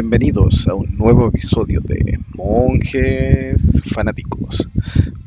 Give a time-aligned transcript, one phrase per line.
[0.00, 4.68] Bienvenidos a un nuevo episodio de Monjes Fanáticos.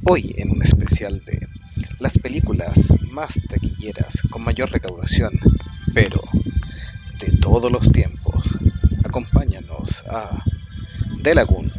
[0.08, 1.48] Hoy en un especial de
[2.00, 5.32] las películas más taquilleras con mayor recaudación,
[5.94, 6.22] pero
[7.20, 8.58] de todos los tiempos.
[9.04, 10.44] Acompáñanos a
[11.22, 11.72] Delagoon,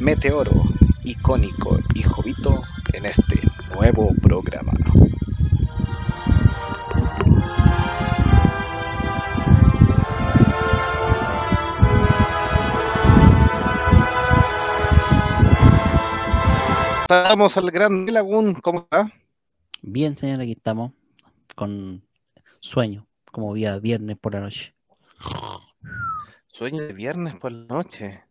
[0.00, 0.64] Meteoro,
[1.04, 3.40] Icónico y Jovito en este
[3.74, 4.72] nuevo programa.
[17.02, 19.12] Estamos al gran Delagoon, ¿cómo está?
[19.82, 20.92] Bien, señor, aquí estamos
[21.54, 22.02] con
[22.60, 24.74] sueño, como vía viernes por la noche.
[26.48, 28.24] Sueño de viernes por la noche.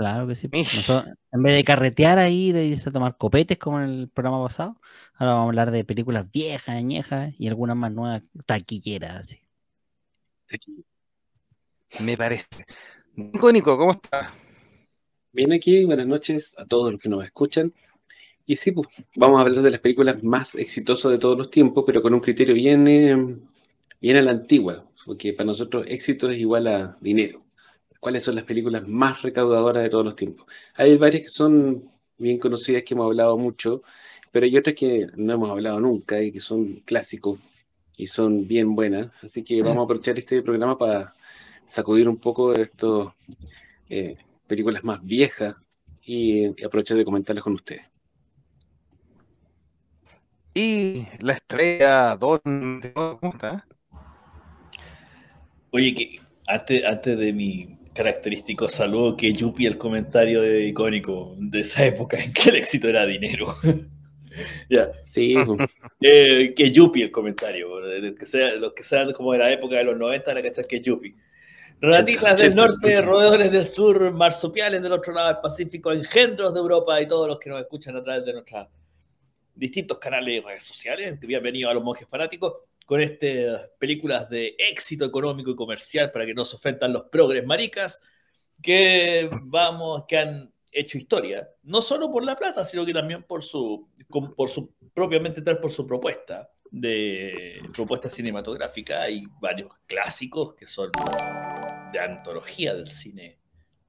[0.00, 0.48] Claro que sí.
[0.50, 0.76] Mish.
[0.76, 4.42] Nosotros, en vez de carretear ahí, de irse a tomar copetes como en el programa
[4.42, 4.80] pasado,
[5.12, 9.36] ahora vamos a hablar de películas viejas, añejas y algunas más nuevas, taquilleras.
[10.48, 10.84] Así.
[12.02, 12.64] Me parece.
[13.14, 14.32] Icónico, ¿cómo está?
[15.32, 17.70] Bien aquí, buenas noches a todos los que nos escuchan.
[18.46, 21.84] Y sí, pues, vamos a hablar de las películas más exitosas de todos los tiempos,
[21.86, 23.38] pero con un criterio bien, eh,
[24.00, 27.40] bien a la antigua, porque para nosotros éxito es igual a dinero.
[28.00, 30.46] ¿Cuáles son las películas más recaudadoras de todos los tiempos?
[30.74, 31.84] Hay varias que son
[32.18, 33.82] bien conocidas, que hemos hablado mucho,
[34.32, 37.38] pero hay otras que no hemos hablado nunca y que son clásicos
[37.96, 39.10] y son bien buenas.
[39.22, 41.14] Así que vamos a aprovechar este programa para
[41.66, 43.08] sacudir un poco de estas
[44.46, 45.56] películas más viejas
[46.02, 47.82] y, y aprovechar de comentarlas con ustedes.
[50.54, 53.64] Y la estrella ¿cómo está?
[55.70, 61.60] Oye, que antes, antes de mi característico saludo, que Yupi el comentario de icónico de
[61.60, 63.54] esa época en que el éxito era dinero.
[64.70, 64.90] ya.
[65.02, 65.68] Sí, pues,
[66.00, 67.68] Eh, que Yupi el comentario,
[68.18, 70.80] que sea, los que sean como de la época de los 90, la cachar que
[70.80, 71.14] Yupi.
[71.82, 77.02] Ratitas del norte, roedores del sur, marsupiales del otro lado del Pacífico, engendros de Europa
[77.02, 78.66] y todos los que nos escuchan a través de nuestros
[79.54, 81.20] distintos canales y redes sociales.
[81.20, 86.34] Bienvenido a los monjes fanáticos con estas películas de éxito económico y comercial para que
[86.34, 88.02] no se ofendan los progres maricas
[88.60, 93.44] que vamos, que han hecho historia, no solo por la plata, sino que también por
[93.44, 93.88] su,
[94.36, 99.02] por su propiamente tal por su propuesta de propuesta cinematográfica.
[99.02, 100.90] Hay varios clásicos que son
[101.92, 103.38] de antología del cine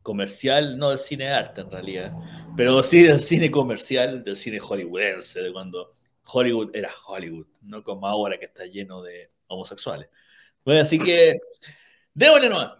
[0.03, 2.13] comercial, no del cine arte en realidad,
[2.55, 5.95] pero sí del cine comercial, del cine hollywoodense, de cuando
[6.31, 10.09] Hollywood era Hollywood, no como ahora que está lleno de homosexuales.
[10.63, 11.39] Bueno, así que,
[12.13, 12.73] démosle nomás.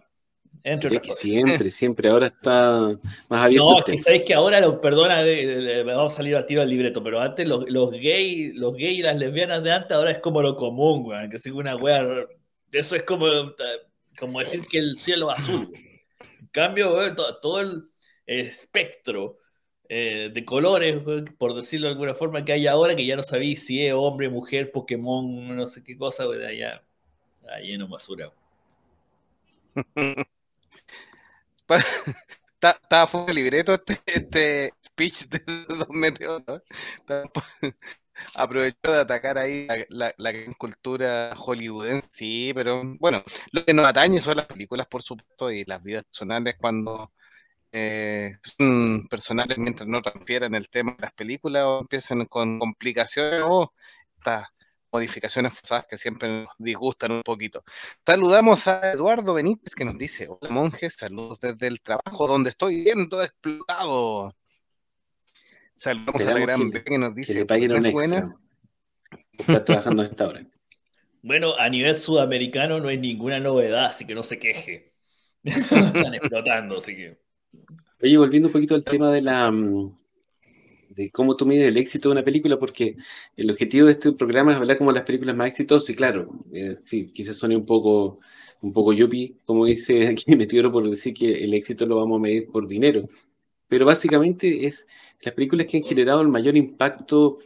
[0.64, 2.96] Entre es que siempre, siempre, ahora está
[3.28, 6.16] más abierto No, es que sabéis que ahora, lo, perdona, eh, eh, me vamos a
[6.16, 9.64] salir al tiro al libreto, pero antes los, los gays los gay y las lesbianas
[9.64, 12.06] de antes ahora es como lo común, weón, que sigue una wea,
[12.70, 13.26] eso es como,
[14.16, 15.68] como decir que el cielo es azul.
[16.40, 17.88] En cambio, weón, to- todo el
[18.24, 19.38] espectro
[19.88, 21.02] eh, de colores,
[21.38, 24.28] por decirlo de alguna forma, que hay ahora, que ya no sabéis si es hombre,
[24.30, 26.82] mujer, Pokémon, no sé qué cosa, weón, allá,
[27.62, 28.32] lleno basura.
[32.60, 36.62] está fuera de libreto este, este speech de Don Meteoro.
[37.08, 37.22] ¿no?
[38.34, 43.22] Aprovechó de atacar ahí la, la- la cultura hollywoodense, sí, pero bueno,
[43.52, 47.12] lo que nos atañe son las películas, por supuesto, y las vidas personales cuando
[47.72, 53.42] eh, son personales mientras no transfieran el tema de las películas o empiezan con complicaciones
[53.44, 53.72] o
[54.18, 54.46] estas
[54.92, 57.64] modificaciones forzadas que siempre nos disgustan un poquito.
[58.04, 62.84] Saludamos a Eduardo Benítez que nos dice, hola monjes, saludos desde el trabajo donde estoy
[62.84, 64.36] viendo explotado.
[65.74, 67.90] Saludamos a la Esperamos gran que B que nos Que dice, paguen extra.
[67.90, 68.32] buenas.
[69.32, 70.46] Está trabajando a esta hora.
[71.24, 74.92] Bueno, a nivel sudamericano no hay ninguna novedad, así que no se queje.
[75.44, 77.21] Están explotando, así que.
[78.02, 79.96] Oye, volviendo un poquito al tema de la mm,
[80.94, 82.96] de cómo tú mides el éxito de una película, porque
[83.36, 86.76] el objetivo de este programa es hablar como las películas más exitosas, y claro, eh,
[86.76, 88.18] sí, quizás suene un poco,
[88.60, 92.22] un poco yuppie, como dice aquí Meteoro, por decir que el éxito lo vamos a
[92.22, 93.08] medir por dinero.
[93.68, 94.86] Pero básicamente es
[95.22, 97.38] las películas que han generado el mayor impacto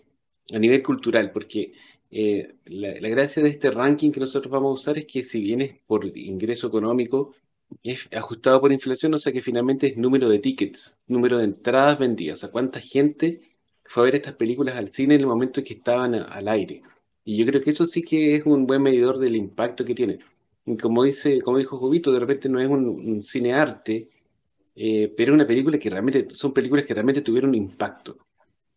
[0.52, 1.72] a nivel cultural, porque
[2.10, 5.40] eh, la, la gracia de este ranking que nosotros vamos a usar es que si
[5.40, 7.34] bien es por ingreso económico,
[7.82, 11.98] es ajustado por inflación, o sea que finalmente es número de tickets, número de entradas
[11.98, 13.40] vendidas, o sea, cuánta gente
[13.84, 16.82] fue a ver estas películas al cine en el momento en que estaban al aire.
[17.24, 20.18] Y yo creo que eso sí que es un buen medidor del impacto que tiene.
[20.64, 24.08] Y como dice, como dijo Jubito, de repente no es un, un cine arte,
[24.76, 28.18] eh, pero una película que realmente, son películas que realmente tuvieron impacto,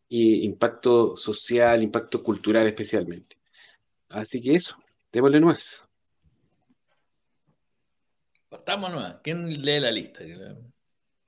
[0.09, 3.37] y impacto social, impacto cultural especialmente.
[4.09, 4.75] Así que eso,
[5.11, 5.83] démosle nuez.
[8.49, 9.17] Partamos nuevas.
[9.23, 10.21] ¿Quién lee la lista?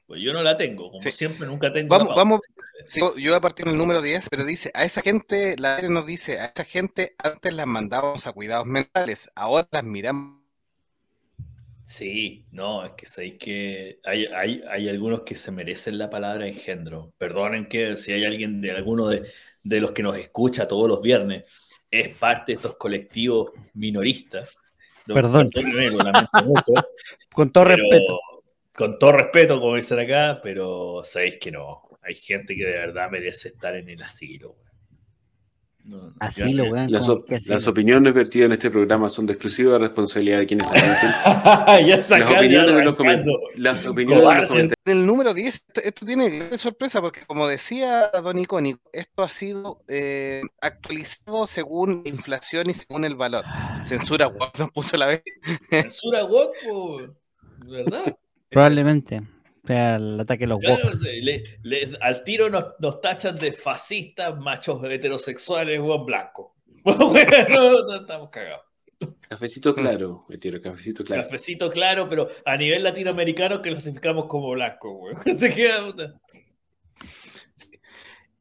[0.05, 1.11] Pues yo no la tengo, como Sí.
[1.11, 1.95] siempre, nunca tengo.
[1.95, 2.39] Vamos, la vamos.
[2.85, 5.77] Sí, yo voy a partir en el número 10, pero dice, a esa gente, la
[5.77, 10.41] R nos dice, a esta gente antes las mandábamos a cuidados mentales, ahora las miramos.
[11.83, 16.47] Sí, no, es que sabéis que hay, hay, hay algunos que se merecen la palabra
[16.47, 17.13] engendro.
[17.17, 19.29] Perdonen que si hay alguien de alguno de,
[19.63, 21.43] de los que nos escucha todos los viernes,
[21.89, 24.49] es parte de estos colectivos minoristas.
[25.05, 25.49] Lo- Perdón.
[26.45, 26.73] mucho,
[27.33, 28.19] Con todo pero- respeto.
[28.73, 31.81] Con todo respeto, como dicen acá, pero sabéis que no.
[32.01, 34.55] Hay gente que de verdad merece estar en el asilo.
[35.83, 36.91] No, Asilo, yo- weón.
[36.91, 40.67] Las, ¿cómo op- las opiniones vertidas en este programa son de exclusiva responsabilidad de quienes
[40.71, 41.11] las dicen.
[41.87, 42.95] ya Las opiniones ya de los,
[43.55, 44.73] las opiniones de los comentarios.
[44.85, 49.23] En el número 10, esto, esto tiene gran sorpresa porque, como decía Don Icónico, esto
[49.23, 53.43] ha sido eh, actualizado según la inflación y según el valor.
[53.83, 55.23] Censura, guap, nos puso la vez.
[55.69, 57.01] Censura woke, po,
[57.65, 58.15] ¿verdad?
[58.49, 59.21] Probablemente.
[59.65, 64.37] Sea el ataque de los Claro, le- le- al tiro nos, nos tachan de fascistas,
[64.39, 66.55] machos heterosexuales, buen blanco.
[66.83, 68.65] Bueno, no, estamos cagados.
[69.27, 71.23] Cafecito claro, me tiro, cafecito claro.
[71.23, 75.15] Cafecito claro, pero a nivel latinoamericano clasificamos como blanco, güey.
[75.37, 75.93] Se queda.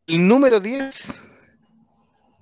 [0.06, 1.22] El número 10,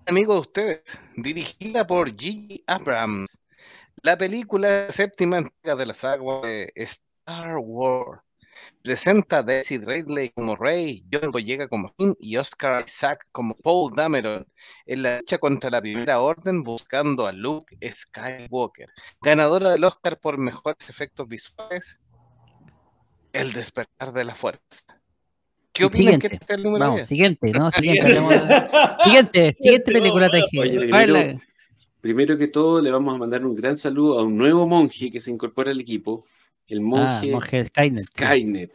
[0.06, 2.62] amigo de ustedes, dirigida por G.
[2.66, 3.40] Abrams.
[4.02, 8.20] La película séptima entrega de la saga de Star Wars.
[8.82, 13.92] Presenta a Daisy Ridley como Rey, John Boyega como Finn y Oscar Isaac como Paul
[13.94, 14.46] Dameron
[14.86, 18.88] en la lucha contra la Primera Orden buscando a Luke Skywalker.
[19.20, 22.00] Ganadora del Oscar por mejores efectos visuales,
[23.32, 24.60] El despertar de la fuerza.
[25.72, 26.28] ¿Qué opinan Siguiente.
[26.30, 27.08] que este es el número Vamos, 10?
[27.08, 27.70] siguiente, ¿no?
[27.72, 28.20] Siguiente.
[29.04, 30.80] Siguiente, siguiente película oye, dije.
[30.80, 31.40] le ¿Cuál es quiero- la-
[32.00, 35.20] Primero que todo, le vamos a mandar un gran saludo a un nuevo monje que
[35.20, 36.24] se incorpora al equipo,
[36.68, 36.82] el Ah,
[37.22, 38.04] monje Monje Skynet.
[38.04, 38.10] sí.
[38.12, 38.72] Skynet,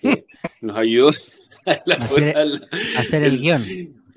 [0.00, 0.26] que
[0.60, 1.08] nos ayudó
[1.66, 1.94] a la-
[2.98, 3.62] Hacer el guion.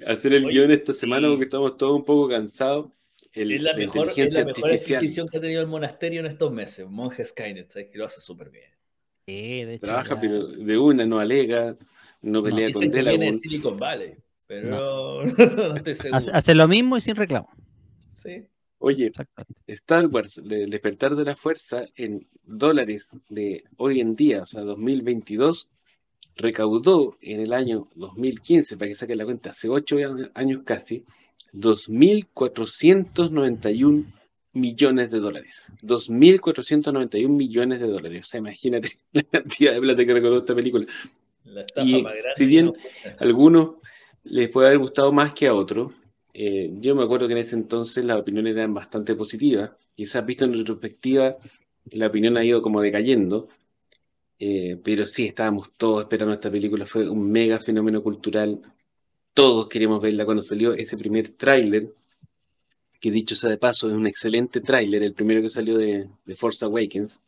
[0.08, 2.88] a hacer el Oye, guion esta semana porque estamos todos un poco cansados.
[3.34, 6.28] El, Es la la mejor, es la mejor adquisición que ha tenido el monasterio en
[6.28, 6.88] estos meses.
[6.90, 7.90] Monje Skynet, ¿sabes?
[7.92, 8.70] Que lo hace súper bien.
[9.28, 11.76] Sí, de hecho, trabaja, ya- pero de una no alega,
[12.22, 13.34] no pelea con que viene de.
[13.34, 14.14] Silicon Valley,
[14.48, 15.22] pero no,
[15.76, 16.16] estoy seguro.
[16.18, 17.50] Hace, hace lo mismo y sin reclamo.
[18.12, 18.48] Sí.
[18.86, 19.12] Oye.
[19.66, 24.62] Star Wars, el despertar de la fuerza en dólares de hoy en día, o sea,
[24.62, 25.70] 2022,
[26.36, 29.98] recaudó en el año 2015, para que saquen la cuenta, hace ocho
[30.36, 31.04] años casi,
[31.54, 34.06] 2.491
[34.54, 35.72] millones de dólares.
[35.82, 38.22] 2.491 millones de dólares.
[38.22, 40.86] O sea, imagínate la cantidad de plata que recaudó esta película.
[41.44, 42.36] La estafa Y más grande.
[42.36, 42.72] si bien.
[43.04, 43.78] A algunos
[44.24, 45.92] les puede haber gustado más que a otros.
[46.38, 49.72] Eh, yo me acuerdo que en ese entonces las opiniones eran bastante positivas.
[49.96, 51.38] Quizás visto en retrospectiva,
[51.92, 53.48] la opinión ha ido como decayendo.
[54.38, 56.86] Eh, pero sí, estábamos todos esperando esta película.
[56.86, 58.62] Fue un mega fenómeno cultural.
[59.34, 61.94] Todos queríamos verla cuando salió ese primer tráiler,
[63.00, 66.36] que dicho sea de paso, es un excelente tráiler, el primero que salió de, de
[66.36, 67.20] Force Awakens,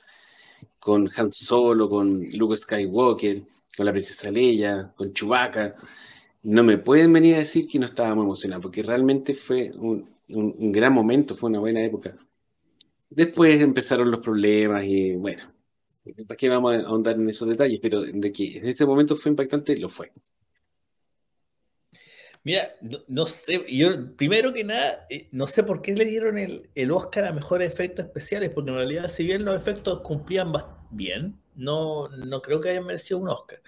[0.79, 3.43] con Han Solo, con Luke Skywalker,
[3.75, 5.75] con la princesa Leia, con Chewbacca.
[6.55, 10.55] No me pueden venir a decir que no estábamos emocionados, porque realmente fue un, un-
[10.57, 12.17] un gran momento, fue una buena época.
[13.09, 15.43] Después empezaron los problemas y bueno,
[16.27, 17.79] ¿para qué vamos a ahondar en esos detalles?
[17.81, 20.11] Pero de que en ese momento fue impactante, lo fue.
[22.43, 26.37] Mira, no, no sé, yo primero que nada, eh, no sé por qué le dieron
[26.37, 30.53] el, el Oscar a mejores efectos especiales, porque en realidad, si bien los efectos cumplían
[30.91, 33.61] bien, no, no creo que hayan merecido un Oscar.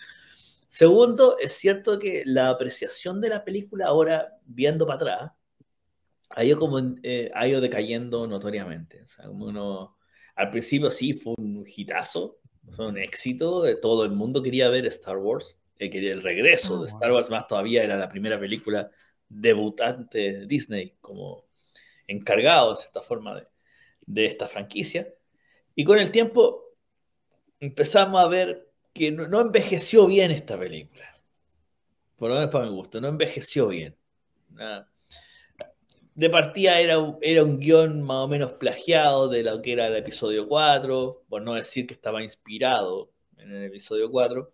[0.70, 5.32] Segundo, es cierto que la apreciación de la película ahora, viendo para atrás,
[6.30, 9.02] ha ido, como, eh, ha ido decayendo notoriamente.
[9.04, 9.98] O sea, como uno,
[10.36, 12.38] al principio sí fue un hitazo,
[12.76, 16.78] fue un éxito, eh, todo el mundo quería ver Star Wars, eh, quería el regreso
[16.78, 18.92] Ah, de Star Wars, más todavía era la primera película
[19.28, 21.48] debutante de Disney como
[22.06, 23.48] encargado, de cierta forma, de,
[24.06, 25.12] de esta franquicia.
[25.74, 26.64] Y con el tiempo
[27.60, 31.06] empezamos a ver que no, envejeció bien esta película.
[32.16, 33.96] Por lo menos para mi gusto, no envejeció bien.
[34.50, 34.90] Nada.
[36.16, 39.96] De partida era, era un guion más o menos plagiado de lo que era el
[39.96, 44.54] episodio 4, por no decir que estaba inspirado en el episodio 4.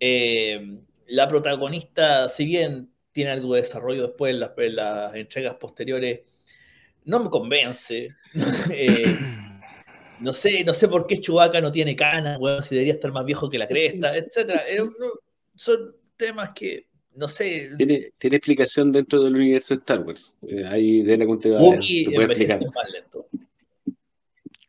[0.00, 6.22] Eh, la protagonista, si bien tiene algo de desarrollo después en las, las entregas posteriores,
[7.04, 8.08] no me convence.
[8.72, 9.16] Eh,
[10.20, 13.24] no sé, no sé por qué Chewbacca no tiene canas, bueno, si debería estar más
[13.24, 14.62] viejo que la cresta, etcétera.
[15.54, 17.70] Son temas que no sé.
[17.76, 20.36] Tiene, tiene explicación dentro del universo de Star Wars.
[20.42, 22.60] Eh, ahí de la te puede explicar.
[22.74, 23.26] Más lento.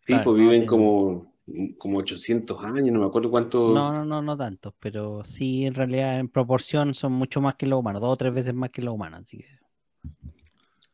[0.05, 1.33] Sí, pues viven como,
[1.79, 3.73] como 800 años, no me acuerdo cuánto.
[3.73, 7.65] No, no, no, no tantos, pero sí, en realidad en proporción son mucho más que
[7.65, 9.47] los humanos, dos o tres veces más que los humanos, así que.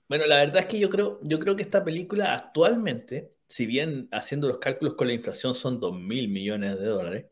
[0.07, 4.07] Bueno, la verdad es que yo creo, yo creo que esta película actualmente, si bien
[4.13, 7.25] haciendo los cálculos con la inflación son 2 mil millones de dólares,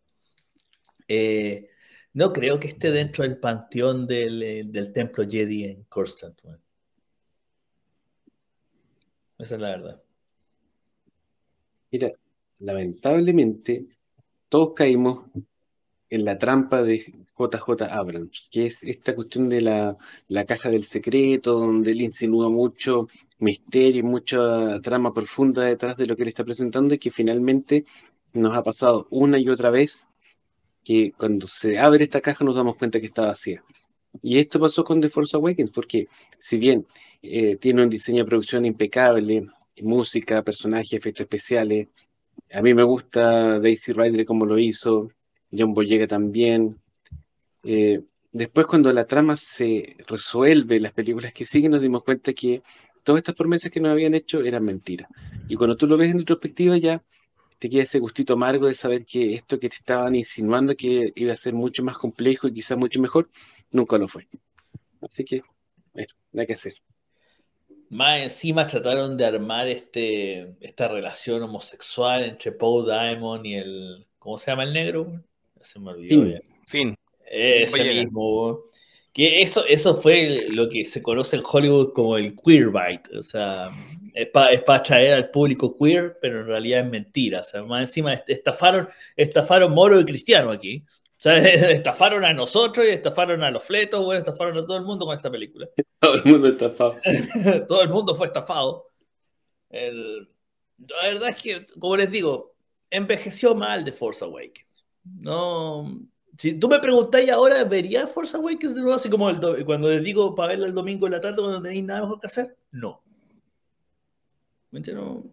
[1.08, 1.70] eh,
[2.12, 6.38] no creo que esté dentro del panteón del, eh, del templo Jedi en Coruscant.
[9.38, 10.04] Esa es la verdad.
[11.90, 12.12] Mira,
[12.60, 13.88] lamentablemente
[14.50, 15.26] todos caímos
[16.10, 20.84] en la trampa de JJ Abrams, que es esta cuestión de la, la, caja del
[20.84, 23.08] secreto, donde él insinúa mucho
[23.40, 27.86] misterio y mucha trama profunda detrás de lo que él está presentando y que finalmente
[28.34, 30.06] nos ha pasado una y otra vez
[30.84, 33.64] que cuando se abre esta caja nos damos cuenta que está vacía.
[34.22, 36.08] Y esto pasó con The Force Awakens, porque
[36.40, 36.86] si bien
[37.22, 39.48] eh, tiene un diseño de producción impecable,
[39.82, 41.88] música, personajes, efectos especiales,
[42.52, 45.12] a mí me gusta Daisy Ridley como lo hizo,
[45.52, 46.80] John Boyega también.
[47.64, 48.02] Eh,
[48.32, 52.62] después cuando la trama se resuelve, las películas que siguen, nos dimos cuenta que
[53.04, 55.10] todas estas promesas que nos habían hecho eran mentiras.
[55.48, 57.04] Y cuando tú lo ves en retrospectiva ya
[57.60, 61.34] te queda ese gustito amargo de saber que esto que te estaban insinuando que iba
[61.34, 63.30] a ser mucho más complejo y quizás mucho mejor,
[63.72, 64.28] nunca lo fue.
[65.02, 65.44] Así que,
[65.94, 66.76] bueno, nada que hacer.
[67.90, 74.08] Más encima trataron de armar este, esta relación homosexual entre Paul Diamond y el.
[74.20, 75.22] ¿Cómo se llama el negro?
[75.62, 76.42] Se me olvidó fin.
[76.68, 76.99] Fin.
[77.30, 78.64] Ese mismo.
[79.14, 83.18] Que eso, eso fue lo que se conoce en Hollywood como el queer bite.
[83.18, 83.70] O sea,
[84.14, 87.42] es para es atraer al público queer, pero en realidad es mentira.
[87.42, 90.84] O sea, más encima estafaron, estafaron moro y cristiano aquí.
[91.20, 91.38] O sea,
[91.72, 95.16] estafaron a nosotros y estafaron a los fletos, bueno, estafaron a todo el mundo con
[95.16, 95.68] esta película.
[96.00, 96.94] Todo el mundo estafado.
[97.68, 98.88] todo el mundo fue estafado.
[99.70, 102.56] la verdad es que, como les digo,
[102.90, 104.86] envejeció mal de Force Awakens.
[105.04, 106.00] No,
[106.40, 108.96] si tú me preguntáis ahora, ¿vería Force Awakens de nuevo?
[108.96, 109.30] Así como
[109.66, 112.28] cuando les digo para verla el domingo en la tarde cuando tenéis nada mejor que
[112.28, 112.58] hacer.
[112.72, 113.02] No.
[114.72, 115.24] No,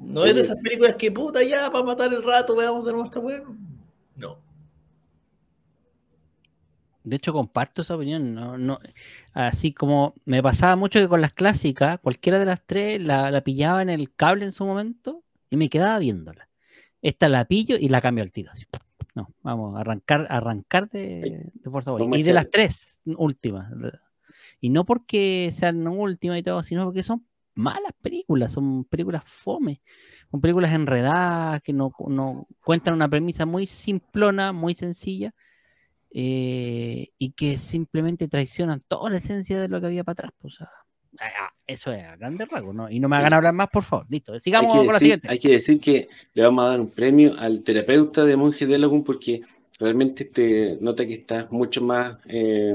[0.00, 3.06] no es de esas películas que puta ya para matar el rato veamos de nuevo
[3.06, 3.56] esta bueno.
[4.16, 4.40] No.
[7.04, 8.34] De hecho, comparto esa opinión.
[8.34, 8.80] No, no,
[9.34, 13.40] así como me pasaba mucho que con las clásicas, cualquiera de las tres la, la
[13.42, 16.48] pillaba en el cable en su momento y me quedaba viéndola.
[17.02, 18.50] Esta la pillo y la cambio al tiro.
[18.50, 18.66] Así.
[19.16, 23.72] No, vamos a arrancar, arrancar de, de Forza Y de las tres últimas.
[24.60, 29.80] Y no porque sean últimas y todo, sino porque son malas películas, son películas fome,
[30.30, 35.34] son películas enredadas que no, no cuentan una premisa muy simplona, muy sencilla,
[36.10, 40.32] eh, y que simplemente traicionan toda la esencia de lo que había para atrás.
[40.38, 40.68] Pues, Ah,
[41.66, 42.90] eso es a grandes rasgos, ¿no?
[42.90, 44.06] Y no me hagan hablar más, por favor.
[44.08, 45.28] Listo, sigamos con la siguiente.
[45.30, 48.78] Hay que decir que le vamos a dar un premio al terapeuta de Monje de
[48.78, 49.42] Lagoon porque
[49.78, 52.74] realmente te nota que está mucho más eh,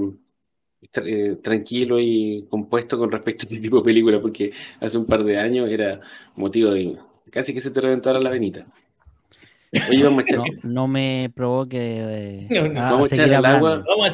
[0.93, 5.23] eh, tranquilo y compuesto con respecto a este tipo de película, porque hace un par
[5.23, 6.01] de años era
[6.35, 6.97] motivo de
[7.31, 8.65] casi que se te reventara la venita.
[10.63, 12.47] No, me provoque.
[12.75, 14.07] vamos, a echar al agua, vamos,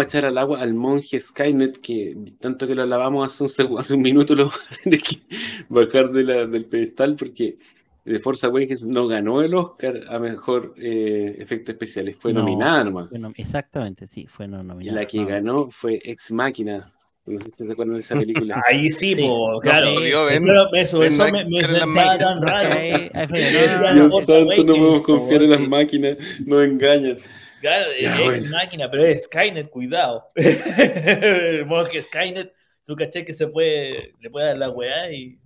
[0.00, 3.94] a echar, al agua al monje Skynet, que tanto que lo lavamos hace un, hace
[3.94, 4.50] un minuto, lo
[4.84, 5.22] que
[5.68, 7.56] bajar de la, del pedestal porque
[8.04, 13.08] de Forza Awakens no ganó el Oscar a mejor eh, efectos especiales, fue nominada nomás.
[13.36, 15.00] exactamente, sí, fue nominada.
[15.00, 16.90] La que ganó fue Ex Máquina,
[17.24, 18.62] no sé si se acuerdan de esa película.
[18.68, 20.00] Ahí sí, po, claro.
[20.00, 22.70] eso, eso, eso me, me tan raro.
[23.94, 27.18] Dios santo, no podemos confiar en las máquinas, nos engañan.
[27.60, 30.30] Claro, ex máquina, pero es Skynet, cuidado.
[30.34, 32.52] El modo que Skynet,
[32.84, 35.38] tú caché que se puede, le puede dar la weá y.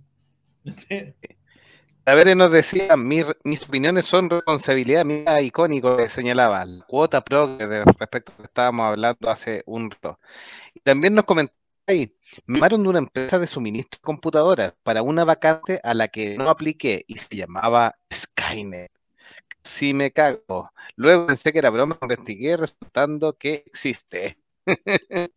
[0.63, 1.15] No sé.
[2.07, 7.21] A ver, nos decía, mis, mis opiniones son responsabilidad mía icónico que señalaba, la cuota
[7.21, 10.17] pro respecto a lo que estábamos hablando hace un rato.
[10.73, 11.53] Y también nos comentó
[11.87, 12.15] ahí,
[12.45, 16.37] me llamaron de una empresa de suministro de computadoras para una vacante a la que
[16.37, 18.91] no apliqué y se llamaba Skynet.
[19.63, 20.71] Sí me cago.
[20.95, 24.37] Luego pensé que era broma, investigué resultando que existe.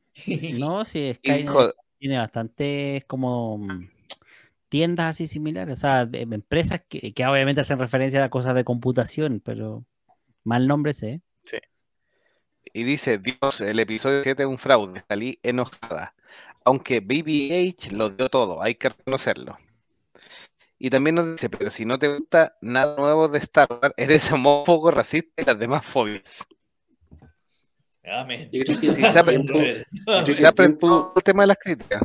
[0.59, 3.89] No, sí, Skynet tiene bastantes como mm,
[4.69, 9.41] tiendas así similares, o sea, empresas que, que, obviamente hacen referencia a cosas de computación,
[9.45, 9.85] pero
[10.43, 11.23] mal nombre sé.
[11.45, 11.59] Sí.
[12.73, 16.15] Y dice, Dios, el episodio 7 es un fraude, salí enojada
[16.63, 19.57] aunque BBH lo dio todo, hay que reconocerlo.
[20.79, 24.31] Y también nos dice, pero si no te gusta nada nuevo de Star Wars, eres
[24.31, 26.47] homófobo, racista y las demás fobias.
[28.05, 28.51] Amén.
[28.51, 29.45] Que Sí, se ha el
[31.25, 32.03] tema de las críticas.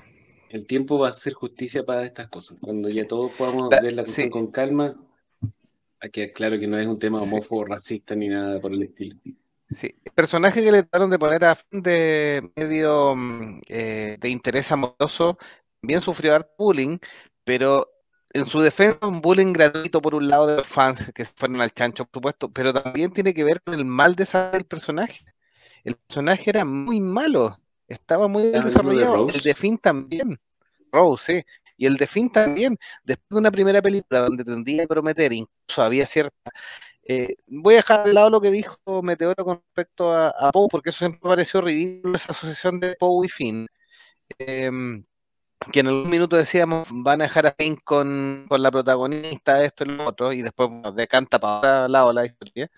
[0.50, 2.58] el tiempo va a hacer justicia para estas cosas.
[2.62, 4.32] Cuando ya todos podamos Da- ver la cuestión sí.
[4.32, 4.96] con calma,
[6.00, 7.26] hay que claro que no es un tema Sí.
[7.30, 9.18] homófobo, racista ni nada por el estilo.
[9.70, 14.30] Sí, el personaje que le trataron de poner a fin de medio mm, eh, de
[14.30, 15.38] interés amoroso
[15.82, 16.98] también sufrió harto bullying,
[17.44, 17.88] pero
[18.34, 21.62] en su defensa un bullying gratuito por un lado de los fans que se fueron
[21.62, 25.26] al chancho, por supuesto, pero también tiene que ver con el mal desarrollo del personaje.
[25.84, 29.34] El personaje era muy malo, estaba muy bien ¿Estás hablando de desarrollado.
[29.34, 30.40] El de Finn también,
[30.92, 31.46] Rose, sí.
[31.78, 35.82] Y el de Finn también, después de una primera película donde tendría que prometer, incluso
[35.82, 36.52] había cierta
[37.06, 40.68] eh, voy a dejar de lado lo que dijo Meteoro con respecto a, a Poe,
[40.70, 43.68] porque eso siempre me pareció ridículo, esa asociación de Poe y Finn.
[44.40, 45.06] Em,
[45.72, 49.84] que en algún minuto decíamos, van a dejar a Finn con, con la protagonista, esto
[49.84, 52.70] y lo otro, y después decanta para otro lado la historia.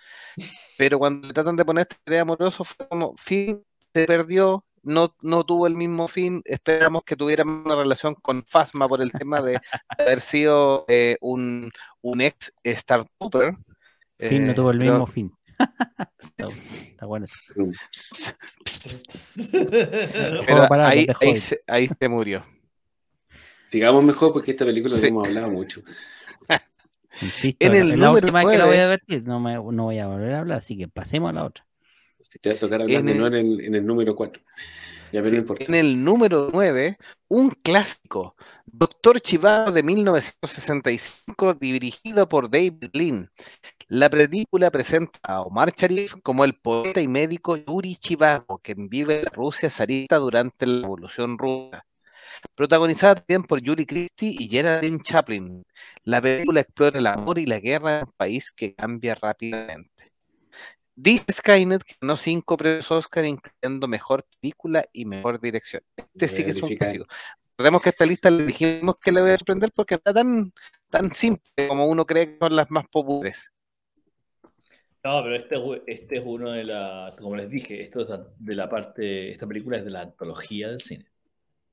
[0.77, 5.43] Pero cuando tratan de poner esta idea amorosa, fue como, Finn se perdió, no, no
[5.46, 9.60] tuvo el mismo fin, esperamos que tuviera una relación con Fasma por el tema de
[9.88, 13.55] haber sido eh, un, un ex Star Trooper.
[14.19, 15.31] Fin no Eh, tuvo el pero- mismo fin.
[16.19, 17.25] está, está bueno.
[17.25, 17.53] eso.
[20.45, 22.43] Pero ahí, ahí, se, ahí se murió.
[23.71, 25.01] Sigamos mejor porque esta película Sí.
[25.03, 25.81] la hemos hablado mucho.
[27.21, 29.83] Insisto, En el la número última vez que la voy a advertir, no, me, no
[29.86, 31.65] voy a volver a hablar, así que pasemos a la otra.
[32.21, 34.15] Si te va a tocar hablar En de el- no en el, en el número
[34.15, 34.41] 4.
[35.13, 35.63] Ya, pero Sí, no importa.
[35.65, 36.97] En el número 9,
[37.29, 43.31] un clásico, Doctor Chivago de 1965, dirigido por David Lean.
[43.89, 49.20] La película presenta a Omar Sharif como el poeta y médico Yuri Chivago, quien vive
[49.20, 51.86] en la Rusia zarista durante la Revolución Rusa.
[52.53, 55.63] Protagonizada también por Yuri Christie y Geraldine Chaplin.
[56.03, 60.12] La película explora el amor y la guerra en un país que cambia rápidamente.
[60.94, 65.82] Dice Skynet que ganó cinco premios Oscar, incluyendo mejor película y mejor dirección.
[65.96, 67.06] Este sí que es un clásico.
[67.51, 70.52] Recordemos que esta lista le dijimos que le voy a sorprender porque era tan,
[70.89, 73.50] tan simple como uno cree que son las más populares.
[75.08, 78.56] No, pero este, es- este es uno de la, como les dije, esto es de
[78.56, 81.06] la parte, esta película es de la antología del cine,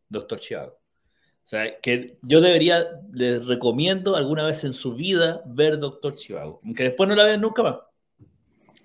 [0.08, 0.74] Doctor Chivago.
[0.74, 6.60] O sea, que yo debería, les recomiendo alguna vez en su vida ver Doctor Chivago,
[6.64, 7.76] aunque después no la vean nunca más.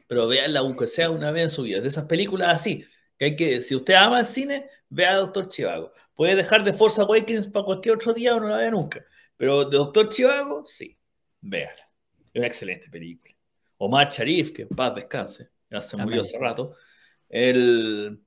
[0.08, 1.78] Pero véanla aunque sea una vez en su vida.
[1.78, 2.84] Es de esas películas así,
[3.18, 5.92] que hay que, si usted ama el cine, vea Doctor Chivago.
[6.16, 9.06] Puede dejar de Force Awakens para cualquier otro día o no la vea nunca.
[9.38, 10.98] Pero de Doctor Chivago, sí,
[11.42, 11.90] véala.
[12.34, 13.38] Es una excelente película.
[13.82, 16.76] Omar Sharif, que en paz descanse, ya se murió hace rato,
[17.30, 18.22] él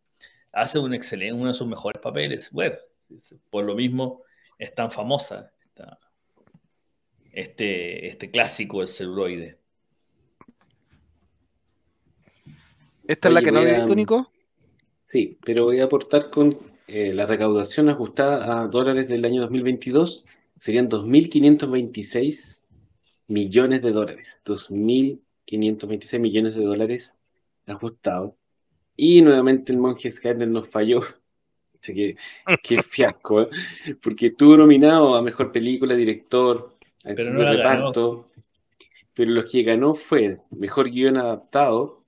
[0.51, 2.51] hace un excelente, uno de sus mejores papeles.
[2.51, 2.77] Bueno,
[3.51, 4.23] por lo mismo
[4.59, 5.99] es tan famosa esta-
[7.33, 9.59] este, este clásico del celuloide.
[13.07, 14.33] ¿Esta es la Oye, que no voy a- viste, Nico?
[15.09, 20.25] Sí, pero voy a aportar con eh, la recaudación ajustada a dólares del año 2022.
[20.59, 22.65] Serían 2.526
[23.29, 24.39] millones de dólares.
[25.59, 27.15] 2.526 millones de dólares
[27.67, 28.35] ajustados.
[28.97, 31.01] Y nuevamente el monje Skyler nos falló.
[31.83, 32.17] Así que,
[32.63, 33.49] qué fiasco, ¿eh?
[34.01, 37.53] Porque estuvo nominado a Mejor Película, Director, no de la ganó.
[37.53, 38.27] Reparto.
[39.15, 42.03] Pero lo que ganó fue Mejor Guión Adaptado,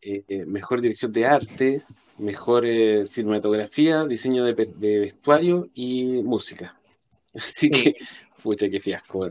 [0.00, 1.82] eh, eh, Mejor Dirección de Arte,
[2.18, 4.54] Mejor eh, Cinematografía, Diseño de,
[5.00, 6.80] Vestuario y Música.
[7.34, 7.70] Así Sí.
[7.70, 7.96] que,
[8.42, 9.30] pucha, qué fiasco.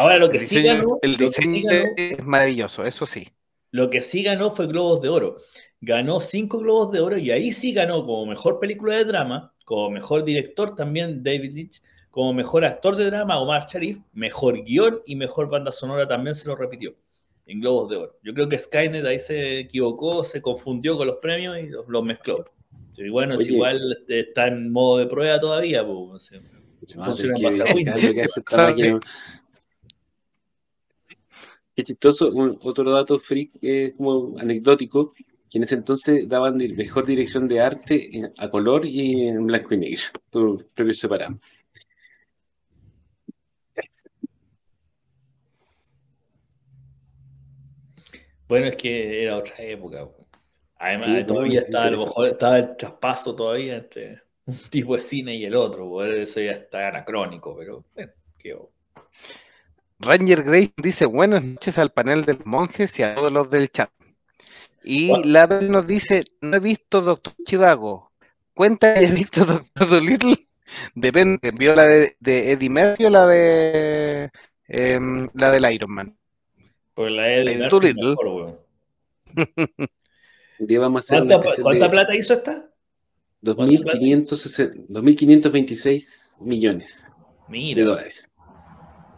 [0.00, 3.28] Ahora lo que El sí diseño, ganó, el diseño es maravilloso, eso sí.
[3.70, 5.36] Lo que sí ganó fue Globos de Oro.
[5.80, 9.90] Ganó cinco Globos de Oro y ahí sí ganó como mejor película de drama, como
[9.90, 15.16] mejor director también David Lynch, como mejor actor de drama Omar Sharif, mejor guion y
[15.16, 16.94] mejor banda sonora también se lo repitió
[17.46, 18.18] en Globos de Oro.
[18.22, 22.02] Yo creo que Skynet ahí se equivocó, se confundió con los premios y los, los
[22.02, 22.44] mezcló.
[22.96, 25.86] Pero bueno, es igual está en modo de prueba todavía.
[25.86, 26.32] pues,
[27.04, 28.02] Funciona en que base a verificar Windows.
[28.02, 28.70] lo que hace esta ¿Sabe?
[28.70, 29.00] máquina.
[31.84, 37.46] Chistoso, un- otro dato freak, eh, como anecdótico, que en ese entonces daban mejor dirección
[37.46, 41.36] de arte en- a color y en blanco y negro, por premios separados.
[48.48, 50.06] Bueno, es que era otra época.
[50.06, 50.26] po.
[50.76, 55.02] Además, Sí, todavía estaba, a lo mejor estaba el traspaso todavía entre un tipo de
[55.02, 56.02] cine y el otro.
[56.04, 58.54] Eso ya está anacrónico, pero bueno, qué
[60.02, 63.68] Ranger Gray dice buenas noches al panel de los monjes y a todos los del
[63.70, 63.90] chat.
[64.82, 65.24] Y Bueno.
[65.26, 68.10] Label nos dice, no he visto Doctor Chivago.
[68.54, 70.36] Cuenta que he visto Doctor Dolittle.
[70.94, 74.30] Depende, ¿vio la de, de Eddie Murphy o la de
[74.68, 76.16] em, la del Iron Man?
[76.94, 78.08] Pues la de El Murphy Doolittle.
[78.10, 78.58] mejor, weón.
[80.60, 82.70] Un día vamos a hacer una ¿Cuánta, cuánta de plata hizo esta?
[83.42, 87.04] 2.560 2.526 millones
[87.50, 88.29] de dólares.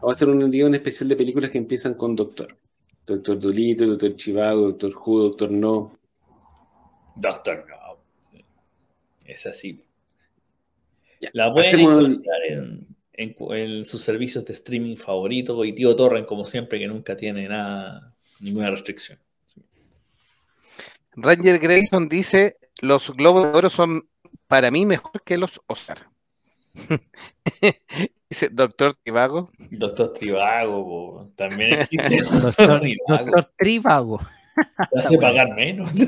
[0.03, 2.59] Vamos a hacer un día un especial de películas que empiezan con Doctor.
[3.07, 5.97] Doctor Dolittle, Doctor Chivago, Doctor Who, Doctor No.
[7.15, 8.03] Doctor No.
[9.25, 9.85] Es así.
[11.21, 16.25] Ya, La pueden hacemos encontrar en, en sus servicios de streaming favoritos y tío Torren,
[16.25, 19.21] como siempre, que nunca tiene nada, ninguna restricción.
[21.15, 24.03] Ranger Grayson dice, los globos de oro son
[24.49, 26.12] para mí mejor que los Oscar.
[28.31, 29.51] dice Doctor Trivago.
[29.71, 32.23] Doctor Trivago, po, también existe.
[32.41, 33.25] Doctor, Trivago.
[33.27, 34.21] doctor Trivago.
[34.93, 35.91] Te hace pagar menos.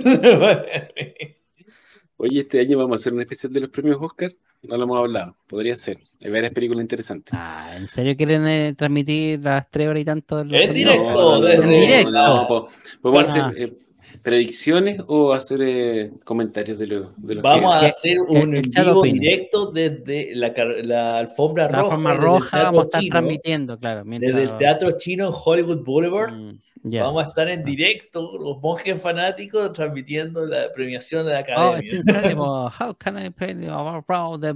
[2.17, 4.31] Oye, este año vamos a hacer un especial de los premios Oscar.
[4.63, 5.37] No lo hemos hablado.
[5.47, 5.99] Podría ser.
[6.23, 7.35] Hay varias películas interesantes.
[7.37, 10.39] Ah, ¿en serio quieren eh, transmitir las tres horas y tanto?
[10.39, 12.11] de los En directo, desde- directo.
[12.11, 12.69] no, po-
[13.03, 13.49] ¿Podemos Ah.
[13.49, 13.73] hacer eh,
[14.25, 18.53] predicciones o hacer eh, comentarios de los de los Vamos a que- hacer que- un
[18.53, 21.97] que en Chado vivo directo desde la, la alfombra La roja.
[22.13, 24.05] el roja vamos a estar Chino, transmitiendo, claro.
[24.07, 26.33] mientras- Desde el Teatro Chino en Hollywood Boulevard.
[26.33, 26.59] Mm,
[26.89, 27.03] yes.
[27.03, 31.79] Vamos a estar en directo, los monjes fanáticos, transmitiendo la premiación de la Oh, academia.
[31.81, 32.45] it's incredible.
[32.81, 34.55] How can I pay you about the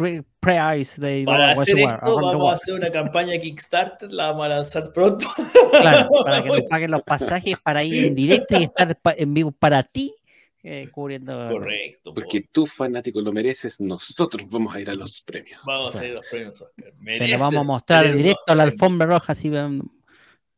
[0.00, 4.46] big pre- prize they Para hacer esto, vamos a hacer una campaña Kickstarter, la vamos
[4.46, 5.26] a lanzar pronto.
[5.70, 9.52] Claro, para que nos paguen los pasajes para ir en directo y estar en vivo
[9.52, 10.14] para ti,
[10.62, 11.48] eh, cubriendo.
[11.50, 12.10] Correcto.
[12.10, 12.14] po.
[12.14, 13.80] Porque tú, fanático, lo mereces.
[13.80, 15.60] Nosotros vamos a ir a los premios.
[15.64, 16.92] Vamos a hacer los premios Oscar.
[17.04, 19.82] Te lo vamos a mostrar en directo a la alfombra roja, así ven-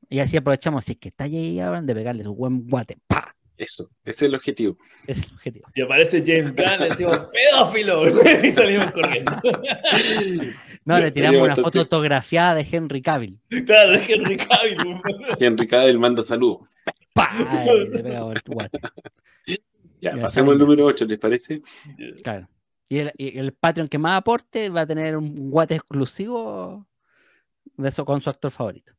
[0.09, 0.85] y así aprovechamos.
[0.85, 2.99] Si es que está ahí ahora de pegarle su buen guate.
[3.07, 3.35] ¡Pa!
[3.63, 4.77] Eso, ese es el objetivo.
[5.07, 5.69] Es el objetivo.
[5.73, 8.03] Si aparece James Gunn, le decimos pedófilo
[8.45, 9.33] y salimos corriendo.
[10.85, 11.63] No, le tiramos una bastante.
[11.63, 13.39] foto autografiada de Henry Cavill.
[13.65, 14.79] claro, es Henry Cavill.
[15.39, 16.69] Henry Cavill manda saludos.
[17.15, 17.31] ¡Pa!
[17.65, 18.81] Y le pegamos el guate.
[19.47, 19.57] Ya,
[20.17, 21.63] Ya pasemos al número 8, ¿les parece?
[22.25, 22.49] Claro.
[22.89, 26.85] Y el, y el Patreon que más aporte va a tener un guate exclusivo
[27.77, 28.93] de eso con su actor favorito.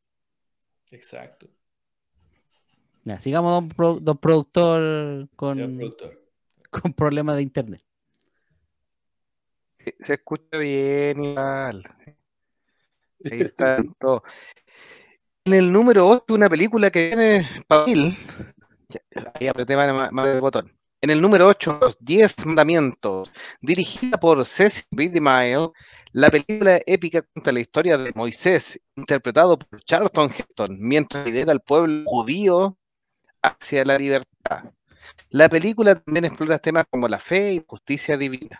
[0.90, 1.48] Exacto.
[3.04, 6.22] Ya, sigamos, don, pro- don productor, con, productor.
[6.70, 7.82] con problemas de internet.
[9.78, 11.84] Se, se escucha bien igual.
[13.30, 14.22] Ahí está todo.
[15.44, 17.84] En el número 8, una película que viene para
[19.34, 20.72] Ahí apreté mal, mal- mal el botón.
[21.02, 25.10] En el número 8, Los 10 Mandamientos, dirigida por Cecil B.
[25.10, 25.68] DeMille,
[26.12, 31.60] la película épica cuenta la historia de Moisés, interpretado por Charlton Heston, mientras lidera al
[31.60, 32.78] pueblo judío
[33.44, 34.64] hacia la libertad.
[35.30, 38.58] La película también explora temas como la fe y justicia divina.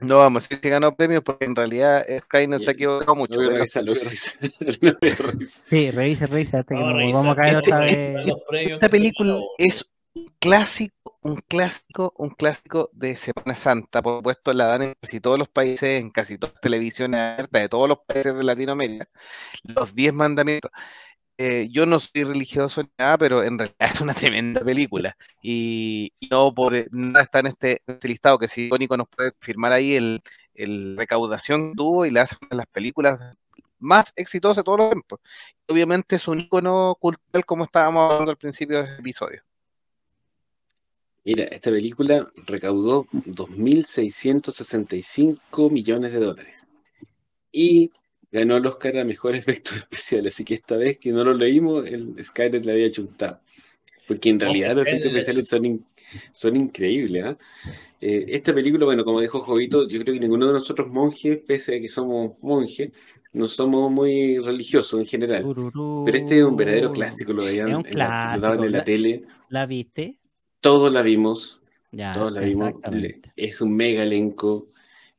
[0.00, 3.34] No vamos a decir que ganó premios porque en realidad Skynet se ha equivocado mucho.
[3.34, 4.34] Lo voy a pero- revisar, lo voy a revisar.
[4.80, 5.58] Lo voy a revisar.
[5.68, 7.22] Sí, revisa, revisa, hasta que Vamos a nos revisar.
[7.24, 8.12] vamos a caer Este- otra este-
[8.52, 8.70] vez.
[8.72, 14.00] Esta película es un clásico, un clásico, un clásico de Semana Santa.
[14.02, 17.62] Por supuesto, la dan en casi todos los países, en casi todas las televisiones abiertas
[17.62, 19.08] de todos los países de Latinoamérica.
[19.64, 20.70] Los 10 mandamientos.
[21.40, 25.16] Eh, yo no soy religioso ni nada, pero en realidad es una tremenda película.
[25.40, 29.06] Y, no por eh, nada está en este, en este listado, que si Nico nos
[29.08, 30.20] puede firmar ahí el,
[30.54, 33.20] el recaudación que tuvo y la hace una de las películas
[33.78, 35.20] más exitosas de todos los tiempos.
[35.68, 39.40] Obviamente es un icono cultural como estábamos hablando al principio del episodio.
[41.24, 46.66] Mira, esta película recaudó 2.665 millones de dólares.
[47.52, 47.92] Y
[48.32, 50.34] ganó el Oscar a Mejor Efectos Especiales.
[50.34, 53.40] Así que esta vez que no lo leímos, el Skynet le había chuntado.
[54.06, 55.86] Porque en realidad los efectos especiales son, in-
[56.32, 57.24] son increíbles.
[57.24, 57.38] ¿ah?
[58.00, 61.76] Eh, esta película, bueno, como dijo Jovito, yo creo que ninguno de nosotros monjes, pese
[61.76, 62.92] a que somos monjes,
[63.32, 65.50] no somos muy religiosos en general.
[66.04, 68.84] Pero este es un verdadero clásico, lo veían en la, lo daban en la la-
[68.84, 70.18] tele, ¿La viste?
[70.60, 71.60] todos la vimos,
[71.92, 72.74] Ya, todos la vimos.
[73.36, 74.66] Es un mega elenco.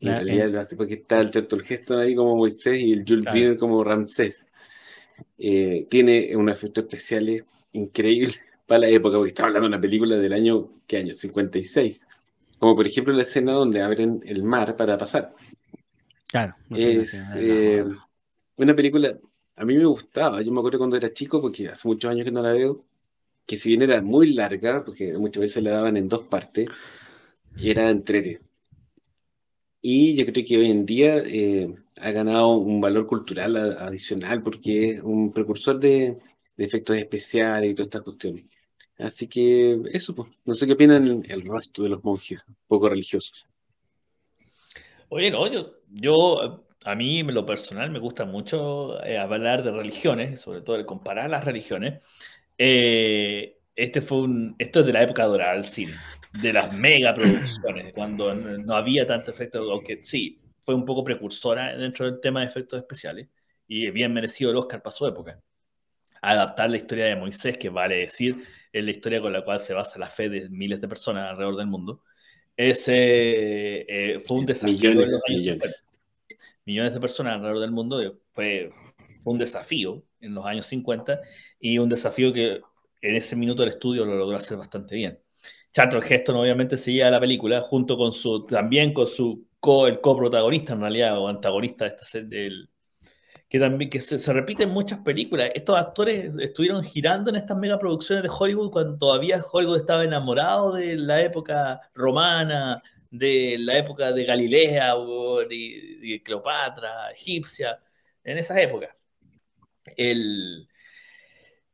[0.02, 3.26] En realidad lo hace porque está el Charlton Heston ahí como Moisés y el Jules
[3.26, 3.58] Claro.
[3.58, 4.48] Como Ramsés.
[5.38, 10.18] Eh, tiene unos efectos especiales increíbles para la época, porque estaba hablando de una película
[10.18, 11.14] del año, ¿qué año?
[11.14, 12.08] 56.
[12.58, 15.34] Como por ejemplo la escena donde abren el mar para pasar.
[16.28, 16.56] Claro.
[16.70, 17.84] no sé, Es eh,
[18.58, 19.16] una película,
[19.56, 22.32] a mí me gustaba, yo me acuerdo cuando era chico, porque hace muchos años que
[22.32, 22.86] no la veo,
[23.46, 26.70] que si bien era muy larga, porque muchas veces la daban en dos partes,
[27.58, 28.42] era entrete.
[29.82, 34.92] Y yo creo que hoy en día eh, ha ganado un valor cultural adicional, porque
[34.92, 36.18] es un precursor de,
[36.58, 38.46] de efectos especiales y todas estas cuestiones.
[38.98, 43.48] Así que eso, pues, no sé qué opinan el resto de los monjes poco religiosos.
[45.08, 49.72] Oye, no, yo yo, a mí, en lo personal, me gusta mucho eh, hablar de
[49.72, 52.02] religiones, sobre todo de comparar las religiones.
[52.58, 55.94] Eh, este fue un, esto es de la época dorada del cine,
[56.34, 61.76] de las mega producciones, cuando no había tanto efecto, aunque sí, fue un poco precursora
[61.76, 63.28] dentro del tema de efectos especiales
[63.68, 65.40] y bien merecido el Oscar para su época.
[66.22, 69.74] Adaptar la historia de Moisés, que vale decir, es la historia con la cual se
[69.74, 72.04] basa la fe de miles de personas alrededor del mundo.
[72.56, 72.94] Ese
[73.88, 75.62] eh, fue un desafío Millones, en los años millones.
[75.62, 75.78] 50.
[76.66, 78.02] Millones de personas alrededor del mundo.
[78.02, 78.70] eh, Fue,
[79.24, 81.22] fue un desafío en los años 50
[81.60, 82.62] y un desafío que
[83.02, 85.20] en ese minuto el estudio lo logró hacer bastante bien.
[85.74, 90.74] Charlton Heston obviamente seguía la película junto con su, también con su co, el coprotagonista
[90.74, 92.70] en realidad, o antagonista de esta del-
[93.50, 95.52] que también que se, se repite en muchas películas.
[95.56, 100.96] Estos actores estuvieron girando en estas megaproducciones de Hollywood cuando todavía Hollywood estaba enamorado de
[100.98, 104.94] la época romana, de la época de Galilea,
[105.50, 107.80] de, de Cleopatra, egipcia,
[108.24, 108.90] en esas épocas.
[109.98, 110.68] El,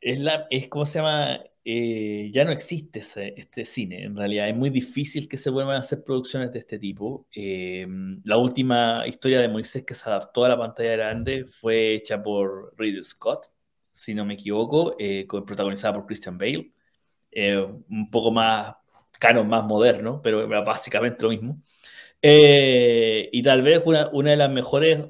[0.02, 4.48] es, la, es como se llama, Eh, ya no existe ese- este cine, en realidad.
[4.50, 7.28] Es muy difícil que se vuelvan a hacer producciones de este tipo.
[7.36, 7.88] Eh,
[8.24, 12.74] la última historia de Moisés que se adaptó a la pantalla grande fue hecha por
[12.78, 13.48] Ridley Scott,
[13.92, 16.72] si no me equivoco, eh, protagonizada por Christian Bale.
[17.32, 17.58] Eh,
[17.90, 18.76] un poco más
[19.20, 21.62] canon, más moderno, pero básicamente lo mismo.
[22.22, 25.06] Eh, y tal vez una, una de las mejores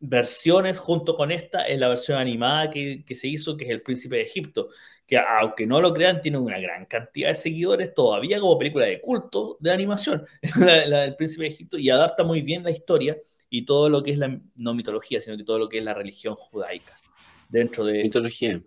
[0.00, 3.82] versiones junto con esta es la versión animada que, que se hizo, que es El
[3.82, 4.70] Príncipe de Egipto,
[5.06, 9.00] que aunque no lo crean, tiene una gran cantidad de seguidores todavía como película de
[9.00, 10.26] culto de animación,
[10.58, 13.16] la, la del Príncipe de Egipto, y adapta muy bien la historia
[13.50, 15.94] y todo lo que es la, no mitología, sino que todo lo que es la
[15.94, 16.98] religión judaica
[17.48, 18.60] dentro de Mitología.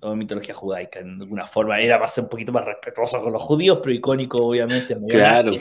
[0.00, 1.80] O mitología judaica, en alguna forma.
[1.80, 4.96] Era para ser un poquito más respetuoso con los judíos, pero icónico, obviamente.
[5.08, 5.52] Claro.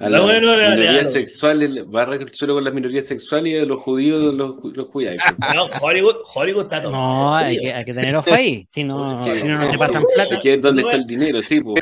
[0.00, 3.64] A Lo las bueno era- minorías sexuales, barra suelo con las minorías sexuales y a
[3.64, 5.24] los judíos los, los judaicos.
[5.54, 6.90] No, Hollywood, Hollywood está todo.
[6.90, 8.66] No, hay que, hay que tener ojo ahí.
[8.72, 10.40] Si no, si no, no te pasan plata.
[10.40, 11.80] que es donde está el dinero, sí, pues.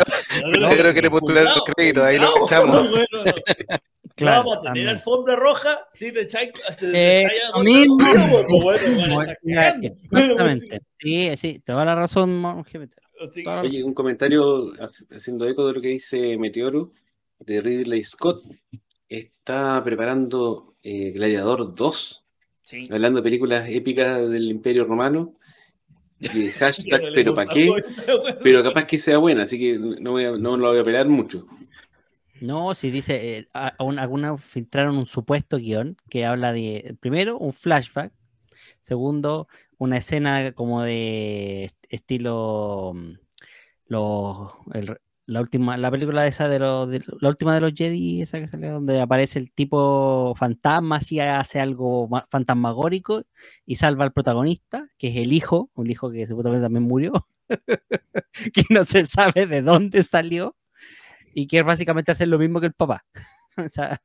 [0.60, 2.87] Yo creo que le postularon los créditos, ahí lo echamos.
[4.16, 4.88] Claro, vamos a tener también.
[4.88, 6.50] alfombra roja, sí, te echáis.
[6.83, 7.98] Eh, lo mismo.
[10.11, 10.81] Exactamente.
[11.05, 12.42] Sí, sí, te va la razón.
[13.20, 16.92] Así Toda la Oye, un comentario hac- haciendo eco de lo que dice Meteoro
[17.40, 18.42] de Ridley Scott.
[19.07, 22.24] Está preparando eh, Gladiador 2,
[22.62, 22.85] sí.
[22.90, 25.35] hablando de películas épicas del Imperio Romano.
[26.20, 27.70] Y hashtag, pero ¿para qué?
[28.42, 31.07] Pero capaz que sea buena, así que no, voy a- no lo voy a pelar
[31.07, 31.46] mucho.
[32.46, 37.38] No, si dice, eh, a- aún algunas filtraron un supuesto guion que habla de, primero,
[37.38, 38.12] un flashback,
[38.83, 43.12] segundo, una escena como de est- estilo, mm,
[43.88, 44.52] los,
[45.26, 46.88] la última, la película esa de, los
[47.20, 51.61] la última de los Jedi, esa que salió, donde aparece el tipo fantasma, así hace
[51.61, 53.24] algo ma- fantasmagórico
[53.66, 57.12] y salva al protagonista, que es el hijo, un hijo que supuestamente también murió,
[58.52, 60.57] que no se sabe de dónde salió
[61.34, 63.04] y que es básicamente hacer lo mismo que el papá.
[63.56, 64.00] o sea,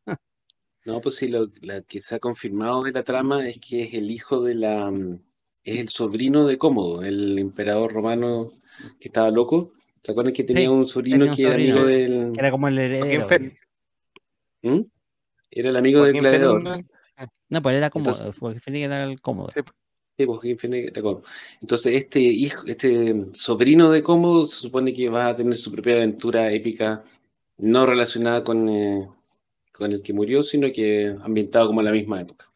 [0.85, 3.93] No, pues sí, lo la que se ha confirmado de la trama es que es
[3.93, 4.89] el hijo de la.
[4.91, 5.19] mm,
[5.63, 8.51] Es el sobrino de Cómodo, el emperador romano
[8.99, 9.71] que estaba loco.
[10.01, 11.75] ¿Se acuerdan que tenía Sí, un sobrino tenía un que era sobrino.
[11.75, 12.31] amigo del.
[12.33, 13.27] que era como el Joaquín heredero.
[14.61, 14.81] ¿Mm?
[15.51, 16.83] Era el amigo del Joaquín gladiador.
[17.49, 19.51] No, pues era cómodo, Entonces- Phoenix era el cómodo.
[19.53, 19.61] Sí.
[20.25, 21.23] Pues, Joaquín era Cómodo.
[21.61, 25.93] Entonces, este hijo, este sobrino de Cómodo se supone que va a tener su propia
[25.95, 27.03] aventura épica,
[27.60, 29.08] no relacionada con, eh,
[29.72, 32.52] con el que murió, sino que ambientado como en la misma época.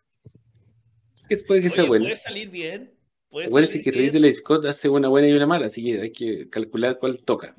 [1.14, 2.06] Así que puede que sea bueno.
[2.06, 2.94] Puede salir bien.
[3.30, 4.14] Puede Acuérdense salir que bien.
[4.14, 7.56] Ridley Scott hace una buena y una mala, así que hay que calcular cuál toca.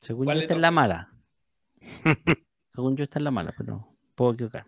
[0.00, 1.12] Según ¿Cuál yo, esta es la mala.
[2.74, 4.66] Según yo, esta es la mala, pero puedo equivocar.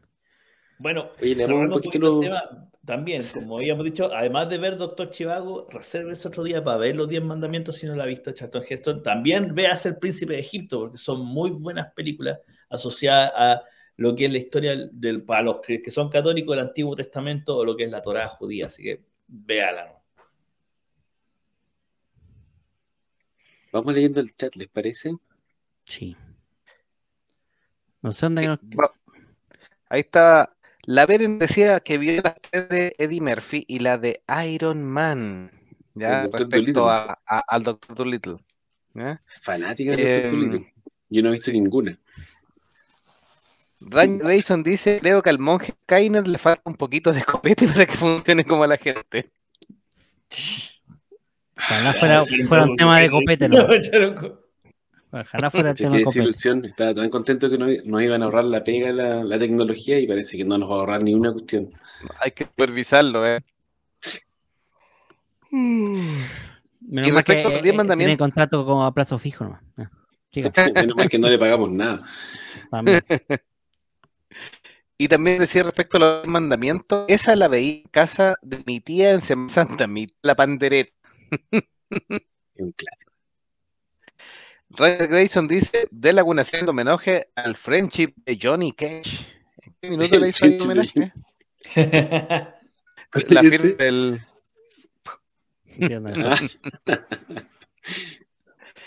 [0.79, 5.11] Bueno, Oye, le un poquito el tema, también, como habíamos dicho, además de ver Doctor
[5.11, 8.65] Chivago, reserves otro día para ver los 10 mandamientos si no la ha visto Charlton
[8.69, 9.03] Heston.
[9.03, 13.63] También veas El Príncipe de Egipto, porque son muy buenas películas asociadas a
[13.97, 17.57] lo que es la historia del, para los que, que son católicos del Antiguo Testamento
[17.57, 18.67] o lo que es la Torá judía.
[18.67, 19.87] Así que véala.
[19.87, 20.05] ¿no?
[23.73, 25.17] Vamos leyendo el chat, ¿les parece?
[25.85, 26.17] Sí.
[28.03, 28.59] No sé dónde
[29.89, 30.54] Ahí está.
[30.87, 35.51] La Beren decía que vio tres de Eddie Murphy y la de Iron Man.
[35.95, 38.37] Ya, respecto a, a- al Doctor Dolittle.
[39.43, 40.25] Fanática de Dr.
[40.25, 40.73] Em, Dolittle.
[41.09, 41.99] Yo no he visto ninguna.
[43.81, 47.87] Ryan Grayson dice, creo que al monje Kainer le falta un poquito de escopete para
[47.87, 49.31] que funcione como la gente.
[51.57, 53.69] Ojalá fuera, fuera un tema de copete, ¿no?
[55.21, 56.65] Ojalá fuera el tema qué desilusión.
[56.65, 60.07] Estaba tan contento que no- nos iban a ahorrar la pega la, la tecnología y
[60.09, 61.71] parece que no nos va a ahorrar ni una cuestión.
[62.21, 63.41] Hay que supervisarlo, ¿eh?
[65.51, 69.19] Menos Y que respecto a los eh, diez eh, mandamientos- tiene contrato como a plazo
[69.19, 69.63] fijo nomás.
[70.33, 72.05] Siga, Menos mal que no le pagamos nada.
[72.71, 73.03] también.
[74.97, 79.11] Y también decía respecto a los mandamientos, esa la veía en casa de mi tía
[79.11, 80.93] en Semana Santa, mi tía la pandereta.
[82.57, 83.04] Un clásico.
[84.77, 89.27] Ryder Grayson dice, de Laguna haciendo homenaje al friendship de Johnny Cash.
[89.63, 91.13] ¿En qué minuto le hizo de homenaje?
[93.29, 94.21] La firma del...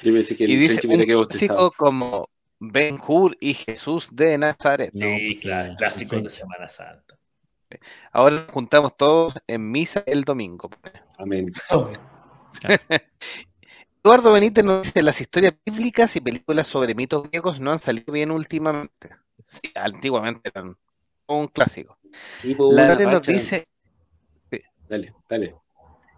[0.04, 4.92] Yo pensé que el Y dice, un clásico como Ben Hur y Jesús de Nazaret.
[4.94, 6.30] No, sí, pues, claro, sí, clásicos de.
[6.30, 7.18] Semana Santa.
[8.12, 10.70] Ahora nos juntamos todos en misa el domingo.
[11.18, 11.52] Amén.
[14.08, 18.14] Eduardo Benítez nos dice, las historias bíblicas y películas sobre mitos griegos no han salido
[18.14, 19.10] bien últimamente.
[19.44, 20.78] Sí, antiguamente eran
[21.28, 22.00] un clásico.
[22.42, 23.68] Tipo La una Lore nos dice,
[24.88, 25.56] Dale, dale.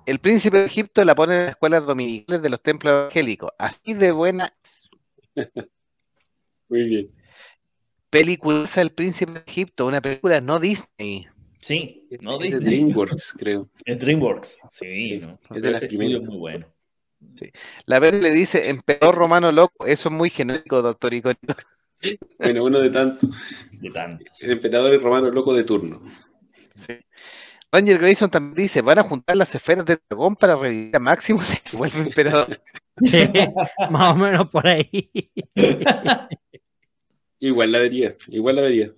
[0.05, 3.49] el príncipe de Egipto la pone en las escuelas dominicales de los templos evangélicos.
[3.57, 4.53] Así de buena.
[6.69, 7.11] Muy bien.
[8.11, 11.25] Película El príncipe de Egipto, una película no Disney.
[11.59, 12.83] Sí, no es de Disney.
[12.83, 13.67] DreamWorks, creo.
[13.83, 14.59] Es DreamWorks.
[14.69, 15.39] Sí, Sí, ¿no?
[15.55, 16.21] es de las primeras.
[16.21, 16.67] es muy bueno.
[17.85, 21.55] La Bel le dice, emperador romano loco, eso es muy genérico, doctor Iconito.
[22.37, 23.29] Bueno, uno de tantos.
[23.73, 24.23] De tanto.
[24.39, 26.01] El emperador romano loco de turno.
[26.73, 26.97] Sí.
[27.71, 31.43] Ranger Grayson también dice, van a juntar las esferas del dragón para revivir a Máximo
[31.43, 32.61] si se vuelve emperador.
[33.01, 33.29] Sí,
[33.91, 35.09] más o menos por ahí.
[37.39, 38.91] Igual la vería, igual la vería.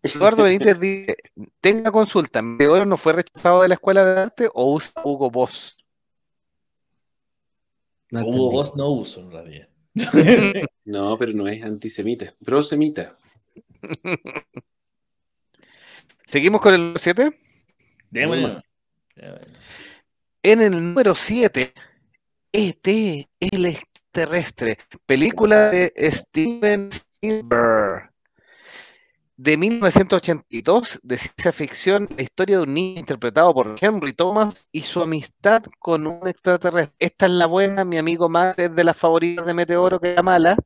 [0.00, 1.16] Eduardo Benítez dice,
[1.60, 5.76] tenga consulta, ¿Meteoro no fue rechazado de la escuela de arte o usa Hugo Boss?
[8.12, 8.50] No Hugo.
[8.52, 9.68] Boss no uso en realidad.
[10.84, 13.16] No, pero no es antisemita, prosemita.
[16.26, 17.38] ¿Seguimos con el número 7?
[18.10, 18.42] Démosle.
[18.42, 18.64] Normal.
[19.14, 19.52] Démosle.
[20.42, 21.72] En el número 7,
[22.52, 23.28] E.T.
[23.38, 28.11] el extraterrestre, película de Steven Spielberg.
[29.42, 34.82] De 1982, de ciencia ficción, la historia de un niño interpretado por Henry Thomas y
[34.82, 36.94] su amistad con un extraterrestre.
[37.00, 40.14] Esta es la buena, mi amigo Max es de las favoritas de Meteoro, que es
[40.16, 40.56] la mala.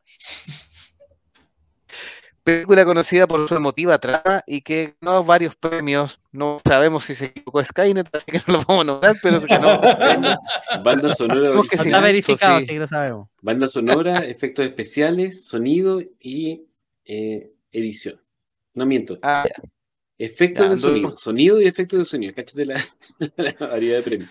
[2.45, 6.21] Película conocida por su emotiva trama y que ganó varios premios.
[6.31, 9.47] No sabemos si se equivocó Skynet, así que no lo vamos a nombrar, pero se
[9.47, 10.37] ganó premios.
[10.85, 12.65] Banda sonora, que No está verificado, sí.
[12.65, 13.31] así que lo sabemos.
[13.41, 16.67] banda sonora, efectos especiales, sonido y
[17.07, 18.21] eh, edición.
[18.77, 19.45] No miento, Ah,
[20.19, 22.33] efectos Ya, de sonido, sonido y efectos de sonido.
[22.35, 22.81] Cáchate la,
[23.37, 24.31] la variedad de premios.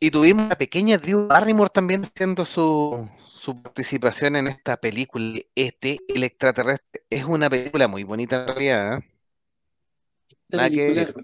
[0.00, 5.98] Y tuvimos una pequeña Drew Barrymore también haciendo su, su participación en esta película, E.T.
[6.08, 7.02] el extraterrestre.
[7.10, 8.98] Es una película muy bonita en realidad.
[8.98, 10.70] ¿eh?
[10.70, 11.14] Que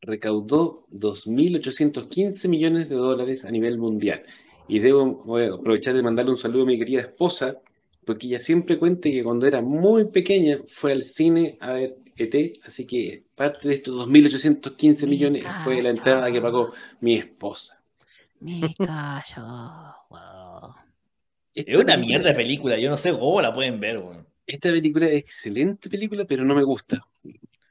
[0.00, 4.22] recaudó 2.815 millones de dólares a nivel mundial.
[4.68, 7.54] Y debo aprovechar de mandarle un saludo a mi querida esposa,
[8.04, 12.52] porque ella siempre cuenta que cuando era muy pequeña fue al cine a ver ET,
[12.64, 17.80] así que parte de estos 2.815 millones fue la entrada que pagó mi esposa.
[18.40, 19.94] Me callo.
[20.10, 20.74] wow.
[21.54, 22.78] Esta Es una película mierda de película.
[22.78, 24.26] Yo no sé cómo la pueden ver, weón.
[24.46, 27.00] Esta película es excelente película, pero no me gusta.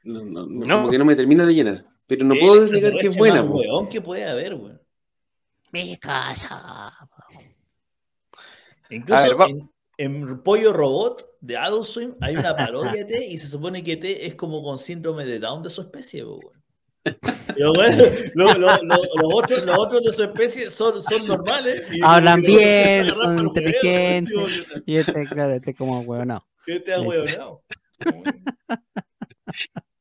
[0.04, 0.76] No, no, no, No.
[0.78, 1.84] Como que no me termina de llenar.
[2.06, 3.42] Pero no puedo negar que es buena.
[3.42, 4.80] weón que puede haber, weón.
[5.72, 6.46] Me callo.
[8.90, 9.48] Incluso A ver, va-
[10.04, 13.96] en, Pollo Robot de Adult Swim hay una parodia de T y se supone que
[13.96, 16.62] T es como con síndrome de Down de su especie, po, weón.
[17.56, 21.84] Pero bueno, lo- lo- lo- los, otros, los otros de su especie son, son normales.
[21.92, 24.82] y Hablan bien, son inteligentes.
[24.86, 26.46] Y este, claro, este como huevo, no.
[26.64, 27.62] que Este ha hueonado.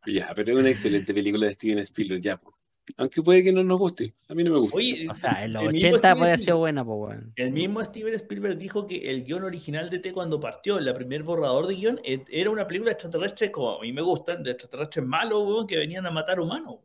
[0.06, 2.38] Ya, pero es una excelente película de Steven Spielberg, ya.
[2.38, 2.54] po.
[2.98, 4.14] Aunque puede que no nos guste.
[4.28, 4.78] A mí no me gusta.
[4.78, 7.34] Oye, O sea, en los el mismo 80 Steven puede haber sido buena, pues, weón.
[7.36, 11.24] El mismo Steven Spielberg dijo que el guion original de T cuando partió, el primer
[11.24, 15.44] borrador de guion, era una película extraterrestre como a mí me gustan, de extraterrestres malos,
[15.44, 16.80] weón, que venían a matar humanos.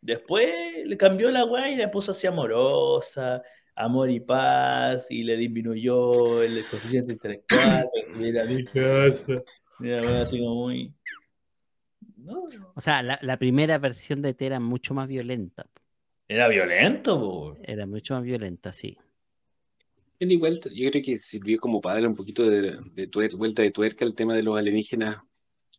[0.00, 0.50] Después
[0.84, 3.40] le cambió la weá y la puso así amorosa,
[3.76, 9.42] amor y paz, y le disminuyó el coeficiente intelectual, mira mi casa,
[9.78, 10.92] mira, así como muy...
[12.22, 12.48] No.
[12.74, 15.66] O sea, la, la primera versión de E T era mucho más violenta.
[16.28, 17.58] Era violento, po.
[17.62, 18.96] Era mucho más violenta, sí.
[20.18, 23.62] Pero igual, yo creo que sirvió como para darle un poquito de, de tuer- vuelta
[23.62, 25.20] de tuerca al tema de los alienígenas,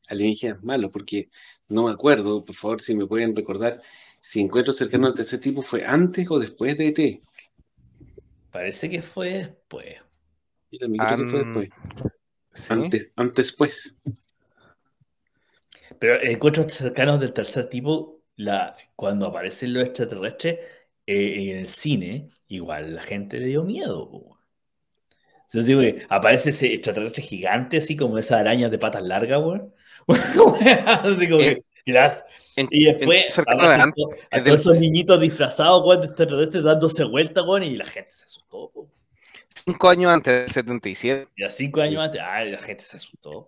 [0.09, 1.29] alienígenas malos, porque
[1.69, 3.81] no me acuerdo, por favor, si me pueden recordar,
[4.19, 7.21] si Encuentro cercano al tercer tipo fue antes o después de ET.
[8.51, 9.95] Parece que fue después.
[10.71, 11.69] Yo también creo que fue después.
[12.53, 12.65] ¿sí?
[12.69, 13.97] Antes, antes pues.
[16.03, 20.59] Pero encuentros cercanos del tercer tipo, la, cuando aparecen los extraterrestres
[21.07, 24.11] eh, en el cine, igual la gente le dio miedo.
[24.11, 24.37] po.
[25.45, 29.73] Entonces digo que aparece ese extraterrestre gigante, así como esas arañas de patas largas, weón.
[30.09, 31.61] Así como que.
[32.57, 33.81] En- Y después en-
[34.29, 38.25] a todos esos niñitos disfrazados, weón, de extraterrestres dándose vuelta, weón, y la gente se
[38.25, 38.73] asustó,
[39.55, 41.29] cinco años antes del 77.
[41.37, 43.47] Y a cinco años antes, ay, la gente se asustó.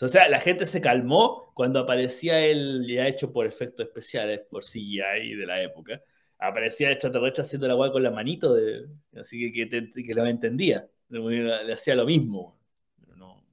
[0.00, 4.64] O sea, la gente se calmó cuando aparecía el, ya hecho por efectos especiales, por
[4.64, 6.02] CGI de la época,
[6.38, 8.86] aparecía el extraterrestre haciendo la weá con la manito, de,
[9.16, 11.20] así que, que, te- que lo entendía, le,
[11.64, 12.58] le hacía lo mismo.
[13.00, 13.44] Pero no.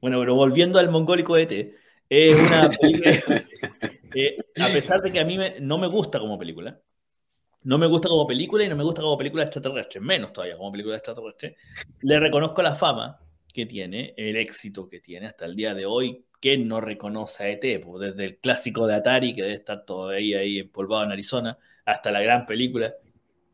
[0.00, 1.76] Bueno, pero volviendo al mongólico ET,
[2.08, 3.20] es una película,
[4.14, 6.80] eh, a pesar de que a mí me- no me gusta como película,
[7.64, 10.72] no me gusta como película y no me gusta como película extraterrestre, menos todavía como
[10.72, 11.56] película extraterrestre,
[12.00, 13.21] le reconozco la fama
[13.52, 16.24] que tiene, el éxito que tiene hasta el día de hoy.
[16.40, 17.84] ¿Quién no reconoce a ET?
[17.84, 22.10] Pues desde el clásico de Atari, que debe estar todavía ahí empolvado en Arizona, hasta
[22.10, 22.94] la gran película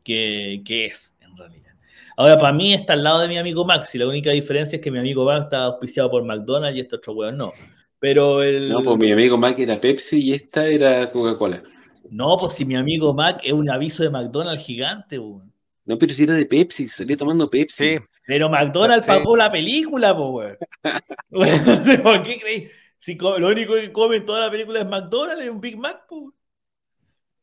[0.03, 1.73] que, que es, en realidad.
[2.17, 4.81] Ahora, para mí está al lado de mi amigo Max, y la única diferencia es
[4.81, 7.53] que mi amigo Max está auspiciado por McDonald's y este otro weón no.
[7.99, 8.69] Pero el.
[8.69, 11.63] No, pues mi amigo Mac era Pepsi y esta era Coca-Cola.
[12.09, 15.53] No, pues si mi amigo Mac es un aviso de McDonald's gigante, weón.
[15.85, 17.97] No, pero si era de Pepsi, salió tomando Pepsi.
[17.97, 19.07] Sí, Pero McDonald's Sí.
[19.07, 20.57] pagó la película, po, weón.
[21.29, 22.69] Bueno, no sé ¿Por qué creí?
[22.97, 26.05] Si lo único que come en toda la película es McDonald's, es un Big Mac,
[26.07, 26.33] po.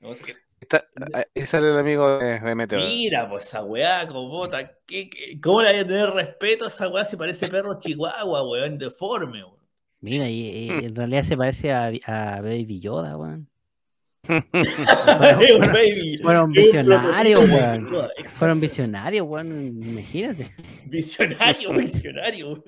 [0.01, 0.37] No sé qué.
[0.61, 2.83] está- ahí sale el amigo de, de Meteor.
[2.83, 4.77] Mira, pues esa weá, cobota.
[4.87, 8.43] ¿qué, qué, cómo le hay que tener respeto a esa weá si parece perro chihuahua,
[8.49, 8.79] weón?
[8.79, 9.57] Deforme, weón.
[10.01, 13.49] Mira, y, y en realidad se parece a, a Baby Yoda, weón.
[15.73, 16.19] Baby.
[16.23, 17.89] Fueron visionarios, weón.
[18.27, 19.83] Fueron visionarios, weón.
[19.83, 20.47] Imagínate.
[20.87, 22.65] Visionario, visionario.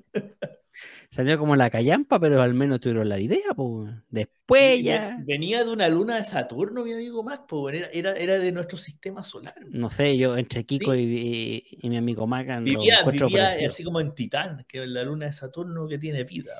[1.11, 3.91] Salió como la callampa, pero al menos tuvieron la idea, pues.
[4.11, 5.19] Después ya.
[5.25, 7.43] Venía de una luna de Saturno, mi amigo Mac,
[7.73, 9.55] era, era, era de nuestro sistema solar.
[9.71, 11.01] No sé, yo entre Kiko Sí.
[11.01, 15.03] y, y- y mi amigo lo Vivía, vivía así como en Titán, que es la
[15.03, 16.53] luna de Saturno que tiene vida,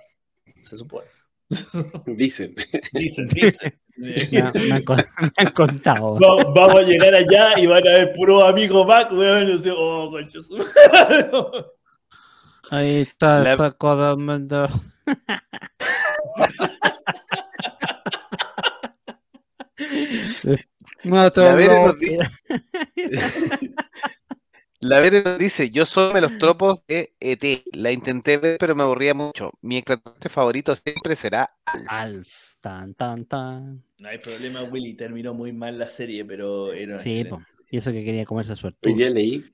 [0.65, 1.07] se supone.
[2.07, 2.55] Dicen.
[2.93, 3.79] Dicen, dicen.
[4.33, 6.15] Me, han- me han, con- me han contado.
[6.21, 9.49] Va- Vamos a llegar allá y van a ver puro amigo Mac, weón.
[9.49, 10.11] No sé, oh.
[12.71, 14.69] Ahí está La- el saco de.
[21.05, 22.31] No te La Vere nos dice-
[24.81, 27.65] La Vere nos dice, yo me los tropos de ET.
[27.73, 29.51] La intenté ver, pero me aburría mucho.
[29.61, 31.51] Mi extraterrestre favorito siempre será
[31.89, 32.48] Alf.
[32.69, 33.83] Tan, tan, tan.
[33.99, 34.95] No hay problema, Willy.
[34.95, 37.43] Terminó muy mal la serie, pero era Sí, po.
[37.71, 38.95] Y eso que quería comerse su Hoy tortuga.
[38.95, 39.45] día leí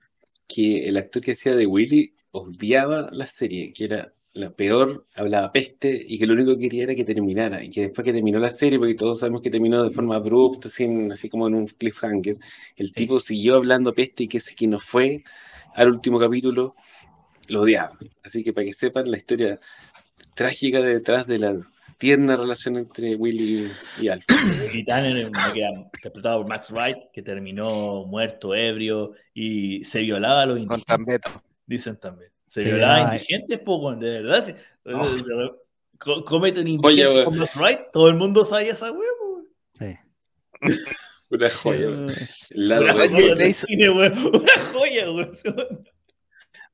[0.46, 5.52] que el actor que hacía de Willy odiaba la serie, que era la peor, hablaba
[5.52, 7.62] peste y que lo único que quería era que terminara.
[7.64, 10.68] Y que después que terminó la serie, porque todos sabemos que terminó de forma abrupta,
[10.68, 12.36] sin, así como en un cliffhanger,
[12.76, 15.22] el tipo siguió hablando peste y que ese que no fue
[15.74, 16.74] al último capítulo
[17.48, 17.98] lo odiaba.
[18.22, 19.58] Así que para que sepan la historia
[20.34, 21.56] trágica detrás de la
[21.98, 23.70] tierna relación entre Willy
[24.00, 24.24] y Alf.
[24.74, 30.86] Interpretado por Max Wright, que terminó muerto, ebrio y se violaba a los con indígenas.
[30.86, 31.42] Tambeto.
[31.66, 32.30] Dicen también.
[32.46, 34.42] Se Se violaba a indigentes, weón, de verdad.
[34.44, 34.54] sí.
[34.86, 35.02] Oh.
[35.98, 39.42] Co- Comete un indigente con Max Wright, todo el mundo sabía esa huevo.
[39.74, 39.96] Sí.
[41.30, 41.86] Una joya.
[41.88, 43.66] Eh, El lado Una joya Grayson.
[43.68, 43.90] cine.
[43.90, 44.12] Una
[44.72, 45.30] joya, weón.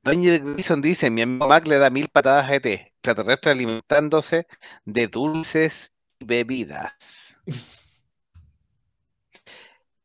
[0.03, 2.90] Ranger Grayson dice, mi amigo Mac le da mil patadas a ET.
[3.03, 4.47] Extraterrestre alimentándose
[4.85, 7.41] de dulces y bebidas.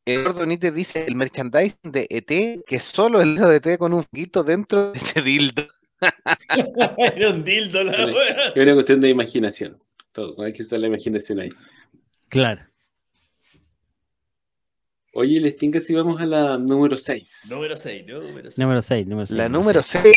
[0.05, 4.05] Eduardo Nite dice, el merchandising de ET, que solo el dedo de ET con un
[4.13, 5.67] guito dentro de ese dildo.
[6.97, 7.91] Era un dildo la.
[8.55, 9.77] Es una cuestión de imaginación.
[10.13, 11.49] Todo, hay que usar la imaginación ahí.
[12.29, 12.61] Claro.
[15.11, 17.47] Oye, les tinca si vamos a la número 6.
[17.49, 18.57] Número 6, número 6.
[18.57, 19.37] Número 6, número 6.
[19.37, 20.15] La número 6.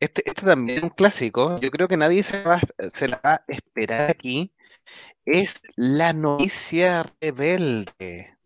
[0.00, 1.58] Este, este también es un clásico.
[1.60, 2.60] Yo creo que nadie se, va,
[2.92, 4.52] se la va a esperar aquí.
[5.24, 8.36] Es La novicia rebelde.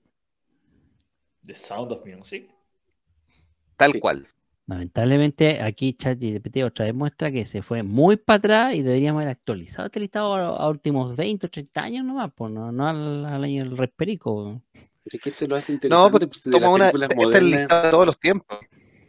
[1.47, 2.51] The Sound of Music.
[3.77, 4.01] Tal Sí.
[4.01, 4.29] cual.
[4.67, 9.33] Lamentablemente, aquí ChatGPT otra vez muestra que se fue muy para atrás y deberíamos haber
[9.33, 13.27] actualizado este listado a, a últimos 20 o 30 años nomás, pues no, no al,
[13.27, 14.63] al año del Resperico.
[14.73, 16.11] Pero es que esto lo hace No, interesante.
[16.13, 16.89] pues pues, de toma una.
[16.89, 18.59] Este es el listado de todos los tiempos.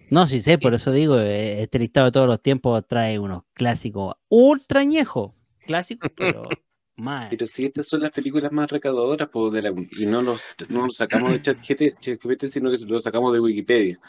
[0.09, 3.43] No, sí sé, por eso digo, eh, este listado de todos los tiempos trae unos
[3.53, 5.31] clásicos ultra añejos.
[5.65, 6.61] Clásicos, pero
[6.95, 7.31] más.
[7.31, 10.85] Pero si estas son las películas más recaudadoras pues, de la- y no los, no
[10.85, 13.99] los sacamos de ChatGPT, ChatGPT, sino que los sacamos de Wikipedia.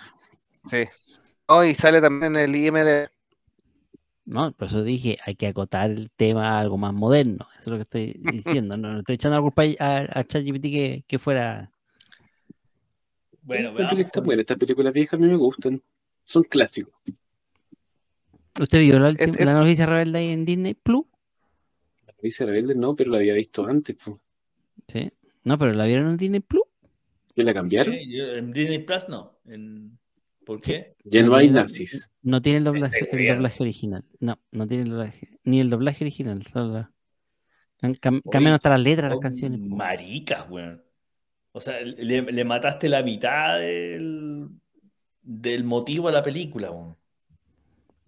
[0.66, 0.84] Sí.
[1.48, 3.08] Oh, y sale también en el IMD.
[4.26, 7.46] No, por eso dije, hay que acotar el tema a algo más moderno.
[7.58, 8.76] Eso es lo que estoy diciendo.
[8.76, 11.70] No, no estoy echando la culpa a, a ChatGPT que, que fuera.
[13.44, 14.40] Bueno, está buena.
[14.42, 15.82] Estas películas viejas a mí me gustan.
[16.22, 16.94] Son clásicos.
[18.60, 21.04] ¿Usted vio la, la noticia rebelde ahí en Disney Plus?
[22.06, 23.96] La Alicia Rebelde no, pero la había visto antes.
[23.96, 24.20] po.
[24.88, 25.10] Sí.
[25.42, 26.62] No, pero la vieron en Disney Plus.
[27.34, 27.94] ¿Que la cambiaron?
[27.94, 29.38] Sí, yo- En Disney Plus no.
[29.46, 29.98] En-
[30.46, 30.72] ¿Por Sí.
[30.72, 30.94] qué?
[31.04, 32.10] Ya no hay nazis.
[32.22, 33.34] No tiene el doblaje, Está el bien.
[33.36, 34.04] doblaje original.
[34.20, 35.38] No, no tiene el doblaje.
[35.44, 36.42] Ni el doblaje original.
[36.44, 36.90] Solo la-
[37.98, 39.58] cam- cambian hasta las letras de las canciones.
[39.60, 40.82] Maricas, weón.
[41.54, 44.48] O sea, le, le mataste la mitad del,
[45.22, 46.98] del motivo a la película, weón.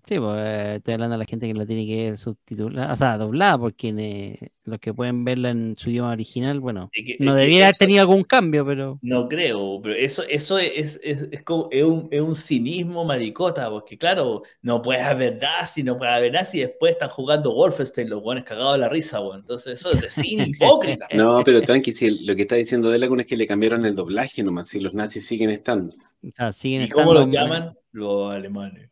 [0.09, 2.97] Sí, pues eh, estoy hablando de la gente que la tiene que ver subtitulada, o
[2.97, 7.17] sea, doblada, porque eh, los que pueden verla en su idioma original, bueno, Es que-
[7.19, 11.29] no es debiera haber tenido algún cambio, pero No creo, pero eso, eso es, es,
[11.33, 15.99] es como, es, un, es un cinismo maricota, porque claro, no puedes haber nazi, no
[15.99, 19.41] puedes haber nazi, y después están jugando Wolfenstein, los buenos cagados de la risa, weón.
[19.41, 21.09] Entonces eso es de cine hipócrita.
[21.15, 23.97] No, pero tranqui, si el- lo que está diciendo Delagun es que le cambiaron el
[23.97, 25.97] doblaje nomás, si los nazis siguen estando.
[26.23, 27.77] o sea, siguen ¿Y cómo los llaman?
[27.91, 28.89] Los alemanes.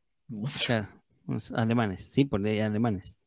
[0.67, 0.89] claro,
[1.27, 3.19] los alemanes, sí, por ley alemanes.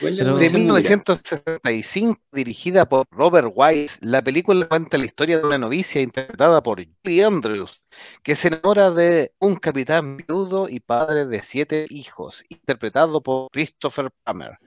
[0.00, 0.78] Pero- De echar una mirada.
[0.78, 6.84] 1965, dirigida por Robert Wise, la película cuenta la historia de una novicia interpretada por
[7.04, 7.82] Julie Andrews,
[8.22, 14.10] que se enamora de un capitán viudo y padre de siete hijos, interpretado por Christopher
[14.24, 14.58] Plummer.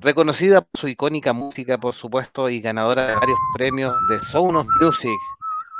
[0.00, 4.66] Reconocida por su icónica música, por supuesto, y ganadora de varios premios de Sound of
[4.80, 5.16] Music,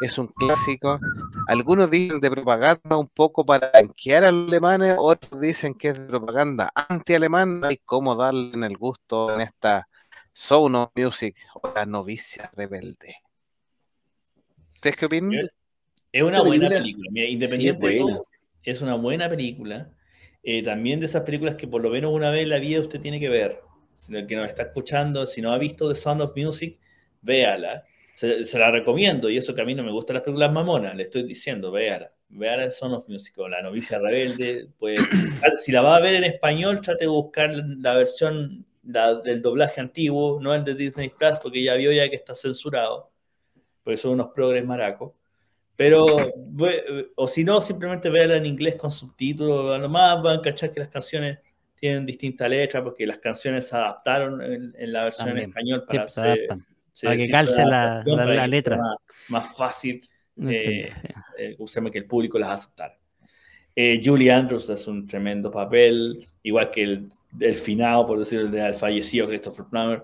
[0.01, 0.99] es un clásico.
[1.47, 5.95] Algunos dicen de propaganda un poco para blanquear a los alemanes, otros dicen que es
[5.95, 7.61] de propaganda anti-alemán.
[7.61, 9.89] No hay cómo darle en el gusto en esta
[10.33, 13.17] Sound of Music o la novicia rebelde.
[14.75, 15.33] ¿Ustedes qué opinan?
[16.13, 17.09] Es una buena película- película.
[17.13, 18.17] Mira, Sí, independiente es de buena.
[18.17, 18.27] todo,
[18.63, 19.91] es una buena película.
[20.43, 23.01] Eh, también de esas películas que por lo menos una vez en la vida usted
[23.01, 23.61] tiene que ver.
[23.95, 26.79] Si el que nos está escuchando, si no ha visto The Sound of Music,
[27.23, 27.85] véala.
[28.15, 29.29] Se, se la recomiendo.
[29.29, 32.13] Y eso que a mí no me gustan las películas mamonas, le estoy diciendo, véala.
[32.29, 34.69] Véala Sound of Music o La novicia rebelde.
[34.79, 35.01] Pues,
[35.63, 39.81] si la va a ver en español, trate de buscar la versión la del doblaje
[39.81, 43.11] antiguo, no el de Disney Plus, porque ya vio ya que está censurado.
[43.83, 45.13] Porque son unos progres maracos.
[45.77, 46.07] Pero,
[47.17, 49.75] o si no, simplemente véala en inglés con subtítulos.
[49.75, 51.39] A lo más van a cachar que las canciones
[51.75, 55.45] tienen distinta letra porque las canciones se adaptaron en, en la versión También.
[55.47, 56.67] en español Sí, para, se hacer- adaptan.
[56.95, 58.79] Se- para que calce la- la- la que letra.
[58.79, 58.97] Más,
[59.29, 60.01] más fácil
[60.37, 61.09] No Eh, sí.
[61.39, 61.57] eh,
[61.93, 62.99] que el público las aceptara.
[63.77, 67.09] Eh, Julie Andrews es un tremendo papel, igual que el,
[67.41, 70.03] el finado, por decirlo, del fallecido Christopher Plummer,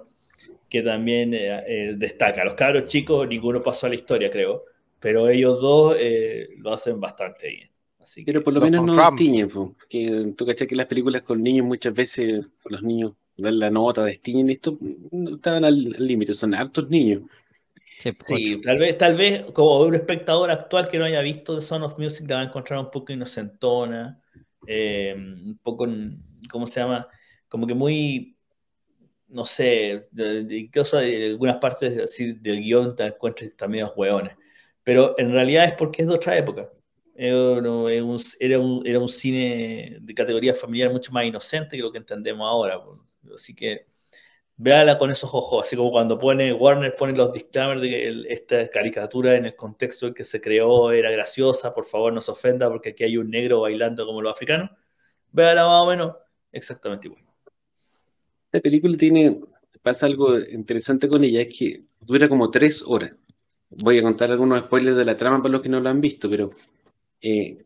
[0.68, 2.44] que también eh, eh, destaca.
[2.44, 4.64] Los cabros chicos, ninguno pasó a la historia, creo,
[5.00, 7.70] pero ellos dos eh, lo hacen bastante bien.
[7.98, 9.18] Así que, Pero por lo menos no Trump.
[9.18, 13.58] destiñen, po, que tú cachai que las películas con niños muchas veces los niños dan
[13.58, 14.78] la nota, destiñen esto,
[15.12, 15.76] no estaban al
[16.06, 17.22] límite, son hartos niños.
[17.96, 21.54] Sí, pues, sí, tal vez, tal vez como un espectador actual que no haya visto
[21.58, 24.22] The Son of Music la va a encontrar un poco inocentona,
[24.64, 25.86] eh, un poco,
[26.50, 27.06] ¿cómo se llama?
[27.48, 28.38] Como que muy,
[29.28, 33.94] no sé, de, de- incluso de algunas partes así, del guion te encuentras también los
[33.96, 34.36] hueones.
[34.84, 36.70] Pero en realidad es porque es de otra época.
[37.14, 41.98] Un, era un- era un cine de categoría familiar mucho más inocente que lo que
[41.98, 42.82] entendemos ahora.
[42.84, 43.00] pues.
[43.34, 43.86] Así que
[44.56, 48.68] véala con esos ojos, así como cuando pone Warner pone los disclaimers de que esta
[48.68, 52.68] caricatura en el contexto en que se creó era graciosa, por favor no se ofenda
[52.68, 54.70] porque aquí hay un negro bailando como los africanos.
[55.32, 56.16] Véala más o menos
[56.52, 57.24] exactamente igual.
[58.46, 59.40] Esta película tiene,
[59.82, 63.22] pasa algo interesante con ella, es que dura como tres horas.
[63.70, 66.28] Voy a contar algunos spoilers de la trama para los que no lo han visto,
[66.28, 66.50] pero
[67.22, 67.64] eh,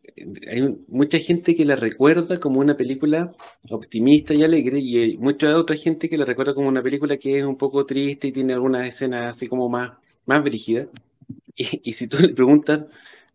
[0.49, 3.35] hay mucha gente que la recuerda como una película
[3.71, 7.39] optimista y alegre, y hay mucha otra gente que la recuerda como una película que
[7.39, 9.93] es un poco triste y tiene algunas escenas así como más,
[10.27, 10.89] más brígidas.
[11.57, 12.87] Y, y si tú le preguntas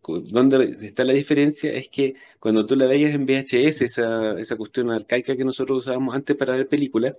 [0.02, 4.90] dónde está la diferencia, es que cuando tú la veías en VHS, esa, esa cuestión
[4.90, 7.14] arcaica que nosotros usábamos antes para ver películas,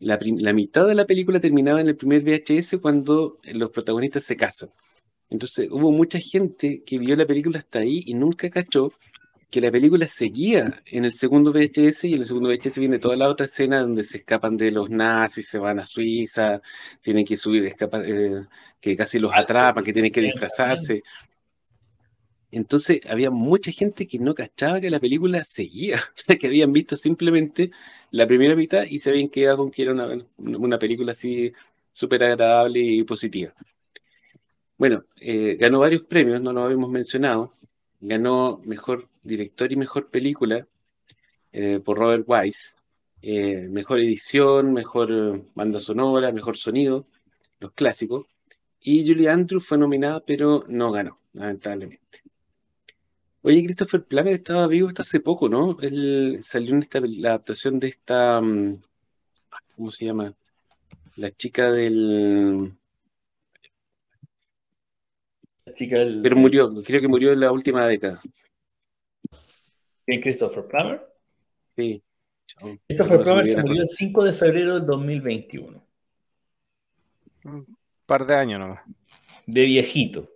[0.00, 4.36] la, la mitad de la película terminaba en el primer VHS cuando los protagonistas se
[4.36, 4.70] casan.
[5.30, 8.92] Entonces hubo mucha gente que vio la película hasta ahí y nunca cachó
[9.50, 13.16] que la película seguía en el segundo VHS y en el segundo VHS viene toda
[13.16, 16.60] la otra escena donde se escapan de los nazis, se van a Suiza,
[17.00, 18.44] tienen que subir, eh,
[18.80, 21.02] que casi los atrapan, que tienen que disfrazarse.
[22.50, 26.72] Entonces había mucha gente que no cachaba que la película seguía, o sea, que habían
[26.72, 27.70] visto simplemente
[28.10, 30.08] la primera mitad y se habían quedado con que era una,
[30.38, 31.52] una película así
[31.92, 33.54] súper agradable y positiva.
[34.78, 37.52] Bueno, eh, ganó varios premios, no lo habíamos mencionado.
[38.00, 40.66] ganó mejor director y mejor película
[41.52, 42.76] eh, por Robert Wise.
[43.22, 47.06] Eh, mejor edición, mejor banda sonora, mejor sonido,
[47.60, 48.26] los clásicos.
[48.80, 52.22] Y Julie Andrews fue nominada, pero no ganó, lamentablemente.
[53.42, 55.76] Oye, Christopher Plummer estaba vivo hasta hace poco, ¿no?
[55.80, 58.80] Él salió en esta, la adaptación de esta, mm,
[59.76, 60.34] ¿cómo se llama?
[61.16, 62.78] La chica del...
[65.68, 68.20] La chica del- Pero murió, creo que murió en la última década.
[70.06, 71.02] ¿Quién, Christopher Plummer?
[71.76, 72.02] Sí.
[72.86, 75.84] Christopher No, Plummer se murió el 5 de febrero del 2021.
[77.44, 78.80] Un par de años nomás.
[79.46, 80.30] De viejito,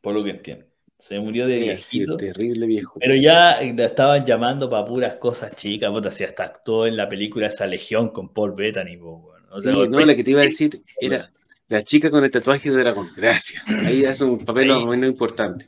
[0.00, 0.66] por lo que entiendo.
[0.98, 1.58] Se murió de.
[1.76, 2.16] Sí, viejito.
[2.16, 2.98] terrible viejo.
[3.00, 7.08] Pero ya la estaban llamando para puras cosas chicas, puta, si hasta actuó en la
[7.08, 9.32] película esa Legión con Paul Bettany, po.
[9.50, 11.30] O sea, Sí, no, la que te iba a decir era
[11.68, 13.08] la chica con el tatuaje de dragón.
[13.16, 13.62] Gracias.
[13.84, 15.66] Ahí hace un papel más o menos importante.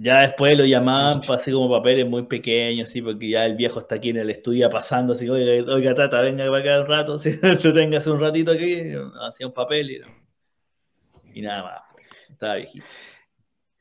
[0.00, 3.80] Ya después lo llamaban para así como papeles muy pequeños, así, porque ya el viejo
[3.80, 7.18] está aquí en el estudio pasando, así, oiga, oiga, tata, venga para acá un rato,
[7.18, 11.80] si se tengas un ratito aquí, hacía un papel y, y nada más.
[12.30, 12.86] Estaba viejito.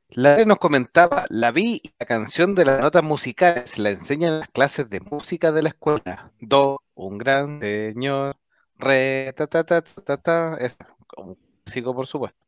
[0.10, 4.40] La nos comentaba, la vi y la canción de las notas musicales la enseñan en
[4.40, 6.32] las clases de música de la escuela.
[6.40, 8.38] Do, un gran señor,
[8.78, 10.58] re, ta, ta, ta, ta, ta, ta.
[10.60, 10.78] Es
[11.16, 12.40] un clásico, por supuesto.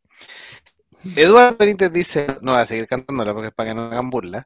[1.16, 4.10] Eduardo Benítez dice, no voy a seguir cantándola porque es para que no me hagan
[4.10, 4.46] burla.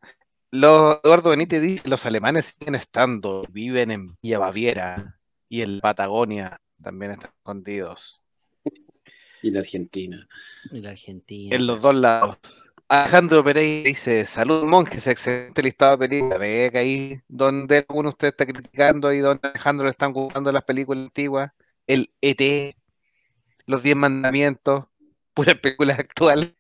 [0.52, 5.20] Los, Eduardo Benítez dice, los alemanes siguen estando, viven en Villa Baviera
[5.50, 8.22] y en Patagonia también están escondidos.
[9.42, 10.28] Y la Argentina.
[10.72, 11.56] Y la Argentina.
[11.56, 12.38] En los dos lados.
[12.88, 16.40] Alejandro Pereira dice, salud monjes, excelente listado de películas.
[16.40, 20.52] Ve que ahí donde alguno de ustedes está criticando y don Alejandro le están gustando
[20.52, 21.52] las películas antiguas.
[21.88, 22.76] El ET,
[23.66, 24.86] los Diez Mandamientos,
[25.34, 26.54] puras películas actuales.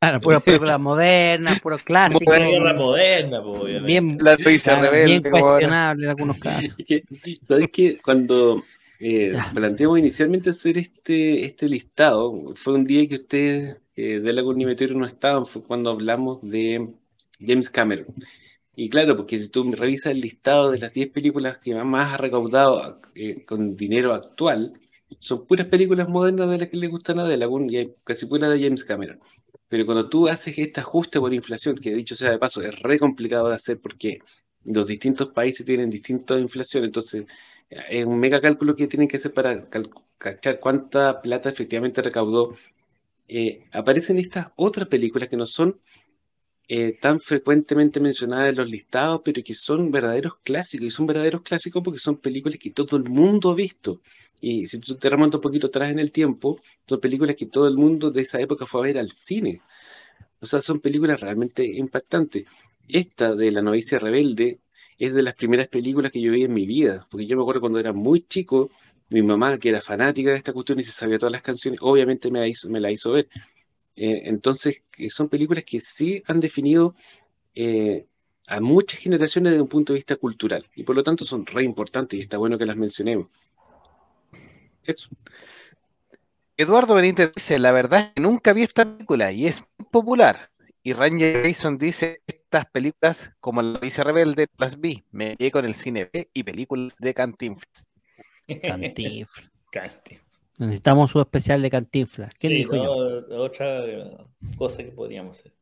[0.00, 2.38] Claro, puras películas modernas, puros clásicos.
[2.76, 3.86] Moderna, po, obviamente.
[3.86, 5.30] Bien, La novicia claro, rebelde.
[5.30, 6.76] bien cuestionable en algunos casos.
[7.42, 7.98] ¿Sabes qué?
[8.02, 8.64] Cuando
[8.98, 14.42] eh, planteamos inicialmente hacer este, este listado, fue un día que ustedes eh, de la
[14.42, 16.88] Meteoro no estaban, fue cuando hablamos de
[17.38, 18.06] James Cameron.
[18.82, 22.16] Y claro, porque si tú revisas el listado de las 10 películas que más ha
[22.16, 24.72] recaudado eh, con dinero actual,
[25.18, 28.82] son puras películas modernas de las que le gustan a hay casi pura de James
[28.84, 29.20] Cameron.
[29.68, 32.98] Pero cuando tú haces este ajuste por inflación, que dicho sea de paso, es re
[32.98, 34.20] complicado de hacer porque
[34.64, 37.26] los distintos países tienen distinta inflación, entonces
[37.68, 39.68] es un mega cálculo que tienen que hacer para
[40.16, 42.56] cachar cuánta plata efectivamente recaudó.
[43.28, 45.78] Eh, aparecen estas otras películas que no son
[46.72, 51.42] eh, tan frecuentemente mencionadas en los listados, pero que son verdaderos clásicos, y son verdaderos
[51.42, 54.00] clásicos porque son películas que todo el mundo ha visto.
[54.40, 57.66] Y si tú te remontas un poquito atrás en el tiempo, son películas que todo
[57.66, 59.60] el mundo de esa época fue a ver al cine.
[60.40, 62.46] O sea, son películas realmente impactantes.
[62.88, 64.60] Esta de La novicia rebelde
[64.98, 67.62] es de las primeras películas que yo vi en mi vida, porque yo me acuerdo
[67.62, 68.70] cuando era muy chico,
[69.08, 72.30] mi mamá, que era fanática de esta cuestión y se sabía todas las canciones, obviamente
[72.30, 73.26] me la hizo, me la hizo ver.
[74.02, 76.94] Eh, entonces, son películas que sí han definido
[77.54, 78.06] eh,
[78.48, 81.64] a muchas generaciones desde un punto de vista cultural, y por lo tanto son re
[81.64, 83.26] importantes y está bueno que las mencionemos.
[84.84, 85.10] Eso.
[86.56, 90.50] Eduardo Benítez dice, la verdad es que nunca vi esta película y es muy popular.
[90.82, 95.66] Y Ranger Grayson dice, estas películas como La Vice Rebelde las vi, me quedé con
[95.66, 97.86] el cine B y películas de Cantinflas.
[98.62, 99.50] Cantinflas.
[99.70, 100.18] Canti.
[100.60, 102.34] Necesitamos un especial de Cantinflas.
[102.38, 102.84] ¿Quién Sí, dijo no,
[103.28, 103.42] yo?
[103.42, 104.16] Otra eh,
[104.58, 105.54] cosa que podríamos hacer.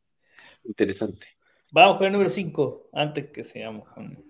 [0.65, 1.25] Interesante.
[1.71, 4.25] Vamos con el número 5, antes que sigamos con.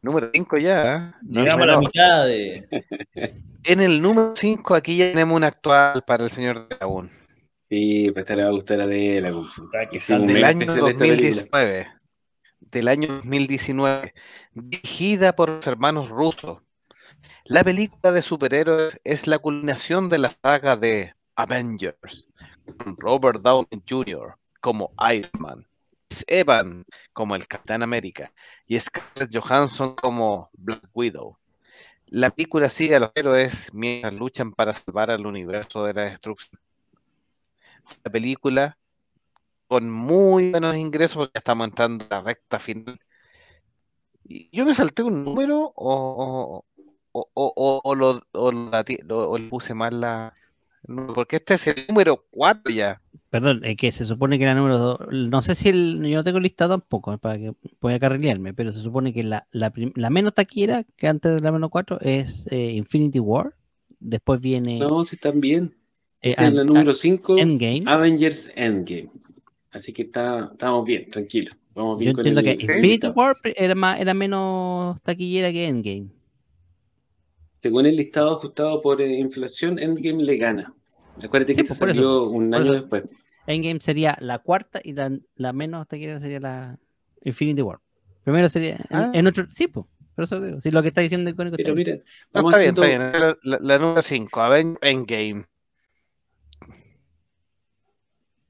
[0.00, 0.96] Número 5 ya.
[0.96, 1.18] ¿eh?
[1.24, 2.68] No Llegamos a la mitad de.
[3.64, 7.10] En el número 5 aquí ya tenemos un actual para el señor Dragón.
[7.68, 9.36] Sí, pues esta le va a gustar a de la Del
[9.74, 11.06] año especial de esta película.
[11.06, 11.86] 2019.
[12.60, 14.14] Del año 2019.
[14.54, 16.62] Dirigida por los hermanos rusos.
[17.50, 22.28] La película de superhéroes es la culminación de la saga de Avengers.
[22.78, 24.36] Con Robert Downey Jr.
[24.60, 25.66] como Iron Man.
[26.06, 26.24] Chris
[27.12, 28.32] como el Capitán América.
[28.68, 31.38] Y Scarlett Johansson como Black Widow.
[32.06, 36.60] La película sigue a los héroes mientras luchan para salvar al universo de la destrucción.
[38.04, 38.78] La película
[39.66, 43.00] con muy buenos ingresos porque estamos entrando a la recta final.
[44.52, 46.64] Yo me salté un número o,
[47.12, 50.34] o, o, o- o lo, o la o le puse mal la...
[51.14, 53.00] Porque este es el número 4 ya.
[53.28, 54.98] Perdón, es que se supone que la número 2.
[55.12, 58.80] No sé si el, yo no tengo listado tampoco, para que pueda carrilearme, pero se
[58.80, 62.46] supone que la, la, prim- la menos taquera que antes de la menos 4 es
[62.50, 63.54] eh, Infinity War.
[64.00, 65.76] Después viene No, sí, están bien.
[66.22, 67.82] eh, Esta es la número 5, Endgame.
[67.86, 69.10] Avengers Endgame.
[69.70, 71.54] Así que está, estamos bien, tranquilos.
[71.74, 73.06] Vamos Yo bien con entiendo el- que Infinity.
[73.14, 76.08] War era, más, era menos taquillera que Endgame.
[77.62, 80.72] Según el listado ajustado por eh, inflación, Endgame le gana.
[81.22, 82.80] Acuérdate Sí, que pues, este eso, salió un por año eso.
[82.80, 83.04] después.
[83.46, 86.78] Endgame sería la cuarta y la, la menos taquillera sería la
[87.24, 87.78] Infinity War.
[88.24, 89.10] Primero sería en, Ah.
[89.12, 89.44] en otro.
[89.48, 89.86] Sí, pues.
[90.14, 90.60] Por eso digo.
[90.60, 92.00] Sí, lo que está diciendo Icónico está Pero mira, No,
[92.42, 93.00] vamos está bien, está bien.
[93.12, 95.44] La, la- la número 5, Avengers Endgame.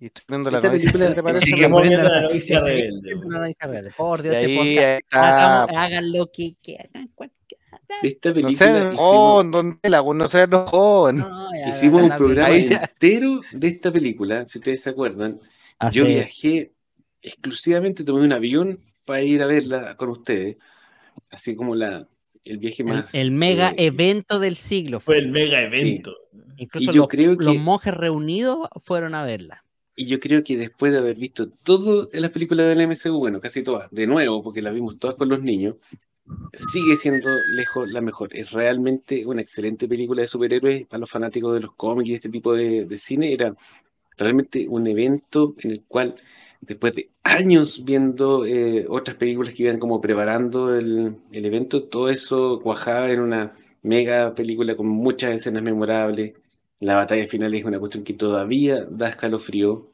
[0.00, 1.50] Y estoy viendo la noticia, película- ¿qué te parece?
[1.50, 3.92] Poniendo viendo la noticia sí, rebelde.
[3.96, 5.62] Por Dios, este ahí podcast, está.
[5.62, 7.10] hagamos- hagan lo que, que hagan.
[8.02, 11.28] De esta No película sé, hicimos, oh, ¿dónde la no sé, no, oh, no.
[11.28, 15.38] No, ya, hicimos un la- programa entero de esta película, si ustedes se acuerdan.
[15.92, 16.72] Yo viajé
[17.22, 20.56] exclusivamente, tomé un avión para ir a verla con ustedes.
[21.30, 22.06] Así como la,
[22.44, 23.14] el viaje el, más.
[23.14, 25.00] el mega eh, evento del siglo.
[25.00, 26.14] Fue el mega evento.
[26.56, 29.64] Incluso Y yo los, creo los que- monjes reunidos fueron a verla.
[29.96, 33.62] Y yo creo que después de haber visto todas las películas del MCU, bueno, casi
[33.62, 35.76] todas, de nuevo, porque las vimos todas con los niños,
[36.72, 38.36] sigue siendo lejos la mejor.
[38.36, 42.28] Es realmente una excelente película de superhéroes para los fanáticos de los cómics y este
[42.28, 43.32] tipo de, cine.
[43.32, 43.54] Era
[44.16, 46.16] realmente un evento en el cual,
[46.60, 52.08] después de años viendo eh, otras películas que iban como preparando el, el evento, todo
[52.10, 56.34] eso cuajaba en una mega película con muchas escenas memorables.
[56.80, 59.90] La batalla final es una cuestión que todavía da escalofrío.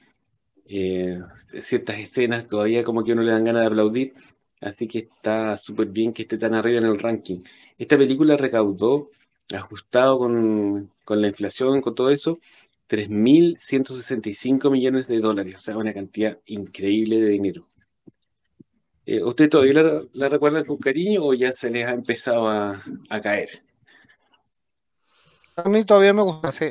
[0.69, 1.21] Eh,
[1.63, 4.15] ciertas escenas todavía como que uno le dan ganas de aplaudir.
[4.61, 7.43] Así que está súper bien que esté tan arriba en el ranking.
[7.79, 9.11] Esta película recaudó,
[9.55, 12.39] ajustado con, con la inflación, con todo eso,
[12.89, 15.57] 3.165 millones de dólares.
[15.57, 17.69] O sea, una cantidad increíble de dinero.
[19.05, 22.83] Eh, ¿Usted todavía la, la recuerdan con cariño o ya se les ha empezado a,
[23.09, 23.63] a caer?
[25.57, 26.67] A mí todavía me gusta, sí.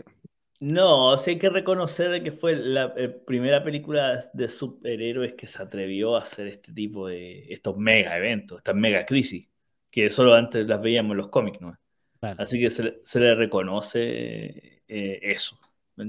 [0.59, 5.61] No, sí hay que reconocer que fue la eh, primera película de superhéroes que se
[5.61, 9.49] atrevió a hacer este tipo de estos mega eventos, estas mega crisis,
[9.91, 11.77] que solo antes las veíamos en los cómics, ¿no?
[12.19, 12.39] Claro.
[12.39, 15.59] Así que se, le- se le reconoce eh, eso.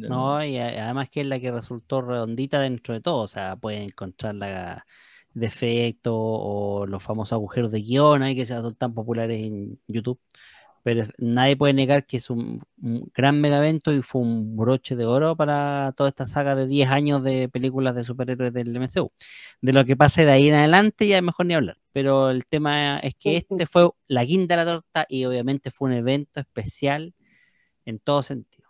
[0.07, 3.23] No, y además que es la que resultó redondita dentro de todo.
[3.23, 4.87] O sea, pueden encontrarla
[5.35, 10.21] defectos o los famosos agujeros de guion ahí que se son tan populares en YouTube.
[10.87, 14.95] Pero nadie puede negar que es un, un gran mega evento y fue un broche
[14.95, 19.11] de oro para toda esta saga de 10 años de películas de superhéroes del MCU.
[19.61, 21.77] De lo que pase de ahí en adelante ya es mejor ni hablar.
[21.93, 25.89] Pero el tema es que este fue la quinta de la torta y obviamente fue
[25.89, 27.15] un evento especial
[27.85, 28.69] en todo sentido.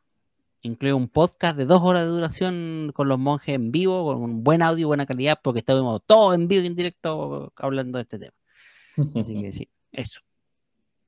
[0.62, 4.42] Incluye un podcast de dos horas de duración con los monjes en vivo, con un
[4.42, 8.02] buen audio y buena calidad, porque estábamos todos en vivo y en directo hablando de
[8.04, 8.36] este tema.
[9.20, 10.22] Así que sí, eso.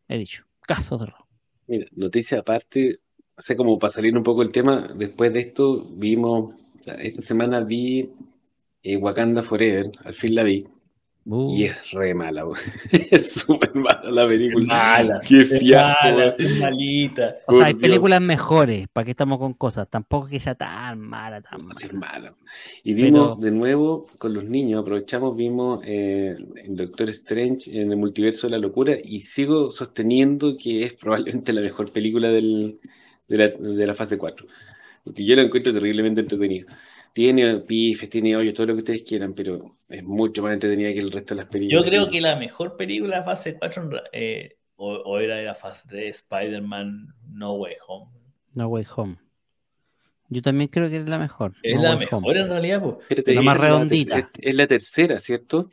[0.06, 0.47] He dicho.
[0.68, 1.24] Caso de horror.
[1.66, 2.98] Mira, noticia aparte,
[3.34, 6.54] o sea, como para salir un poco el tema, después de esto vimos,
[6.98, 8.10] esta semana vi
[8.82, 10.66] eh, Wakanda Forever, al fin la vi,
[11.30, 12.56] Uh, y es re mala, weón.
[13.10, 14.64] es súper mala la película.
[14.66, 15.20] Mala.
[15.28, 16.34] Qué Es fiasco, mala, weón.
[16.38, 17.34] es malita.
[17.46, 17.82] o sea, hay Dios.
[17.82, 19.88] películas mejores, ¿para qué estamos con cosas?
[19.90, 22.12] Tampoco es que sea tan mala, tan sí es mala.
[22.30, 22.34] mala.
[22.82, 27.90] Y vimos Pero- de nuevo con los niños, aprovechamos, vimos eh, en Doctor Strange en
[27.90, 32.80] el multiverso de la locura y sigo sosteniendo que es probablemente la mejor película del-
[33.28, 34.46] de, la, de la fase 4.
[35.04, 36.64] Porque yo la encuentro terriblemente entretenida.
[37.18, 41.00] Tiene pifes, tiene hoyos, todo lo que ustedes quieran, pero es mucho más entretenida que
[41.00, 41.82] el resto de las películas.
[41.82, 45.34] Yo creo que la mejor película de fase 4 en ra- eh, o, o era
[45.34, 48.12] de la fase 3, Spider-Man No Way Home.
[48.54, 49.16] No Way Home.
[50.28, 51.56] Yo también creo que es la mejor.
[51.64, 52.38] Es No la mejor Home.
[52.38, 53.26] en realidad, pues.
[53.34, 54.18] La más redondita.
[54.20, 55.72] Es, es la tercera, ¿cierto?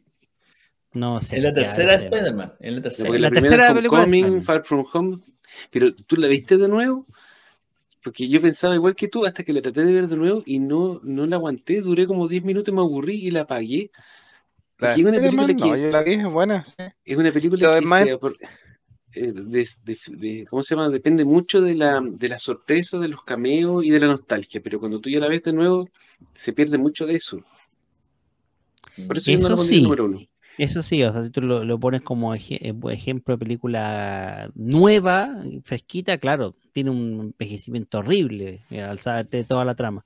[0.93, 1.35] No sé.
[1.35, 2.05] Es la tercera de.
[2.05, 2.53] Spider-Man.
[2.59, 3.09] Es la tercera.
[3.11, 4.07] La la, tercera película.
[4.41, 5.19] Far From Home.
[5.69, 7.05] Pero tú la viste de nuevo,
[8.06, 10.60] porque yo pensaba igual que tú hasta que la traté de ver de nuevo y
[10.60, 11.82] no, no la aguanté.
[11.82, 13.89] Duré como 10 minutos, me aburrí y la apagué.
[14.78, 16.84] La es una película no, que yo la vi, es buena, sí.
[17.03, 18.38] es una película Pero que además- se apor-
[19.14, 20.89] eh, de- de- de- ¿cómo se llama?
[20.89, 24.62] Depende mucho de la, de la sorpresa, de los cameos y de la nostalgia.
[24.62, 25.89] Pero cuando tú ya la ves de nuevo,
[26.36, 27.41] se pierde mucho de eso.
[29.08, 29.84] Por eso, yo no Eso la pondría sí.
[29.84, 30.20] número uno.
[30.58, 32.39] Eso sí, o sea, si tú lo, pones como eh,
[32.91, 39.76] ejemplo de película nueva, fresquita, claro, tiene un envejecimiento horrible eh, al saberte toda la
[39.76, 40.06] trama.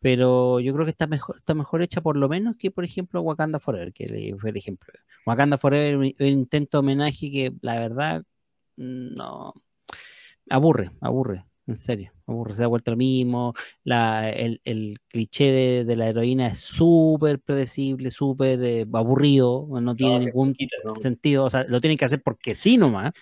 [0.00, 3.22] Pero yo creo que está mejor, está mejor hecha por lo menos que, por ejemplo,
[3.22, 4.92] Wakanda Forever, que fue el ejemplo.
[5.26, 8.24] Wakanda Forever, un, un intento de homenaje que la verdad
[8.76, 9.54] mm, no
[10.50, 13.54] aburre, aburre, en serio, aburre, se da vuelta lo mismo.
[13.84, 19.94] La, el, el cliché de, de la heroína es súper predecible, súper eh, aburrido, no
[19.94, 20.76] tiene ningún quita.
[20.84, 20.96] ¿no?
[20.96, 23.12] sentido, o sea, lo tienen que hacer porque sí nomás.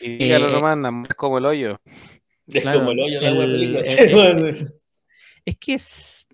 [0.00, 1.80] Y dígalo Eh, nomás, más como el hoyo.
[2.46, 3.78] Es Claro, como el hoyo de la película.
[3.80, 4.46] el- Sí, el- bueno.
[5.44, 6.26] Es que es,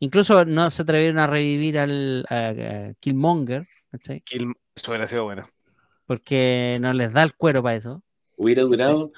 [0.00, 4.20] Incluso no se atrevieron a revivir al a- a Killmonger, ¿cachai?
[4.22, 5.48] Kill- Eso hubiera sido bueno.
[6.06, 8.02] Porque no les da el cuero para eso.
[8.36, 9.12] Hubiera durado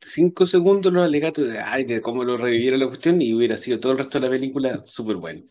[0.00, 3.80] cinco segundos los alegatos de, ay, de cómo lo reviviera la cuestión y hubiera sido
[3.80, 5.42] todo el resto de la película súper bueno.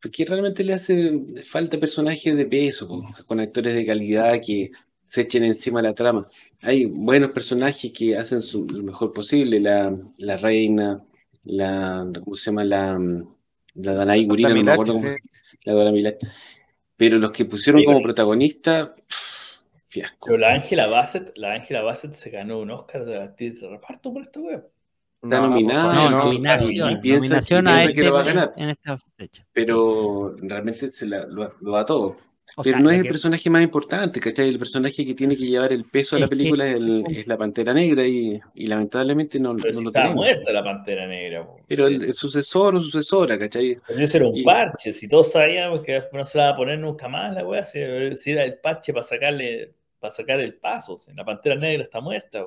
[0.00, 4.70] Porque realmente le hace falta personajes de peso, con actores de calidad que
[5.06, 6.28] se echen encima la trama.
[6.62, 11.02] Hay buenos personajes que hacen su, lo mejor posible, la, la reina,
[11.44, 12.64] la, ¿cómo se llama?
[12.64, 12.98] La,
[13.74, 15.22] la Danai Gurira, no me acuerdo cómo- sí.
[15.64, 16.18] la Dora Milaje.
[16.96, 19.47] Pero los que pusieron Sí, como protagonista, pff,
[19.88, 20.26] fiasco.
[20.26, 24.12] Pero la Ángela Bassett, la Ángela Bassett se ganó un Oscar de actriz de reparto
[24.12, 24.62] por esta wea.
[25.22, 26.92] Está nominada, No, no, nominación.
[26.92, 28.52] y piensa- nominación y a piensa que este lo va a ganar.
[28.56, 29.44] en esta fecha.
[29.52, 32.16] pero realmente se la- lo, lo da todo.
[32.56, 34.48] O pero sea, no es lo el que- personaje más importante, ¿cachai?
[34.48, 37.04] El personaje que tiene que llevar el peso de la Es que- película es, el-
[37.08, 40.24] es la Pantera Negra y, y lamentablemente no, Pero no si lo está tenemos.
[40.24, 41.46] muerta la Pantera Negra.
[41.46, 41.56] po.
[41.68, 41.94] Pero Sí.
[41.94, 43.76] el, el sucesor o sucesora, ¿cachai?
[43.86, 46.56] Pero ese era un y- parche, si todos sabíamos que no se la va a
[46.56, 47.78] poner nunca más la wea, si,
[48.16, 52.00] si era el parche para sacarle, para sacar el paso, si la pantera negra está
[52.00, 52.46] muerta.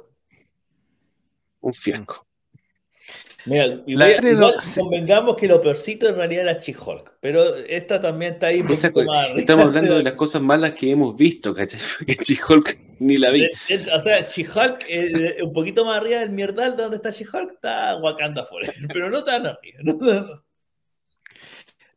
[1.62, 2.26] Un fiasco.
[3.46, 8.48] Mira, igual, no- convengamos que lo peorcito en realidad era She-Hulk, pero esta también está
[8.48, 9.40] ahí un Esa poquito co- más arriba.
[9.40, 11.80] Estamos hablando de las cosas malas que hemos visto, ¿cachai?
[11.98, 13.50] Porque She-Hulk ni la vi.
[13.68, 17.10] De- de- O sea, She-Hulk, eh, eh, un poquito más arriba del mierdal donde está
[17.10, 19.80] She-Hulk, está Wakanda Forever, pero no tan arriba.
[19.84, 20.44] ¿no?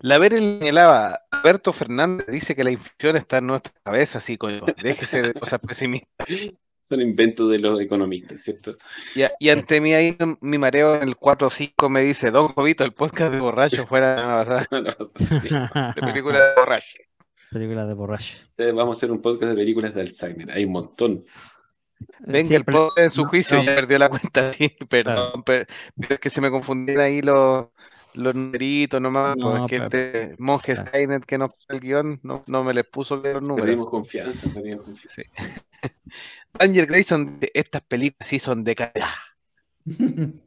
[0.05, 4.61] La Vera señalaba, Alberto Fernández dice que la inflación está en nuestra cabeza, así coño,
[4.83, 6.27] déjese de cosas pesimistas.
[6.91, 8.77] Son inventos de los economistas, ¿cierto?
[9.15, 12.31] Y, a- y ante mí ahí mi mareo en el 4 o 5 me dice,
[12.31, 15.49] Don Jovito, el podcast de borracho fuera de la semana pasada, No, no, sí.
[15.97, 16.99] de película de borracho.
[17.51, 18.37] Película de borracho.
[18.59, 20.51] Vamos a hacer un podcast de películas de Alzheimer.
[20.51, 21.25] Hay un montón.
[22.21, 23.65] Venga, Sí, el pero- en su no, juicio no.
[23.65, 25.67] ya perdió la cuenta, sí, perdón, pe-
[25.99, 27.67] pero es que se me confundieron ahí los,
[28.15, 30.89] los numeritos nomás, No, porque pero- este monje claro.
[30.89, 33.67] Skynet que nos puso el guion no, no me les puso los números.
[33.67, 35.43] Perdimos confianza, perdimos confianza.
[36.55, 39.09] Ranger Grayson, dice, estas películas sí son de calidad.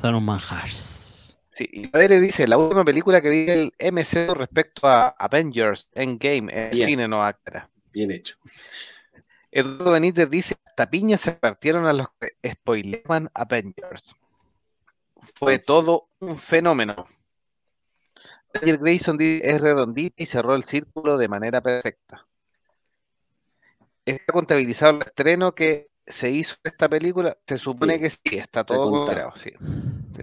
[0.00, 1.36] Son un manjars.
[1.56, 6.52] Sí, y Pérez dice, la última película que vi del MCU respecto a Avengers Endgame
[6.52, 6.86] en el Bien.
[6.86, 7.68] cine no aclara.
[7.92, 8.36] Bien hecho.
[9.50, 14.14] Eduardo Benítez dice, hasta piñas se partieron a los que spoileaban Avengers.
[15.34, 17.06] Fue todo un fenómeno.
[18.52, 22.26] Roger Grayson dice, es redondita y cerró el círculo de manera perfecta.
[24.04, 27.36] Está contabilizado el estreno que se hizo de esta película.
[27.46, 29.52] Se supone Sí, que sí, está todo sí.
[30.16, 30.22] sí.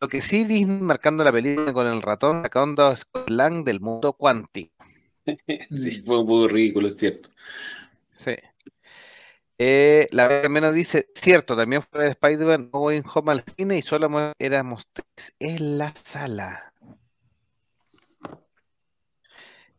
[0.00, 3.80] Lo que sí Disney marcando la película con el ratón sacando a Scott Lang del
[3.80, 4.74] mundo cuántico.
[5.70, 7.30] Sí, fue un poco ridículo, es cierto.
[8.16, 8.36] Sí.
[9.58, 13.78] Eh, la verdad menos dice, cierto, también fue de Spider-Man No Way Home al cine
[13.78, 16.72] y solo mo- éramos tres en la sala.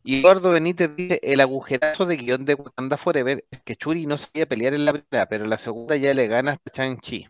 [0.02, 4.18] Y Eduardo Benítez dice, el agujerazo de guion de Wakanda Forever es que Churi no
[4.18, 7.28] sabía pelear en la primera, pero en la segunda ya le gana hasta Chang-Chi.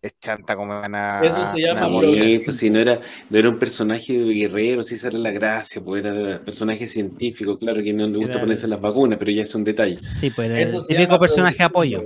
[0.00, 1.20] Es chanta como van a...
[1.22, 2.42] Eso se llama a Sí, morir.
[2.44, 6.04] pues si no era, no era un personaje guerrero, si esa era la gracia, pues
[6.04, 9.54] era personaje científico, claro que no le gusta Era- ponerse las vacunas, pero ya es
[9.56, 9.96] un detalle.
[9.96, 12.02] Sí, pues era Eso el típico personaje apoyo.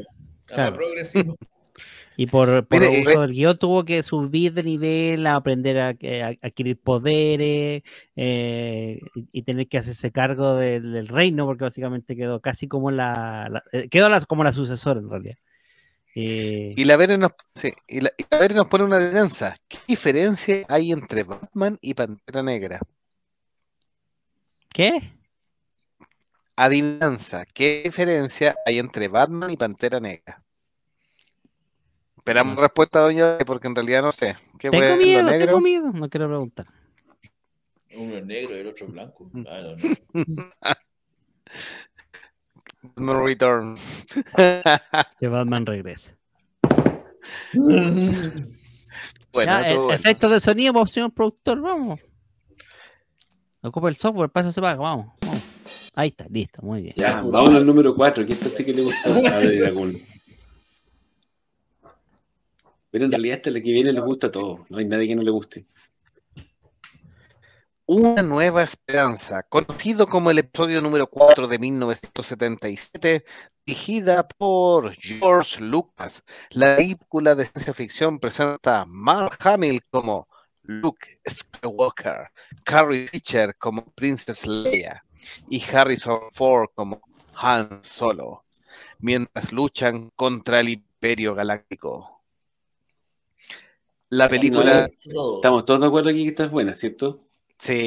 [0.46, 0.74] Claro.
[0.76, 1.36] progresivo.
[2.16, 5.78] Y por, por Mire, uso re- del guion tuvo que subir de nivel, a aprender
[5.78, 7.82] a, a- a adquirir poderes
[8.16, 12.90] eh, y, y tener que hacerse cargo del, del reino, porque básicamente quedó casi como
[12.90, 15.36] la, la- eh, quedó la- como la sucesora en realidad.
[16.14, 19.54] Eh, Y la Vere nos, sí, y la, y la Vere nos pone una adivinanza.
[19.68, 22.80] ¿Qué diferencia hay entre Batman y Pantera Negra?
[24.72, 25.00] ¿Qué?
[26.56, 27.44] Adivinanza.
[27.44, 30.44] ¿Qué diferencia hay entre Batman y Pantera Negra?
[32.18, 32.62] Esperamos No.
[32.62, 34.36] respuesta, doña, porque en realidad no sé.
[34.58, 35.46] ¿Qué Tengo miedo, negro?
[35.46, 36.66] tengo miedo, no quiero preguntar.
[37.96, 39.30] Uno es negro y el otro es blanco.
[39.48, 40.44] Ah, no, no.
[42.96, 43.74] No return.
[45.18, 46.16] Que Batman regrese.
[49.32, 49.92] bueno, Ya, e- bueno.
[49.92, 52.00] efectos de sonido, pues, señor productor, vamos.
[53.62, 55.42] Ocupa el software, paso se paga, vamos, vamos.
[55.94, 56.94] Ahí está, listo, muy bien.
[56.96, 59.92] Ya, vámonos al número 4, que esta sí que le gustó a Dragón.
[62.90, 65.14] Pero en realidad esta la que viene le gusta a todos, no hay nadie que
[65.14, 65.64] no le guste.
[67.93, 73.24] Una nueva esperanza, conocido como el episodio número 4 de 1977,
[73.66, 76.22] dirigida por George Lucas.
[76.51, 80.28] La película de ciencia ficción presenta a Mark Hamill como
[80.62, 82.28] Luke Skywalker,
[82.62, 85.05] Carrie Fisher como Princess Leia
[85.49, 87.03] y Harrison Ford como
[87.43, 88.45] Han Solo,
[89.01, 92.22] mientras luchan contra el Imperio Galáctico.
[94.11, 94.88] La película.
[94.95, 97.26] Estamos todos de acuerdo aquí que esta es buena, ¿cierto?
[97.61, 97.86] Sí,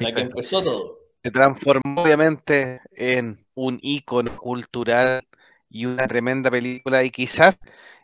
[0.00, 0.98] La que empezó todo.
[1.22, 5.26] se transformó obviamente en un ícono cultural
[5.70, 7.58] y una tremenda película y quizás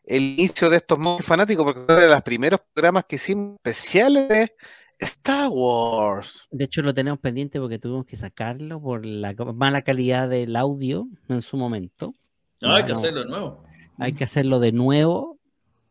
[0.05, 4.29] el inicio de estos monjes fanáticos, porque fue de los primeros programas que hicimos especiales
[4.29, 4.55] de
[4.99, 6.49] Star Wars.
[6.51, 11.07] De hecho, lo tenemos pendiente porque tuvimos que sacarlo por la mala calidad del audio
[11.29, 12.15] en su momento.
[12.61, 13.65] No, hay que hacerlo de nuevo.
[13.99, 15.39] Hay que hacerlo de nuevo,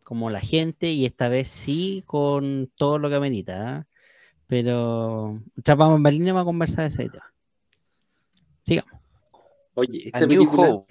[0.03, 3.77] como la gente, y esta vez sí con todo lo que amerita.
[3.77, 3.87] ¿ah?
[4.49, 7.31] Pero ya vamos en Berlín vamos a conversar ese tema.
[8.65, 8.99] Sigamos.
[9.75, 10.87] Oye, esta película Hope.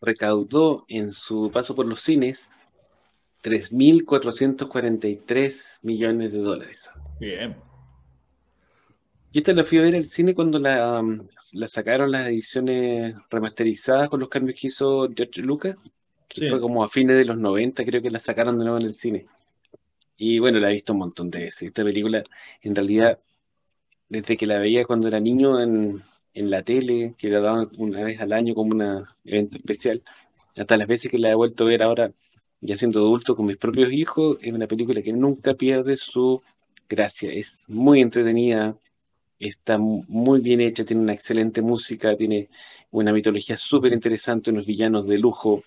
[0.00, 2.48] recaudó en su paso por los cines
[3.42, 6.88] 3.443 millones de dólares.
[7.20, 7.56] Bien.
[9.32, 13.16] Yo esta la fui a ver al cine cuando la, um, la sacaron las ediciones
[13.30, 15.74] remasterizadas con los cambios que hizo George Lucas,
[16.28, 16.48] que Sí.
[16.50, 18.94] fue como a fines de los 90, creo que la sacaron de nuevo en el
[18.94, 19.26] cine.
[20.16, 21.62] Y bueno, la he visto un montón de veces.
[21.62, 22.22] Esta película,
[22.62, 23.18] en realidad,
[24.08, 26.02] desde que la veía cuando era niño en,
[26.34, 30.02] en la tele, que la daban una vez al año como un evento especial,
[30.56, 32.12] hasta las veces que la he vuelto a ver ahora,
[32.60, 36.42] ya siendo adulto, con mis propios hijos, es una película que nunca pierde su
[36.88, 37.32] gracia.
[37.32, 38.76] Es muy entretenida,
[39.38, 42.48] está mu- muy bien hecha, tiene una excelente música, tiene
[42.92, 45.64] una mitología súper interesante, unos villanos de lujo.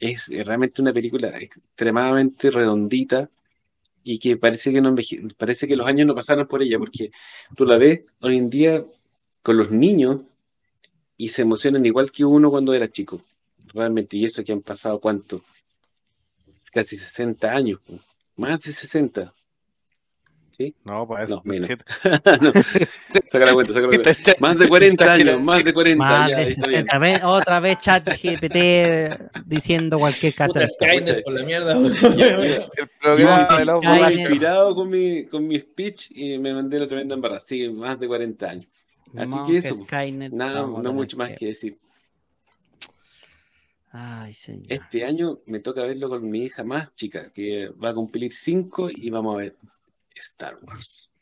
[0.00, 3.28] Es eh, realmente una película extremadamente redondita
[4.08, 4.94] y que parece que no
[5.36, 7.10] parece que los años no pasaron por ella, porque
[7.56, 8.84] tú la ves hoy en día
[9.42, 10.20] con los niños
[11.16, 13.20] y se emocionan igual que uno cuando era chico.
[13.74, 15.42] Realmente, y eso que han pasado cuánto?
[16.72, 17.80] Casi 60 años,
[18.36, 19.34] más de 60.
[20.84, 21.68] No, pues No, menos.
[22.40, 22.52] no,
[23.30, 24.10] saca la cuenta, saca la cuenta.
[24.10, 26.86] Está- Más de 40 exagera- años, más de 40, Más ya, de está bien.
[26.86, 26.98] 60.
[26.98, 30.60] Ve- Otra vez chat GPT diciendo cualquier cosa.
[30.60, 31.72] Puta Skynet por la mierda.
[31.76, 37.14] El programa de los inspirado con mi, con mi speech y me mandé la tremenda
[37.14, 37.40] embarrada.
[37.40, 38.66] Sí, más de 40 años.
[39.16, 41.78] Así que Monje, eso, Skynet, Nada, no tener mucho más que decir.
[43.92, 44.66] Ay, señor.
[44.68, 48.90] Este año me toca verlo con mi hija más chica, que va a cumplir 5
[48.94, 49.56] y vamos a ver
[50.22, 51.12] Star Wars.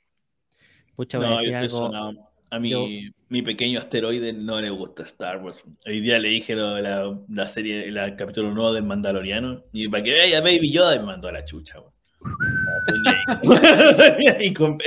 [0.97, 1.79] Pucha, No, decir algo.
[1.79, 2.13] sonado.
[2.51, 2.87] A mi, Yo-
[3.29, 5.63] mi pequeño asteroide no le gusta Star Wars.
[5.87, 9.65] Hoy día le dije lo de la, la serie, el capítulo nuevo del Mandaloriano.
[9.73, 11.81] Y para que vea Baby Yoda me mandó a la chucha.
[11.81, 11.93] weón.
[12.87, 14.79] No, con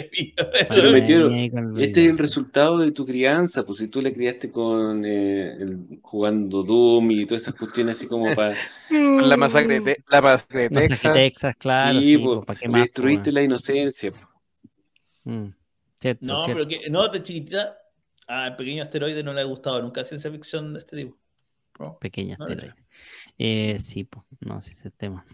[1.80, 6.00] Este es el resultado de tu crianza, pues si tú la criaste con eh, el-
[6.02, 8.56] jugando Doom y todas esas cuestiones así como para...
[8.90, 11.12] La masacre de, la masacre de No sé, Texas.
[11.14, 12.00] que Texas, claro.
[12.00, 12.82] Sí, Sí, pues, ¿para qué le más?
[12.82, 14.14] destruiste pues, la inocencia.
[15.24, 15.46] mm,
[16.00, 16.54] Cierto, No, cierto.
[16.68, 17.78] pero que, no, de chiquitita,
[18.28, 21.18] al pequeño asteroide no le ha gustado nunca ciencia ficción de este tipo.
[21.80, 21.98] No.
[22.00, 22.74] Pequeña No, asteroide.
[23.38, 25.26] Eh, sí, pues, no sé ese tema.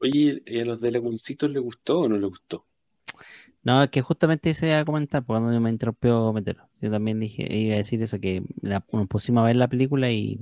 [0.00, 2.66] Oye, ¿y a los de Laguncitos le gustó o no le gustó?
[3.62, 6.68] No, es que justamente eso iba a comentar, por cuando me interrumpió Metero.
[6.80, 10.10] Yo también dije, iba a decir eso, que la, nos pusimos a ver la película
[10.10, 10.38] y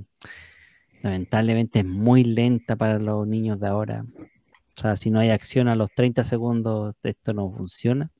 [1.01, 4.05] lamentablemente es muy lenta para los niños de ahora.
[4.77, 8.11] O sea, si no hay acción a los 30 segundos, esto no funciona.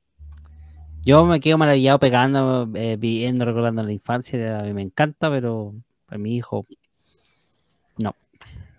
[1.04, 5.76] Yo me quedo maravillado pegando, eh, viendo, recordando la infancia, a mí me encanta, pero
[6.08, 6.66] para mi hijo,
[8.00, 8.16] no,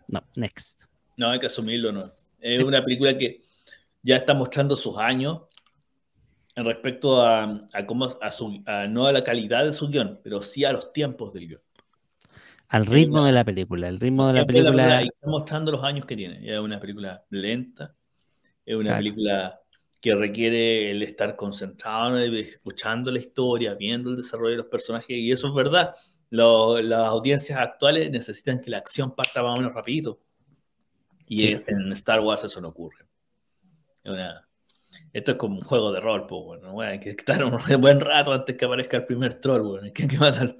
[0.08, 0.86] no, next.
[1.16, 2.10] No, hay que asumirlo, no.
[2.40, 2.62] Es Sí.
[2.62, 3.42] una película que
[4.02, 5.42] ya está mostrando sus años
[6.54, 10.20] en respecto a, a cómo, a su, a- no a la calidad de su guion,
[10.22, 11.60] pero sí a los tiempos del guion.
[12.68, 15.02] Al ritmo de la película, el ritmo de la de película.
[15.02, 16.40] y está mostrando los años que tiene.
[16.52, 17.94] Es una película lenta,
[18.64, 18.98] es una Claro.
[18.98, 19.60] película
[20.00, 25.30] que requiere el estar concentrado, escuchando la historia, viendo el desarrollo de los personajes, y
[25.30, 25.94] eso es verdad.
[26.30, 30.20] Lo- las audiencias actuales necesitan que la acción parta más o menos rapidito.
[31.26, 31.62] Y Sí.
[31.66, 33.04] en Star Wars eso no ocurre.
[34.04, 34.46] Una-
[35.12, 38.00] esto es como un juego de rol, pues, bueno, bueno, hay que estar un buen
[38.00, 40.56] rato antes que aparezca el primer troll, bueno, hay que, matarlo.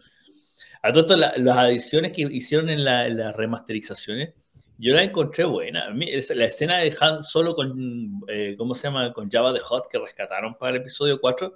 [0.82, 4.34] A todo esto, la- las adiciones que hicieron en, la- en las remasterizaciones,
[4.78, 5.86] yo la encontré buena.
[5.86, 9.12] A mí, esa- la escena de Han Solo con, eh, ¿cómo se llama?
[9.12, 11.54] Con Java the Hot que rescataron para el episodio 4,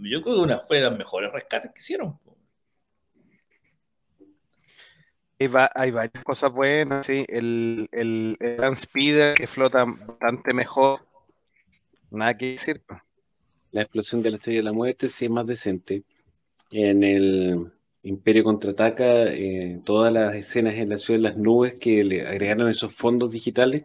[0.00, 2.18] yo creo que una fue de las mejores rescates que hicieron.
[2.18, 2.31] po.
[5.42, 7.24] Hay, va- hay varias cosas buenas, sí.
[7.28, 11.00] El, el, el Land Speeder que flota bastante mejor.
[12.12, 12.80] Nada que decir.
[13.72, 16.04] La explosión de la Estrella de la Muerte sí es más decente.
[16.70, 17.72] En el
[18.04, 22.68] Imperio Contraataca, eh, todas las escenas en la ciudad de las nubes que le agregaron
[22.70, 23.84] esos fondos digitales,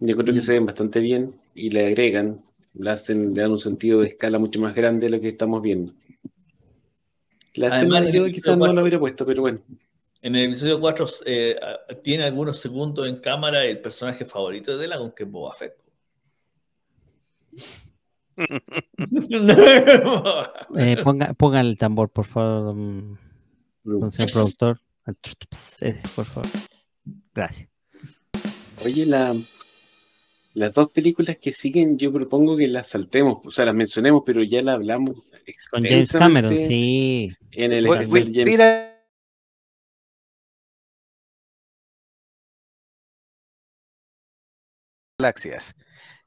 [0.00, 0.44] yo creo que Mm.
[0.44, 2.42] se ven bastante bien y le agregan,
[2.74, 5.62] le, hacen, le dan un sentido de escala mucho más grande de lo que estamos
[5.62, 5.92] viendo.
[7.54, 9.60] La Además, escena yo quizás no la hubiera puesto, pero bueno.
[10.22, 11.56] En el episodio 4 eh,
[12.02, 15.74] tiene algunos segundos en cámara el personaje favorito de Delagon, que es Boba Fett.
[20.78, 23.18] Eh, ponga, ponga el tambor, por favor, don,
[23.84, 24.80] don señor productor.
[25.50, 26.48] Ese, por favor.
[27.34, 27.68] Gracias.
[28.84, 29.34] Oye, la,
[30.54, 34.42] las dos películas que siguen, yo propongo que las saltemos, o sea, las mencionemos, pero
[34.42, 35.16] ya las hablamos
[35.70, 37.32] Con James Cameron, sí.
[37.52, 38.10] en el James
[38.44, 38.89] mira,
[45.20, 45.74] galaxias.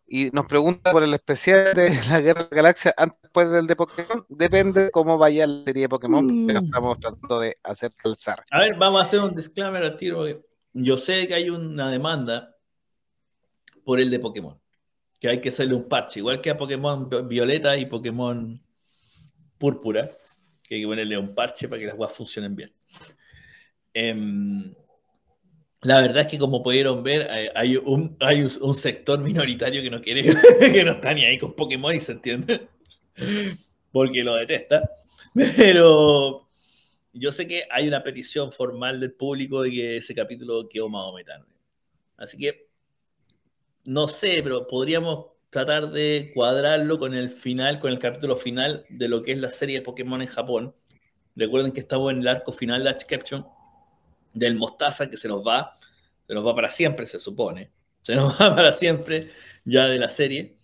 [0.06, 3.66] Y nos pregunta por el especial de la Guerra de las Galaxias antes después del
[3.68, 4.26] de Pokémon.
[4.30, 6.50] Depende de cómo vaya la serie de Pokémon, Mm.
[6.50, 8.44] estamos tratando de hacer calzar.
[8.52, 10.18] A ver, vamos a hacer un disclaimer al tiro.
[10.18, 10.42] porque
[10.74, 12.56] Yo sé que hay una demanda
[13.84, 14.60] por el de Pokémon.
[15.20, 16.20] Que hay que hacerle un parche.
[16.20, 18.60] Igual que a Pokémon Violeta y Pokémon
[19.58, 20.08] Púrpura.
[20.62, 22.72] Que hay que ponerle un parche para que las cosas funcionen bien.
[23.94, 24.74] Em,
[25.84, 29.90] la verdad es que como pudieron ver, hay, hay un, hay un, sector minoritario que
[29.90, 30.24] no quiere,
[30.60, 32.68] que no está ni ahí con Pokémon y se entiende.
[33.92, 34.90] Porque lo detesta.
[35.58, 36.48] Pero
[37.14, 41.46] yo sé que hay una petición formal del público de que ese capítulo quedó maometano.
[42.18, 42.68] Así que
[43.86, 49.08] no sé, pero podríamos tratar de cuadrarlo con el final, con el capítulo final de
[49.08, 50.74] lo que es la serie de Pokémon en Japón.
[51.36, 53.44] Recuerden que estamos en el arco final de Ash Ketchum,
[54.34, 55.74] del Mostaza que se nos va,
[56.28, 57.72] se nos va para siempre, se supone.
[58.04, 59.30] Se nos va para siempre
[59.66, 60.58] ya de la serie.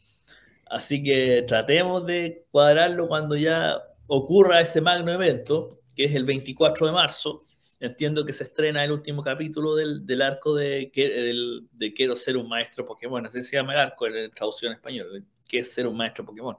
[0.66, 6.88] Así que tratemos de cuadrarlo cuando ya ocurra ese magno evento, que es el 24
[6.88, 7.44] de marzo.
[7.80, 12.38] Entiendo que se estrena el último capítulo del, del arco de, del- de Quiero ser
[12.38, 13.26] un maestro Pokémon.
[13.26, 15.26] Así se llama el arco en traducción en español.
[15.48, 16.58] ¿Qué es ser un maestro Pokémon?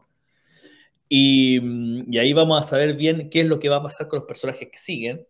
[1.09, 4.09] Y, mm, y ahí vamos a saber bien qué es lo que va a pasar
[4.09, 5.27] con los personajes que siguen,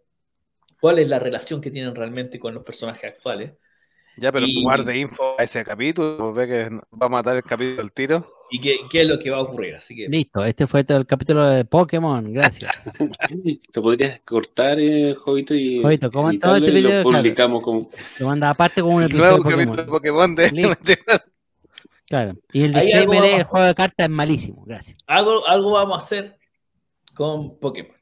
[0.81, 3.53] cuál es la relación que tienen realmente con los personajes actuales.
[4.17, 6.69] Ya, pero Y- guarde info a ese capítulo, ve que
[7.01, 8.33] va a matar el capítulo al tiro.
[8.53, 9.77] y qué, qué es lo que va a ocurrir.
[9.77, 12.33] Así que Listo, este fue todo el capítulo de Pokémon.
[12.33, 12.73] Gracias.
[13.73, 17.03] Lo podrías cortar, eh, Jovito, y Jovito, ¿cómo este y lo video?
[17.03, 17.19] Claro.
[17.19, 17.89] publicamos como...
[18.19, 20.35] Lo manda aparte como un episodio nuevo de capítulo de Pokémon.
[20.35, 20.99] De.
[22.09, 22.35] Claro.
[22.53, 24.65] Y el disclaimer del juego de cartas es malísimo.
[24.67, 24.99] Gracias.
[25.07, 26.37] algo, algo vamos a hacer
[27.15, 27.95] con Pokémon.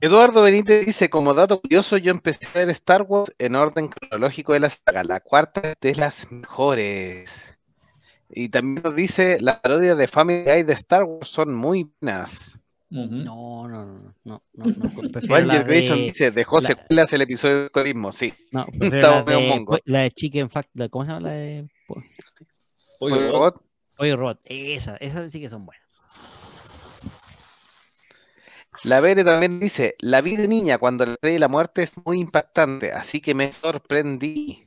[0.00, 4.52] Eduardo Benítez dice, como dato curioso, yo empecé a ver Star Wars en orden cronológico
[4.52, 5.04] de la saga.
[5.04, 7.56] La cuarta es de las mejores.
[8.28, 12.58] Y también nos dice, las parodias de Family Guy de Star Wars son muy buenas.
[12.90, 13.06] Ujú.
[13.16, 15.10] No, no, no, no, no, no.
[15.12, 18.12] Prefiero Ranger Grayson de, dice, dejó la- secuelas el episodio de alcoholismo.
[18.12, 19.78] Sí, no, Estaba la medio de, mongo.
[19.86, 20.88] la de Chicken Factory.
[20.90, 21.68] ¿Cómo se llama la de
[22.98, 23.62] Pollo Rod, Robot.
[23.96, 24.40] Pollo Robot?
[24.44, 25.82] Esa, esas sí que son buenas.
[28.84, 31.94] La Bere también dice, la vida de niña cuando la estrella de la muerte es
[32.04, 34.64] muy impactante, así que me sorprendí.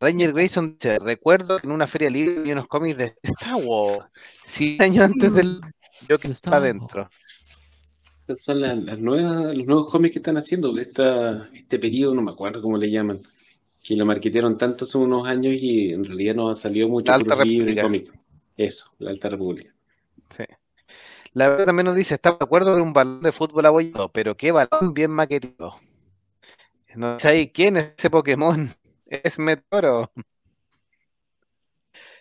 [0.00, 4.06] Ranger Grayson dice, recuerdo que en una feria libre vi unos cómics de Star Wars,
[4.44, 5.60] 100 años antes del
[6.08, 7.08] yo que está adentro.
[8.36, 10.76] Son las, las nuevas, los nuevos cómics que están haciendo.
[10.78, 13.22] Esta, este periodo, no me acuerdo cómo le llaman,
[13.82, 17.16] que lo marketearon tanto hace unos años y en realidad no ha salido mucho La
[17.16, 17.82] Alta República.
[17.82, 18.12] cómic.
[18.56, 19.74] Eso, la Alta República.
[20.30, 20.44] Sí.
[21.38, 24.36] La Bere también nos dice, está de acuerdo con un balón de fútbol abollado, pero
[24.36, 25.76] qué balón bien maquetado.
[26.96, 28.68] No ahí, ¿quién es ese Pokémon?
[29.06, 30.10] Es Metoro.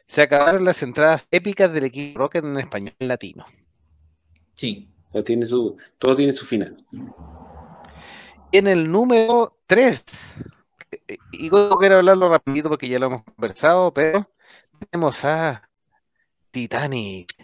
[0.05, 3.43] Se acabaron las entradas épicas del equipo Rocket en español latino.
[4.55, 4.88] Sí.
[5.11, 6.78] Ya tiene su, todo tiene su final.
[8.51, 10.44] En el número 3,
[11.31, 14.30] y yo quiero hablarlo rapidito porque ya lo hemos conversado, pero
[14.91, 15.68] tenemos a
[16.52, 17.36] Titanic.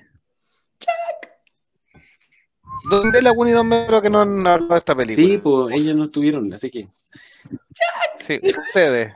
[2.90, 5.28] ¿Dónde la 1 y 2 me creo que no han hablado de esta película?
[5.28, 6.88] Sí, pues ellos no estuvieron, así que
[8.20, 9.14] Sí, ustedes.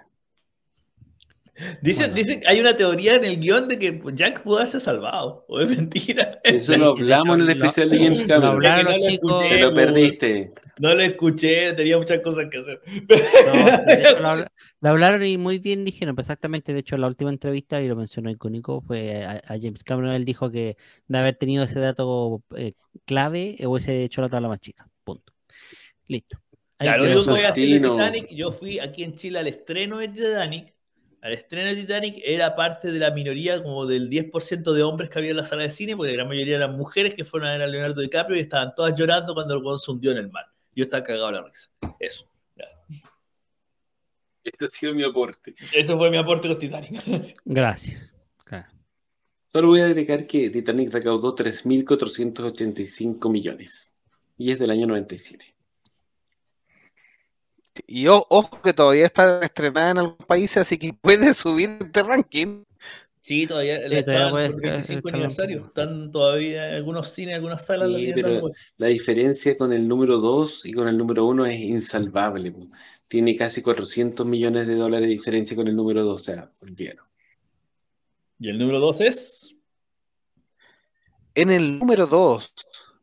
[1.81, 2.13] Dicen, Bueno.
[2.15, 5.43] dicen, hay una teoría en el guion de que Jack pudo haberse salvado.
[5.49, 6.39] ¿O es mentira?
[6.43, 8.51] eso lo hablamos en el especial de James Lo Cameron.
[8.55, 9.31] hablaron los lo chicos.
[9.43, 9.55] escuché.
[9.55, 10.53] Te lo perdiste.
[10.79, 12.81] No lo escuché, tenía muchas cosas que hacer.
[12.85, 13.53] No,
[14.21, 14.51] lo, habla-
[14.81, 17.95] lo hablaron y muy bien dijeron, pues exactamente, de hecho la última entrevista, y lo
[17.95, 20.77] mencionó icónico, fue a, a James Cameron, él dijo que
[21.07, 22.73] de haber tenido ese dato eh,
[23.05, 25.33] clave, hubiese hecho la tabla más chica, punto.
[26.07, 26.37] Listo.
[26.79, 27.53] Ahí Claro, yo a.
[27.53, 28.29] Titanic.
[28.29, 30.73] Yo fui aquí en Chile al estreno de Titanic.
[31.21, 35.17] Al estreno de Titanic era parte de la minoría, como del 10% de hombres que
[35.19, 37.53] había en la sala de cine, porque la gran mayoría eran mujeres que fueron a
[37.53, 40.45] ver a Leonardo DiCaprio y estaban todas llorando cuando el se hundió en el mar.
[40.77, 41.71] Yo estaba cagado la risa.
[41.99, 42.29] Eso.
[44.43, 45.55] Este ha sido mi aporte.
[45.73, 47.01] Eso fue mi aporte con Titanic.
[47.45, 48.13] Gracias.
[48.45, 48.67] Claro.
[49.51, 53.95] Solo voy a agregar que Titanic recaudó 3.485 millones.
[54.37, 55.55] Y es del año 97.
[57.87, 62.65] Y ojo que todavía está estrenada en algunos países, así que puede subir este ranking.
[63.27, 65.65] Sí, todavía todavía están puede- por 25 están- aniversario.
[65.67, 67.89] Están todavía en algunos cines, algunas salas.
[67.89, 71.59] la Sí, pero la diferencia con el número 2 y con el número 1 es
[71.59, 72.53] insalvable.
[73.09, 76.21] Tiene casi 400 millones de dólares de diferencia con el número 2.
[76.21, 77.03] O sea, olvídalo.
[78.39, 79.53] Y el número 2 es.
[81.35, 82.53] En el número 2,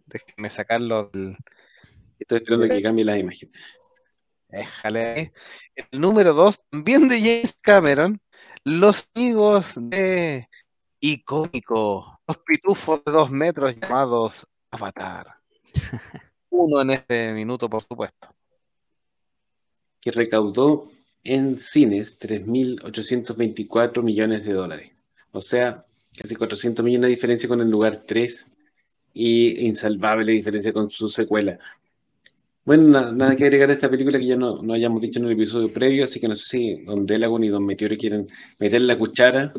[0.06, 1.36] déjenme sacarlo del.
[2.18, 3.52] Estoy esperando que cambie la imagen.
[4.48, 5.32] Déjale
[5.76, 8.20] el número 2, también de James Cameron,
[8.64, 10.48] los amigos de
[11.00, 15.36] icónico, los pitufos de dos metros llamados Avatar.
[16.50, 18.28] Uno en este minuto, por supuesto.
[20.00, 20.90] Que recaudó
[21.22, 24.92] en cines 3.824 millones de dólares.
[25.32, 25.84] O sea,
[26.16, 28.46] casi 400 millones de diferencia con el lugar 3
[29.14, 31.58] y insalvable diferencia con su secuela.
[32.64, 35.26] Bueno, na- nada que agregar a esta película que ya no, no hayamos dicho en
[35.26, 38.26] el episodio previo, así que no sé si Don Delagun y Don Meteoro quieren
[38.58, 39.52] meter la cuchara.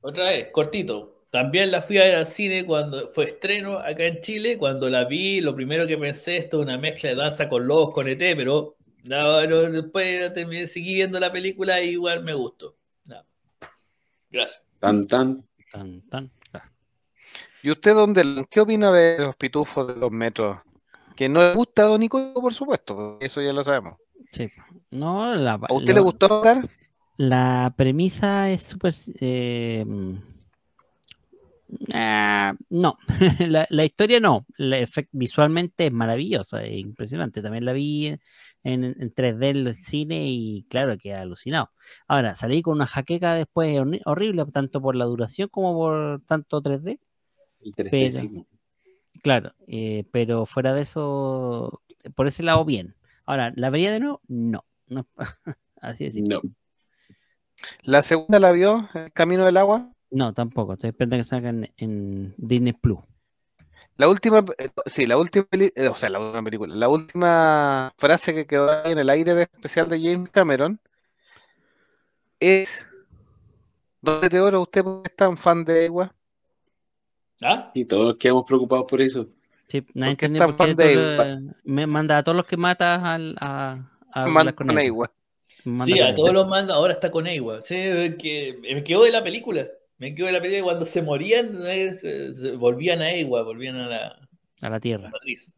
[0.00, 1.24] Otra vez, cortito.
[1.30, 4.56] También la fui a ver al cine cuando fue estreno acá en Chile.
[4.58, 7.92] Cuando la vi, lo primero que pensé, esto es una mezcla de danza con lobos
[7.92, 12.76] con ET, pero no, no, después terminé, seguí viendo la película y igual me gustó.
[13.04, 13.16] No.
[14.30, 14.62] Gracias.
[14.78, 15.44] Tan, tan.
[15.72, 16.30] Tan, tan.
[17.62, 20.58] ¿Y usted, dónde, qué opina de los pitufos de dos metros?
[21.16, 23.96] Que no le gusta a Don Icónico, por supuesto, eso ya lo sabemos.
[24.32, 24.48] Sí.
[24.90, 26.68] No, la, ¿A usted lo- le gustó Avatar?
[27.16, 28.92] La premisa es súper...
[29.20, 29.84] eh,
[31.92, 32.96] ah, no,
[33.48, 34.46] la, la historia no.
[34.58, 37.42] La visualmente es maravillosa, es impresionante.
[37.42, 38.06] También la vi
[38.64, 41.70] en, en 3D en el cine y claro que alucinado.
[42.06, 46.60] Ahora, salí con una jaqueca después horri- horrible, tanto por la duración como por tanto
[46.62, 46.98] 3D.
[47.60, 48.46] El 3D, Pero- sí.
[49.22, 51.82] Claro, eh, pero fuera de eso,
[52.14, 52.94] por ese lado bien.
[53.24, 54.20] Ahora, ¿la vería de nuevo?
[54.28, 54.64] No.
[54.88, 55.06] no.
[55.80, 56.36] Así simple.
[56.36, 56.42] No.
[57.82, 59.92] ¿La segunda la vio, El Camino del Agua?
[60.10, 60.74] No, tampoco.
[60.74, 63.00] Estoy esperando que salgan en Disney Plus.
[63.96, 68.34] La última, eh, sí, la última, eh, o sea, la última película, la última frase
[68.34, 70.78] que quedó ahí en el aire de especial de James Cameron
[72.40, 72.86] es,
[74.02, 76.14] Don Meteoro, ¿usted por qué es tan fan de Egua?
[77.42, 77.70] ¿Ah?
[77.74, 79.26] Y todos quedamos preocupados por eso.
[79.68, 83.02] Sí, nadie ¿Por qué entiende por qué de me manda a todos los que matas
[83.02, 83.72] al, a,
[84.12, 84.66] a hablar Man- con
[85.64, 87.60] manda Sí, a todos los manda, ahora está con Ewa.
[87.62, 87.74] Sí,
[88.18, 89.66] que me quedó de la película.
[89.98, 93.76] Me quedó de la película cuando se morían, eh, se- se- volvían a Ewa, volvían
[93.76, 94.28] a la
[94.62, 95.10] a la Tierra.
[95.10, 95.52] matriz.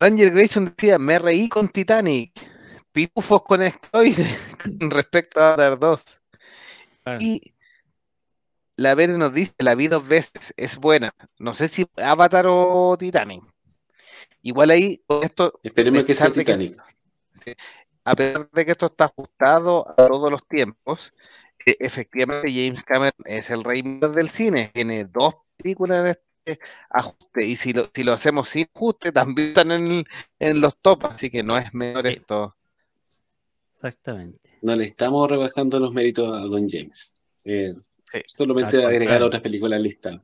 [0.00, 2.32] Ranger Grayson decía, me reí con Titanic,
[2.92, 4.36] pitufos con esteroides
[4.78, 6.20] con respecto a Avatar 2.
[7.04, 7.18] Claro.
[7.20, 7.51] Y
[8.76, 11.12] la Vere nos dice, la vi dos veces, es buena.
[11.38, 13.42] No sé si Avatar o Titanic.
[14.42, 16.82] Igual ahí, con esto, Esperemos que sea que- Titanic.
[17.32, 17.52] sí,
[18.04, 21.12] a pesar de que esto está ajustado a todos los tiempos,
[21.64, 24.70] eh, efectivamente James Cameron es el rey del cine.
[24.74, 27.44] Tiene dos películas en este ajuste.
[27.46, 30.04] Y si lo, si lo hacemos sin ajuste, también están en,
[30.40, 31.04] en los tops.
[31.14, 32.56] Así que no es menor esto.
[33.72, 34.58] Exactamente.
[34.62, 37.14] No le estamos rebajando los méritos a Don James.
[37.44, 37.74] Eh,
[38.12, 38.20] Sí.
[38.36, 39.26] solamente agregar contrario.
[39.26, 40.22] otras películas al listado.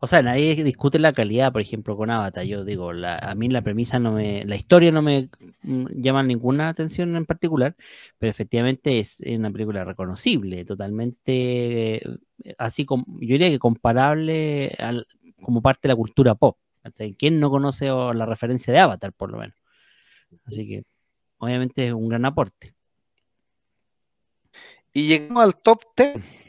[0.00, 2.44] O sea, nadie discute la calidad, por ejemplo, con Avatar.
[2.44, 5.28] Yo digo, la- a mí la premisa no me, la historia no me
[5.62, 7.74] mm, llama ninguna atención en particular,
[8.18, 12.18] pero efectivamente es una película reconocible, totalmente, eh,
[12.58, 15.06] así como, yo diría que comparable al-
[15.42, 16.56] como parte de la cultura pop.
[17.18, 19.56] ¿Quién no conoce o la referencia de Avatar, por lo menos?
[20.44, 20.84] Así que,
[21.38, 22.72] obviamente es un gran aporte.
[24.92, 26.44] Y llegamos al top 10.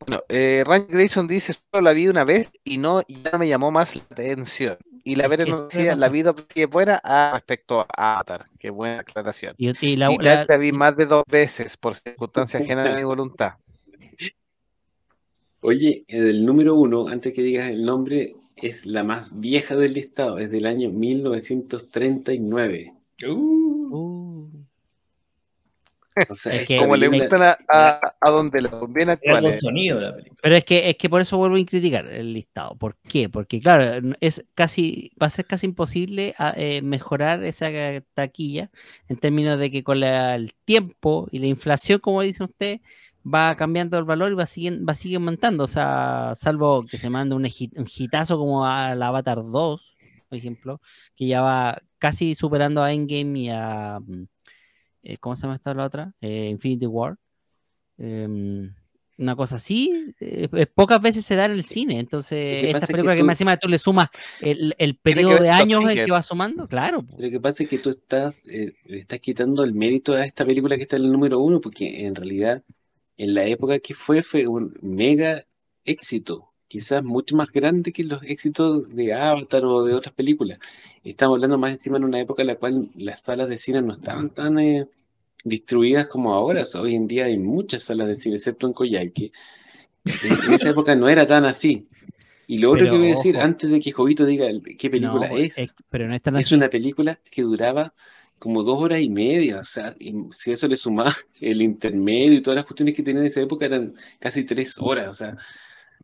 [0.00, 3.48] Bueno, eh, Ranger Grayson dice, solo la vi una vez y no, ya no me
[3.48, 4.76] llamó más la atención.
[5.04, 8.44] Y la que nos decía, la vida es buena ah, respecto a Avatar.
[8.58, 9.54] Qué buena aclaración.
[9.58, 12.96] Y, y la, Y la- la vi más de dos veces por circunstancias ajenas a
[12.96, 13.52] mi voluntad.
[15.60, 20.38] Oye, el número uno, antes que digas el nombre, es la más vieja del listado,
[20.38, 22.92] es del año 1939.
[23.24, 23.67] Uh, Uh,
[26.30, 29.30] O sea, Es esta que- Como le gustan a, a, a donde le conviene con
[29.34, 29.60] actuales.
[29.60, 30.38] sonido la película.
[30.42, 32.74] Pero es que, es que por eso vuelvo a criticar el listado.
[32.76, 33.28] ¿Por qué?
[33.28, 37.68] Porque, claro, es casi, va a ser casi imposible a- eh, mejorar esa
[38.14, 38.70] taquilla
[39.08, 42.80] en términos de que con la- el tiempo y la inflación, como dice usted,
[43.26, 45.64] va cambiando el valor y va a seguir, va a seguir aumentando.
[45.64, 49.96] O sea, salvo que se mande un, hit- un hitazo como a la Avatar 2,
[50.28, 50.80] por ejemplo,
[51.16, 53.98] que ya va casi superando a Endgame y a.
[54.00, 54.24] mm,
[55.02, 56.12] eh, ¿Cómo se llama esta la otra?
[56.20, 57.16] Eh, Infinity War.
[57.98, 58.72] Em,
[59.18, 61.98] Una cosa así, eh, pocas veces se da en el cine.
[61.98, 64.08] Entonces, que esta es que película que, tú- más encima tú le sumas
[64.40, 67.04] el, el que periodo de años en que va sumando, claro.
[67.18, 70.76] Lo que pasa es que tú estás, le estás quitando el mérito a esta película
[70.76, 72.62] que está en el número uno, porque en realidad,
[73.16, 75.44] en la época que fue, fue un mega
[75.84, 80.58] éxito, quizás mucho más grande que los éxitos de Avatar o de otras películas.
[81.04, 83.92] Estamos hablando más encima en una época en la cual las salas de cine no
[83.92, 84.88] estaban tan eh,
[85.44, 86.64] distribuidas como ahora.
[86.80, 89.32] Hoy en día hay muchas salas de cine, excepto en Coyhaique.
[90.20, 91.88] En, en esa época no era tan así.
[92.46, 93.40] Y lo otro Pero, que voy a decir, ojo.
[93.40, 96.54] antes de que Jovito diga qué película No, es, pero no es tan es así.
[96.54, 97.94] una película que duraba
[98.38, 102.34] como dos horas y media, o sea, y si a eso le sumaba el intermedio
[102.34, 105.36] y todas las cuestiones que tenía en esa época eran casi tres horas, o sea,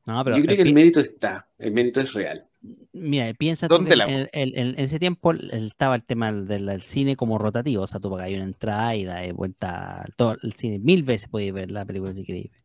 [0.06, 2.47] No, pero yo creo eh, que el mérito está, el mérito es real.
[2.93, 6.32] Mira, piensa tú que ¿Dónde la- en, en- en ese tiempo el- estaba el tema
[6.32, 10.36] del, del cine como rotativo, o sea, tú pagas una entrada y das vuelta todo
[10.43, 10.78] el cine.
[10.78, 12.64] Mil veces podías ver la película si querías.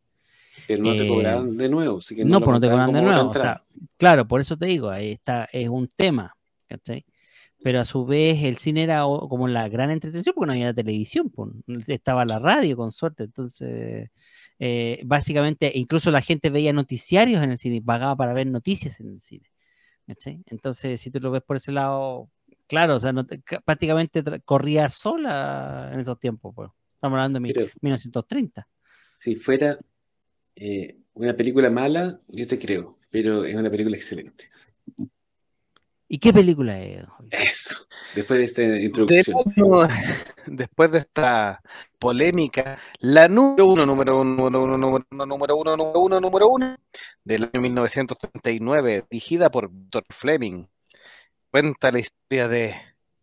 [0.66, 2.92] Pero no te Eh, cobraban de nuevo, así que No, lo pues no te cobran
[2.92, 3.30] de nuevo.
[3.30, 3.62] O sea,
[3.96, 6.34] claro, por eso te digo, ahí está, es un tema,
[6.68, 7.04] ¿cachai?
[7.62, 11.28] Pero a su vez el cine era como la gran entretención porque no había televisión,
[11.30, 11.50] pues,
[11.88, 13.24] estaba la radio con suerte.
[13.24, 14.08] Entonces,
[14.62, 19.08] eh, básicamente, incluso la gente veía noticiarios en el cine pagaba para ver noticias en
[19.08, 19.50] el cine.
[20.46, 22.28] Entonces, si tú lo ves por ese lado,
[22.66, 23.26] claro, o sea, no
[23.64, 26.70] prácticamente corría sola en esos tiempos, pues.
[26.94, 28.68] Estamos hablando de Pero 1930.
[29.18, 29.78] si fuera
[30.54, 34.50] eh, una película mala, yo te creo, pero es una película excelente.
[36.12, 37.04] ¿Y qué película es?
[37.30, 39.36] Eso, después de esta introducción.
[40.46, 41.62] después de esta
[42.00, 46.48] polémica, la número uno, número uno, número uno, número uno, número uno, número uno, número
[46.48, 46.76] uno,
[47.22, 50.66] del año 1939, dirigida por Victor Fleming,
[51.48, 52.74] cuenta la historia de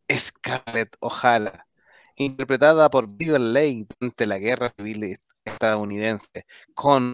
[0.09, 1.67] Scarlett O'Hara,
[2.15, 7.13] interpretada por Vivian Leigh durante la guerra civil estadounidense, con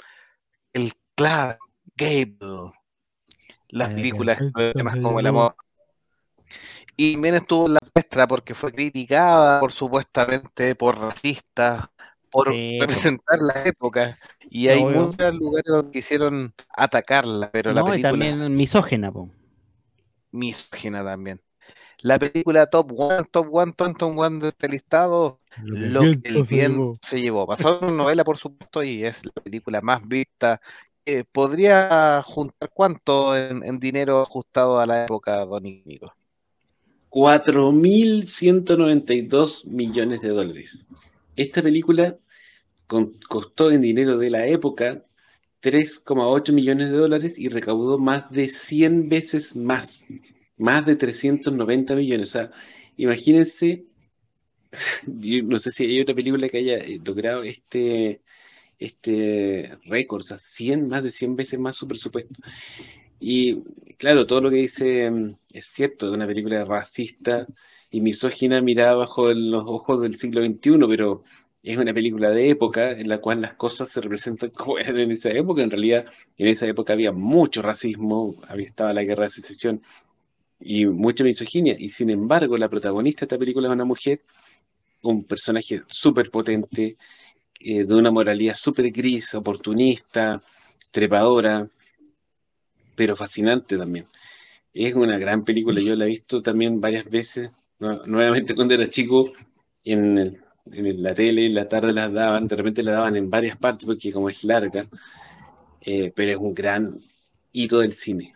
[0.72, 1.58] el Clark
[1.96, 2.74] Gable,
[3.70, 4.38] las películas
[4.76, 5.56] temas eh, como el amor.
[6.96, 11.86] Y también estuvo en la muestra porque fue criticada por supuestamente por racistas,
[12.30, 12.88] por Sí,
[13.18, 14.20] representar la época.
[14.50, 15.18] Y hay Obvio.
[15.26, 19.30] muchos lugares donde quisieron atacarla, pero la No, y película también misógena, po.
[20.32, 21.42] misógina también.
[22.02, 25.42] La película Top One, Top One, Top One de este listado,
[25.80, 27.48] lo que el viento se llevó.
[27.60, 30.62] En una novela, por supuesto, y es la película más vista.
[31.06, 36.14] Eh, ¿Podría juntar cuánto en, en dinero ajustado a la época, Don Íñigo?
[37.14, 40.88] 4.192 millones de dólares.
[41.36, 42.18] Esta película
[43.30, 45.06] costó en dinero de la época
[45.62, 50.08] 3,8 millones de dólares y recaudó más de 100 veces más,
[50.58, 52.30] más de 390 millones.
[52.30, 52.50] O sea,
[52.98, 53.86] imagínense,
[55.06, 58.22] yo no sé si hay otra película que haya eh, logrado este,
[58.80, 62.34] este récord, o sea, 100, más de 100 veces más su presupuesto.
[63.20, 63.62] Y
[63.98, 67.48] claro, todo lo que dice mm, es cierto, es una película racista
[67.92, 71.24] y misógina mirada bajo los ojos del siglo XXI, pero
[71.64, 75.12] es una película de época en la cual las cosas se representan como eran en
[75.12, 75.62] esa época.
[75.64, 76.06] En realidad,
[76.38, 79.82] en esa época había mucho racismo, había estaba la guerra de secesión
[80.60, 81.76] y mucha misoginia.
[81.80, 84.22] Y sin embargo, la protagonista de esta película es una mujer,
[85.04, 86.98] un personaje súper potente,
[87.60, 90.42] eh, de una moralidad súper gris, oportunista,
[90.92, 91.68] trepadora,
[92.96, 94.06] pero fascinante también.
[94.74, 98.90] Es una gran película, yo la he visto también varias veces, nu- nuevamente cuando era
[98.90, 99.34] chico,
[99.86, 100.38] en, el-
[100.72, 103.86] en la tele, en la tarde las daban, de repente la daban en varias partes
[103.88, 104.86] porque como es larga,
[105.82, 107.00] eh, pero es un gran
[107.52, 108.36] hito del cine.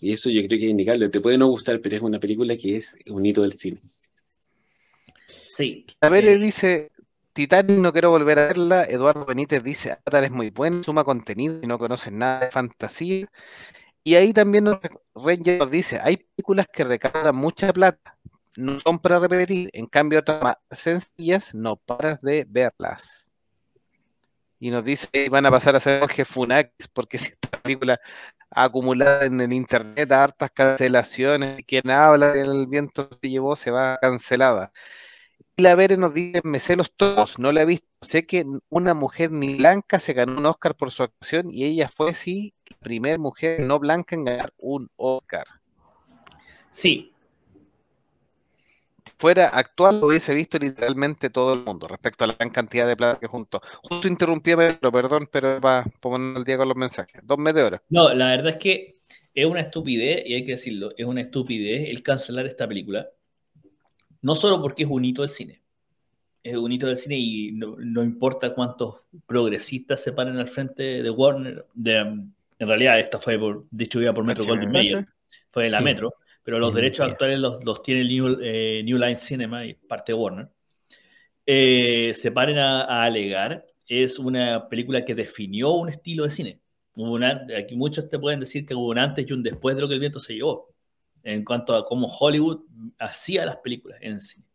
[0.00, 2.56] Y eso yo creo que es indicable, te puede no gustar, pero es una película
[2.56, 3.80] que es un hito del cine.
[5.56, 5.86] Sí.
[6.00, 6.90] A ver, Eh, dice
[7.32, 8.84] Titanic, no quiero volver a verla.
[8.84, 13.28] Eduardo Benítez dice, Avatar es muy buena, suma contenido y no conocen nada de fantasía.
[14.06, 14.66] Y ahí también
[15.16, 18.16] Ranger nos dice, hay películas que recaudan mucha plata,
[18.56, 23.32] no son para repetir, en cambio otras más sencillas no paras de verlas.
[24.60, 27.98] Y nos dice van a pasar a ser Funakis, porque si esta película
[28.52, 33.98] ha acumulado en el internet hartas cancelaciones, quien habla del viento que llevó se va
[34.00, 34.70] cancelada.
[35.56, 37.95] Y la Vere nos dice, me sé los todos, no la he visto.
[38.06, 41.90] Sé que una mujer ni blanca se ganó un Oscar por su actuación y ella
[41.94, 45.44] fue, sí, la primera mujer no blanca en ganar un Oscar.
[46.70, 47.12] sí,
[49.18, 52.96] fuera actual, lo hubiese visto literalmente todo el mundo respecto a la gran cantidad de
[52.96, 53.60] plata que juntó.
[53.82, 57.20] Justo interrumpí a Pedro, perdón, pero para poner al día con los mensajes.
[57.24, 57.80] Dos meteoros.
[57.88, 58.98] No, la verdad es que
[59.34, 63.08] es una estupidez, y hay que decirlo, es una estupidez el cancelar esta película.
[64.22, 65.62] No solo porque es un hito del cine,
[66.50, 71.02] es un hito del cine y no, no importa cuántos progresistas se paren al frente
[71.02, 71.66] de Warner.
[71.74, 72.34] De, en
[72.68, 75.06] realidad, esta fue por, distribuida por Metro Goldwyn Mayer,
[75.50, 75.84] fue de la Sí.
[75.84, 77.10] Metro, pero los Sí, derechos sí.
[77.12, 80.48] actuales los, los tiene New, eh, New Line Cinema y parte de Warner.
[81.46, 86.60] Eh, se paren a, a alegar, es una película que definió un estilo de cine.
[86.94, 89.88] Una- aquí muchos te pueden decir que hubo un antes y un después de lo
[89.88, 90.74] que el viento se llevó,
[91.22, 92.62] en cuanto a cómo Hollywood
[92.98, 94.45] hacía las películas en cine.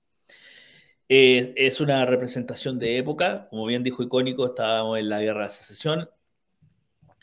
[1.14, 6.10] Es una representación de época, como bien dijo icónico, estábamos en la guerra de secesión.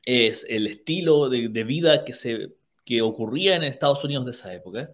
[0.05, 2.52] Es el estilo de, vida que, se,
[2.85, 4.90] que ocurría en Estados Unidos de esa época.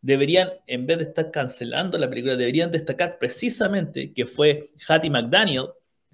[0.00, 5.70] Deberían, en vez de estar cancelando la película, deberían destacar precisamente que fue Hattie McDaniel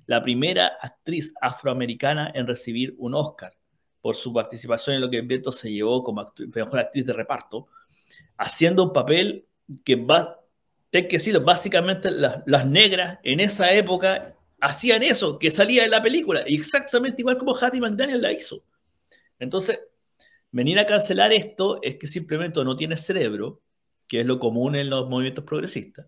[0.06, 3.52] la primera actriz afroamericana en recibir un Oscar
[4.00, 7.66] por su participación en lo que viento se llevó como mejor actriz de reparto,
[8.38, 9.46] haciendo un papel
[9.84, 10.38] que va,
[10.90, 15.90] tengo que decirlo, básicamente las, las negras en esa época hacían eso, que salía en
[15.90, 18.64] la película, exactamente igual como Hattie McDaniel la hizo.
[19.38, 19.80] Entonces,
[20.50, 23.62] venir a cancelar esto es que simplemente no tienes cerebro,
[24.08, 26.06] que es lo común en los movimientos progresistas,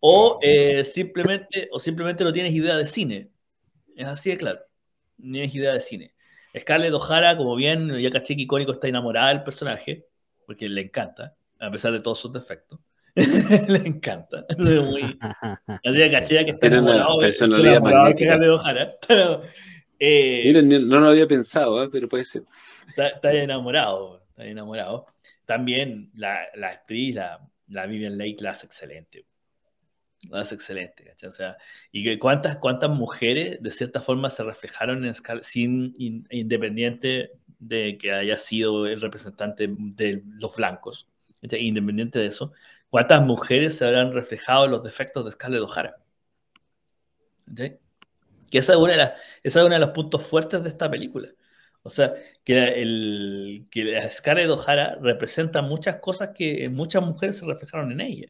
[0.00, 3.30] o, eh, simplemente, o simplemente no tienes idea de cine.
[3.96, 4.60] Es así de claro.
[5.18, 6.14] No tienes idea de cine.
[6.58, 10.06] Scarlett O'Hara, como bien, ya caché que icónico está enamorada del personaje,
[10.44, 12.80] porque le encanta, a pesar de todos sus defectos.
[13.68, 14.44] le encanta.
[14.48, 15.18] Es muy,
[15.84, 18.92] así caché que está Tiene una enamorado, de- personalidad enamorado de O'Hara.
[19.08, 19.42] Pero,
[19.98, 21.88] eh, Mira, ni- no lo había pensado, ¿eh?
[21.92, 22.42] pero puede ser.
[22.88, 25.06] está, está enamorado, está enamorado.
[25.44, 29.26] También la, la actriz, la, la Vivian Lake, la hace excelente.
[30.30, 31.28] La hace excelente, ¿cachai?
[31.28, 31.56] O sea,
[31.90, 37.32] y que cuántas, cuántas mujeres de cierta forma se reflejaron en Scarlett, sin in- independiente
[37.58, 41.08] de que haya sido el representante de los blancos,
[41.40, 41.66] ¿cachai?
[41.66, 42.52] independiente de eso,
[42.92, 45.96] cuántas mujeres se habrán reflejado los defectos de Scarlett O'Hara.
[47.56, 51.30] Que esa es una de las, uno de los puntos fuertes de esta película.
[51.82, 52.12] O sea,
[52.44, 58.28] que, el, la Scarlett O'Hara representa muchas cosas que muchas mujeres se reflejaron en ella.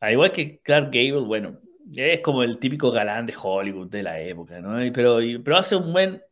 [0.00, 1.58] Al igual que Clark Gable, bueno,
[1.96, 4.76] es como el típico galán de Hollywood de la época, ¿no?
[4.92, 6.22] Pero, pero hace un buen,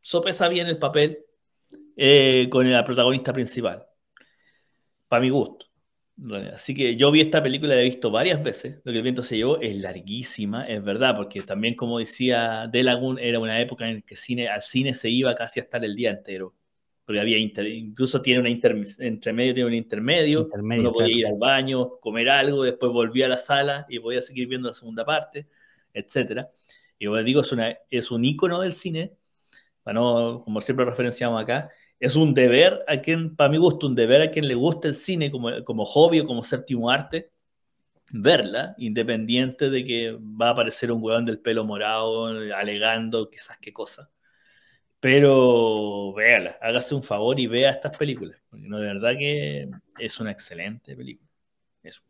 [0.00, 1.18] sopesa bien el papel
[1.96, 3.84] eh, con la protagonista principal,
[5.08, 5.73] para mi gusto.
[6.52, 8.80] Así que yo vi esta película, la he visto varias veces.
[8.84, 12.84] Lo que el viento se llevó es larguísima, es verdad, porque también, como decía De
[12.84, 15.96] Lagoon, era una época en que cine, al cine se iba casi a estar el
[15.96, 16.54] día entero.
[17.04, 21.08] Porque había inter- incluso tiene una inter, entre medio, tiene un intermedio, Intermedio, uno podía
[21.08, 21.18] claro.
[21.18, 24.74] ir al baño, comer algo, después volvía a la sala y podía seguir viendo la
[24.74, 25.48] segunda parte,
[25.92, 26.48] etcétera.
[26.98, 29.12] Y como les digo, es, una, es un ícono del cine,
[29.82, 31.70] para no, como siempre referenciamos acá,
[32.04, 34.94] es un deber a quien, para mi gusto, un deber a quien le gusta el
[34.94, 37.30] cine como, como hobby o como séptimo arte,
[38.10, 43.72] verla, independiente de que va a aparecer un huevón del pelo morado alegando quizás qué
[43.72, 44.10] cosa.
[45.00, 50.20] Pero véala, hágase un favor y vea estas películas, porque no, de verdad que es
[50.20, 51.30] una excelente película.
[51.82, 52.02] Eso.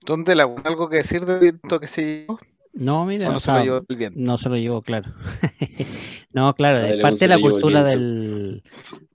[0.00, 2.26] ¿Dónde la algo que decir del viento que se?
[2.72, 5.12] No, mira, ¿O no se lo llevó no se lo llevó, claro.
[6.32, 8.62] no, claro, es parte de la cultura del,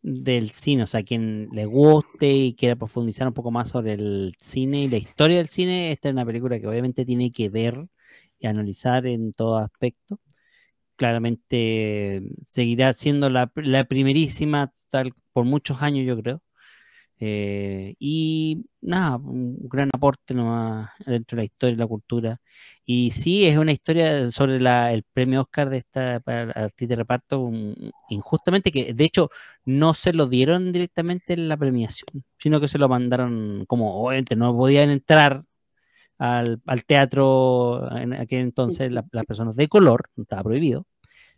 [0.02, 4.36] del cine, o sea, quien le guste y quiera profundizar un poco más sobre el
[4.42, 7.88] cine y la historia del cine, esta es una película que obviamente tiene que ver
[8.40, 10.20] y analizar en todo aspecto.
[10.98, 16.42] Claramente seguirá siendo la, la primerísima tal por muchos años, yo creo.
[17.20, 22.42] Eh, y nada, un gran aporte nomás dentro de la historia y la cultura.
[22.86, 26.96] Y sí, es una historia sobre la- el premio Oscar de esta para actriz de
[26.98, 27.50] reparto,
[28.10, 29.30] injustamente, que de hecho
[29.66, 34.36] no se lo dieron directamente en la premiación, sino que se lo mandaron como, obviamente
[34.36, 35.44] no podían entrar
[36.18, 40.86] al, teatro en aquel entonces la- las personas de color, estaba prohibido,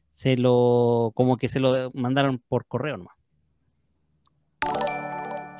[0.10, 3.16] se lo, como que se lo mandaron por correo nomás.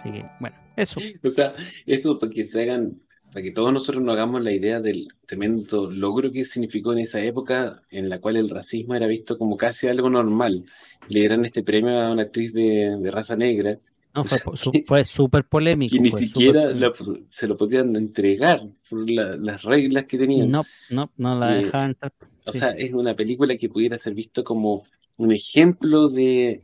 [0.08, 1.00] Así que, bueno, eso.
[1.24, 1.54] O sea,
[1.86, 3.02] es como para que se hagan,
[3.32, 7.22] para que todos nosotros nos hagamos la idea del tremendo logro que significó en esa
[7.22, 10.66] época en la cual el racismo era visto como casi algo normal.
[11.10, 13.78] Le dieran este premio a una actriz de, de raza negra
[14.16, 14.40] No, fue,
[14.86, 15.94] fue súper polémico.
[15.96, 16.94] que ni siquiera la-
[17.30, 20.50] se lo podían entregar por la- las reglas que tenían.
[20.50, 22.14] No, no, no la Eh, dejaban entrar.
[22.46, 22.60] O sí.
[22.60, 24.86] sea, es una película que pudiera ser visto como
[25.18, 26.62] un ejemplo de,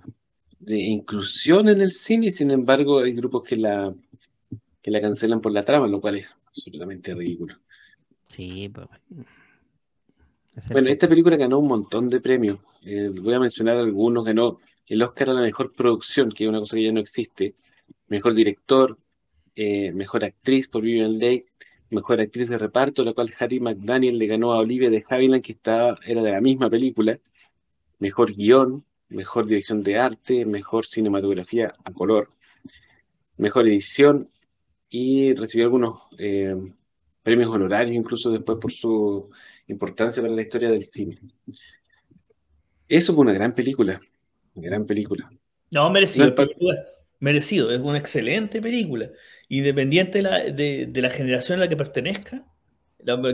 [0.65, 3.93] de inclusión en el cine, y sin embargo hay grupos que la,
[4.81, 7.55] que la cancelan por la trama, lo cual es absolutamente ridículo.
[8.27, 8.87] Sí, pues.
[10.71, 12.59] Bueno, esta película ganó un montón de premios.
[12.83, 14.23] Eh, voy a mencionar algunos.
[14.23, 17.55] Ganó el Oscar a la mejor producción, que es una cosa que ya no existe.
[18.07, 18.97] Mejor director,
[19.55, 21.45] eh, mejor actriz por Vivian Leigh,
[21.89, 25.53] mejor actriz de reparto, la cual Harry McDaniel le ganó a Olivia de Havilland, que
[25.53, 27.19] estaba, era de la misma película.
[27.99, 28.83] Mejor guion,
[29.13, 32.29] mejor dirección de arte, mejor cinematografía a color,
[33.37, 34.29] mejor edición
[34.89, 36.55] y recibió algunos eh,
[37.23, 39.29] premios honorarios incluso después por su
[39.67, 41.19] importancia para la historia del cine.
[42.87, 43.99] Eso fue una gran película,
[44.55, 45.29] una gran película.
[45.71, 46.35] No, merecido,
[47.19, 49.09] merecido, es una excelente película.
[49.49, 52.45] Independiente de la, de, la generación a la que pertenezca,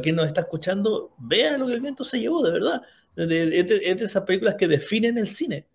[0.01, 2.81] quien nos está escuchando, vea lo que el viento se llevó, de verdad.
[3.19, 5.67] Es de, esas películas que definen el cine.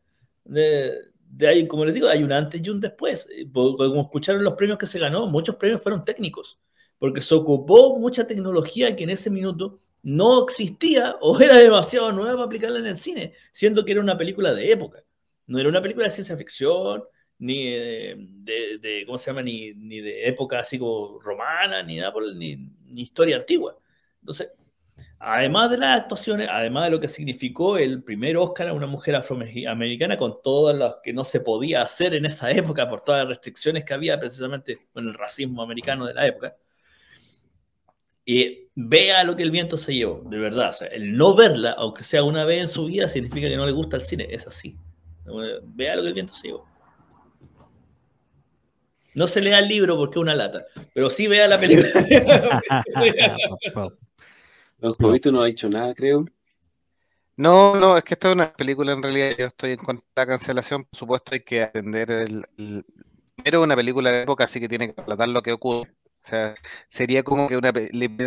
[0.44, 1.12] De,
[1.46, 3.28] ahí, como les digo, hay un antes y un después.
[3.52, 6.58] Como escucharon los premios que se ganó, muchos premios fueron técnicos,
[6.98, 12.32] porque se ocupó mucha tecnología que en ese minuto no existía o era demasiado nueva
[12.32, 15.04] para aplicarla en el cine, siendo que era una película de época.
[15.46, 17.04] No era una película de ciencia ficción,
[17.38, 19.42] ni de, ¿cómo se llama?
[19.42, 22.56] Ni, ni, de época así como romana, ni nada ni,
[22.86, 23.78] ni historia antigua.
[24.20, 24.48] Entonces,
[25.24, 29.14] además de las actuaciones, además de lo que significó el primer Oscar a una mujer
[29.14, 33.28] afroamericana con todas las que no se podía hacer en esa época por todas las
[33.28, 36.56] restricciones que había precisamente con el racismo americano de la época,
[38.26, 40.74] y vea lo que el viento se llevó, de verdad.
[40.90, 43.96] el no verla, aunque sea una vez en su vida, significa que no le gusta
[43.96, 44.76] el cine, es así.
[45.64, 46.66] Vea lo que el viento se llevó.
[49.14, 51.88] No se lea el libro porque es una lata, pero sí vea la película.
[54.84, 56.26] Los Jovito no ha dicho nada, creo.
[57.38, 59.34] No, no, es que esta es una película en realidad.
[59.38, 60.84] Yo estoy en contra de la cancelación.
[60.84, 62.84] Por supuesto, hay que atender el, el...
[63.42, 65.90] Pero una película de época, así que tiene que tratar lo que ocurre.
[65.90, 66.54] O sea,
[66.88, 67.72] sería como que una,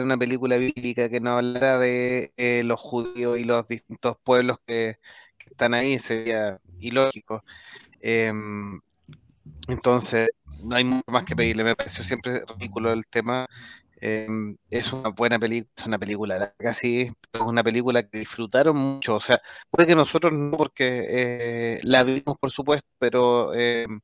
[0.01, 4.97] una película bíblica que no hablara de eh, los judíos y los distintos pueblos que,
[5.45, 7.43] están ahí, sería ilógico.
[8.01, 8.81] Em,
[9.67, 10.31] entonces,
[10.63, 11.63] no hay mucho más que pedirle.
[11.63, 13.47] Me pareció siempre ridículo el tema.
[13.99, 19.15] Em, es una buena película, es una película casi, es una película que disfrutaron mucho.
[19.15, 19.41] O sea,
[19.71, 21.05] puede que nosotros no, porque
[21.77, 23.99] eh, la vimos, por supuesto, pero em,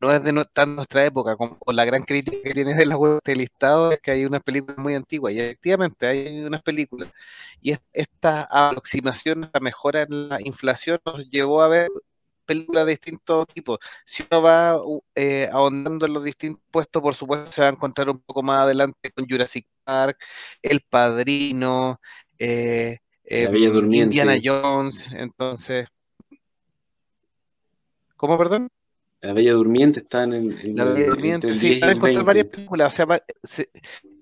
[0.00, 3.20] no es de tan nuestra época, como la gran crítica que tiene de la web
[3.24, 7.10] de listado es que hay unas películas muy antiguas, y efectivamente hay unas películas,
[7.62, 11.88] y esta aproximación, esta mejora en la inflación nos llevó a ver
[12.44, 13.78] películas de distintos tipos.
[14.04, 14.76] Si uno va
[15.14, 18.60] eh, ahondando en los distintos puestos, por supuesto se va a encontrar un poco más
[18.62, 20.18] adelante con Jurassic Park,
[20.60, 22.00] El Padrino,
[22.38, 23.56] eh, em,
[23.92, 25.86] Indiana Jones, entonces...
[28.16, 28.68] ¿Cómo, perdón?
[29.20, 32.92] La Bella Durmiente está en, en La Bella Durmiente, sí, van a encontrar varias películas.
[32.92, 33.22] O sea,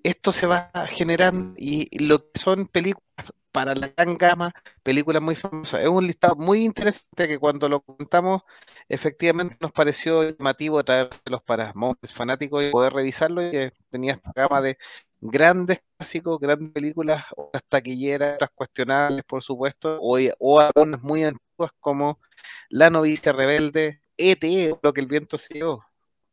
[0.02, 4.52] esto se va generando y lo que son películas para la gran gama,
[4.82, 5.82] películas muy famosas.
[5.82, 8.42] Es un listado muy interesante que cuando lo contamos,
[8.88, 13.46] efectivamente nos pareció llamativo traérselos para montes fanáticos y poder revisarlo.
[13.46, 14.78] Y que tenía esta gama de
[15.20, 21.72] grandes clásicos, grandes películas, otras taquilleras, otras cuestionables, por supuesto, o, o algunas muy antiguas
[21.80, 22.20] como
[22.68, 25.60] La novicia rebelde, ET, lo que el viento se.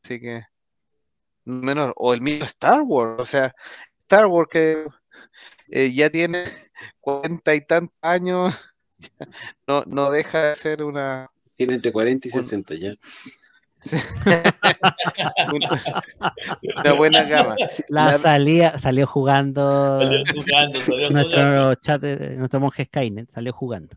[0.03, 0.43] Así que,
[1.45, 3.53] menor, o el mismo Star Wars, o sea,
[4.01, 4.85] Star Wars que
[5.69, 6.45] eh, ya tiene
[6.99, 8.59] cuarenta y tantos años,
[9.67, 11.29] no, no deja de ser una...
[11.55, 12.93] Tiene entre 40 y 60 ya.
[16.83, 17.55] una, buena gama.
[17.87, 19.99] La, salía, salió jugando.
[19.99, 20.79] Salió jugando,
[21.11, 23.95] nuestro chat, nuestro monje Skynet salió jugando.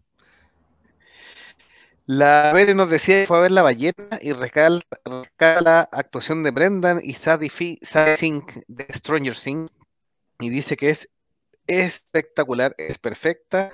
[2.07, 4.81] La Bere nos decía que fue a ver La Ballena y rescala,
[5.39, 7.51] la actuación de Brendan y Sadie,
[8.17, 9.71] Sink de Stranger Things
[10.41, 11.09] y dice que es
[11.71, 13.71] espectacular, es perfecta.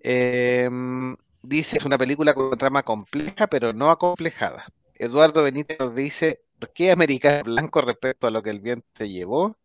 [0.00, 4.66] Em, dice es una película con una trama compleja, pero no acomplejada.
[4.94, 9.08] Eduardo Benítez nos dice, ¿por qué americano blanco respecto a lo que el viento se
[9.08, 9.56] llevó?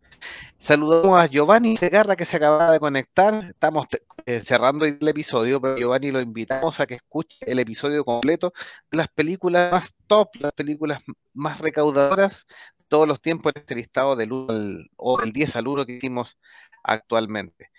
[0.58, 3.46] Saludamos a Giovanni Segarra que se acaba de conectar.
[3.46, 3.88] Estamos
[4.26, 8.52] eh, cerrando el episodio, pero Giovanni lo invitamos a que escuche el episodio completo
[8.92, 11.02] de las películas más top, las películas
[11.34, 12.46] más recaudadoras
[12.90, 16.38] todos los tiempos en este listado del, 1 o del 10 al 1 que hicimos
[16.84, 17.72] actualmente.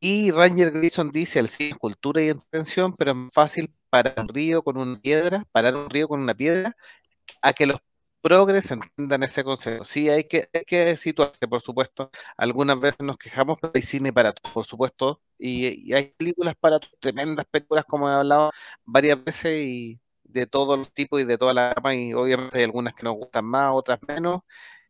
[0.00, 4.62] Y Ranger Grayson dice, el cine cultura y entretención, pero es fácil parar un río
[4.62, 6.76] con una piedra, parar un río con una piedra,
[7.42, 7.80] a que los
[8.20, 9.84] progres entiendan ese concepto.
[9.84, 12.10] Sí, hay que, que situarse, por supuesto.
[12.36, 15.20] Algunas veces nos quejamos, pero hay cine para todos, por supuesto.
[15.38, 18.50] Y, hay películas para todos, tremendas películas, como he hablado
[18.84, 21.94] varias veces, y de todos los tipos y de toda la gama.
[21.94, 24.40] Y obviamente hay algunas que nos gustan más, otras menos.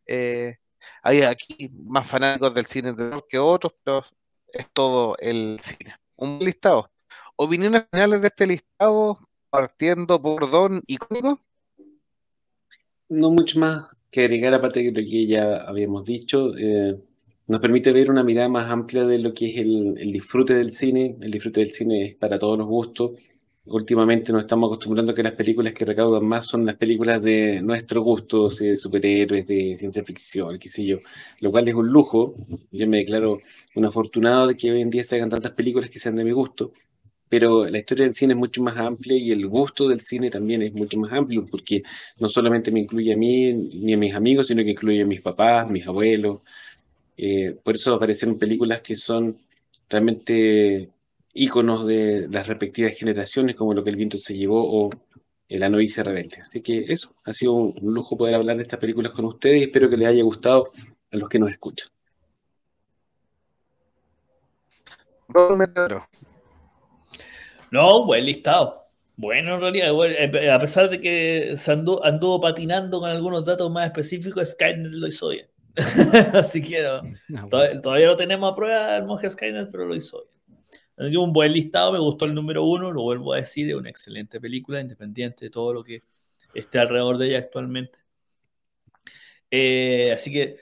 [0.05, 0.57] Eh,
[1.03, 4.03] hay aquí más fanáticos del cine de terror que otros, pero
[4.51, 5.95] es todo el cine.
[6.15, 6.91] Un listado.
[7.35, 9.17] Opiniones finales de este listado,
[9.49, 11.39] partiendo por Don y Cónico
[13.09, 16.55] no mucho más que agregar aparte de lo que ya habíamos dicho.
[16.57, 16.97] Eh,
[17.47, 20.71] nos permite ver una mirada más amplia de lo que es el, el disfrute del
[20.71, 21.17] cine.
[21.19, 23.11] El disfrute del cine es para todos los gustos
[23.69, 27.61] últimamente nos estamos acostumbrando a que las películas que recaudan más son las películas de
[27.61, 30.97] nuestro gusto, de superhéroes, de ciencia ficción, qué sé yo,
[31.39, 32.35] lo cual es un lujo.
[32.71, 33.39] Yo me declaro
[33.75, 36.31] un afortunado de que hoy en día se hagan tantas películas que sean de mi
[36.31, 36.73] gusto,
[37.29, 40.61] pero la historia del cine es mucho más amplia y el gusto del cine también
[40.63, 41.83] es mucho más amplio, porque
[42.19, 45.21] no solamente me incluye a mí ni a mis amigos, sino que incluye a mis
[45.21, 46.41] papás, mis abuelos.
[47.17, 49.37] Eh, por eso aparecen películas que son
[49.89, 50.89] realmente
[51.39, 54.89] íconos de las respectivas generaciones, como lo que el viento se llevó o
[55.47, 56.41] La novicia rebelde.
[56.41, 59.63] Así que eso, ha sido un lujo poder hablar de estas películas con ustedes y
[59.63, 60.67] espero que les haya gustado
[61.11, 61.87] a los que nos escuchan.
[67.71, 68.87] No, buen listado.
[69.15, 73.85] Bueno, en realidad, eh, a pesar de que se anduvo, patinando con algunos datos más
[73.85, 75.47] específicos, Skynet lo hizo bien.
[76.33, 76.83] Así que
[77.49, 80.38] todavía, todavía, no tenemos a prueba del monje Skynet, pero lo hizo bien
[80.99, 84.39] un buen listado, me gustó el número uno, lo vuelvo a decir, es una excelente
[84.39, 86.03] película, independiente de todo lo que
[86.53, 87.99] esté alrededor de ella actualmente.
[89.51, 90.57] Eh, así que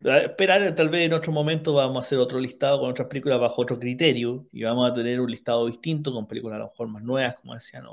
[0.00, 3.62] esperar, tal vez en otro momento vamos a hacer otro listado con otras películas bajo
[3.62, 7.02] otro criterio y vamos a tener un listado distinto con películas a lo mejor más
[7.02, 7.84] nuevas, como decían,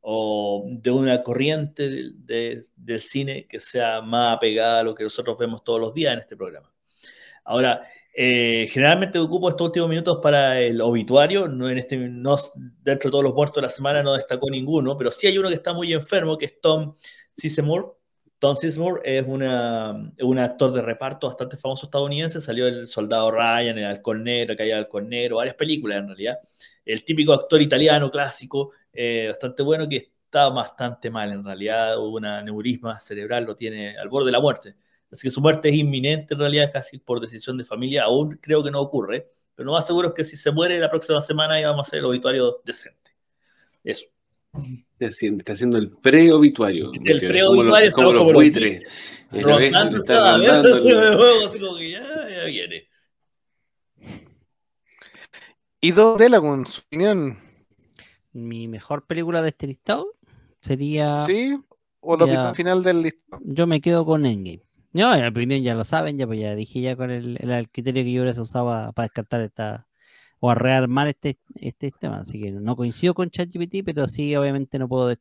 [0.00, 5.64] o, de una corriente del cine que sea más apegada a lo que nosotros vemos
[5.64, 6.72] todos los días en este programa.
[7.44, 7.82] Ahora,
[8.20, 11.46] eh, generalmente ocupo estos últimos minutos para el obituario.
[11.46, 12.36] No en este, no,
[12.82, 15.48] dentro de todos los muertos de la semana no destacó ninguno, pero sí hay uno
[15.48, 16.94] que está muy enfermo, que es Tom
[17.36, 17.86] Sizemore.
[18.40, 22.40] Tom Sizemore es una, un actor de reparto bastante famoso estadounidense.
[22.40, 26.38] Salió el Soldado Ryan, el Halcón Negro, Calle Halcón Negro, varias películas en realidad.
[26.84, 31.96] El típico actor italiano clásico, eh, bastante bueno, que está bastante mal en realidad.
[31.98, 34.74] Hubo una neurisma cerebral, lo tiene al borde de la muerte.
[35.10, 38.62] Así que su muerte es inminente, en realidad casi por decisión de familia, aún creo
[38.62, 41.60] que no ocurre, pero lo más seguro es que si se muere la próxima semana
[41.60, 43.12] ya vamos a hacer el obituario decente.
[43.82, 44.06] Eso.
[44.98, 46.90] Está haciendo, el pre-obituario.
[47.04, 48.82] El pre-obituario como, como, los buitres.
[49.30, 50.50] Rondando cada vez,
[51.48, 52.88] así como que ya, ya viene.
[55.80, 57.38] ¿Y dónde la con su opinión?
[58.32, 60.14] Mi mejor película de este listado
[60.60, 61.20] sería.
[61.22, 61.56] Sí,
[62.00, 63.42] o la final del listado.
[63.44, 64.67] Yo me quedo con Endgame.
[64.92, 67.68] No, en la opinión ya lo saben, ya pues ya dije ya con el, el,
[67.70, 69.86] criterio que yo hubiera usado para descartar esta
[70.40, 72.20] o a rearmar este, este sistema.
[72.20, 75.16] Así que no coincido con ChatGPT, pero sí obviamente no puedo eh,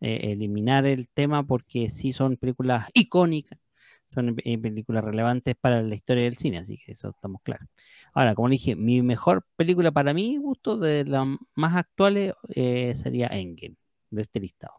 [0.00, 3.58] eliminar el tema porque sí son películas icónicas,
[4.06, 7.68] son eh, películas relevantes para la historia del cine, así que eso estamos claros.
[8.14, 13.28] Ahora, como dije, mi mejor película para mí, gusto de las más actuales, eh, sería
[13.28, 13.76] Endgame,
[14.10, 14.74] de este listado.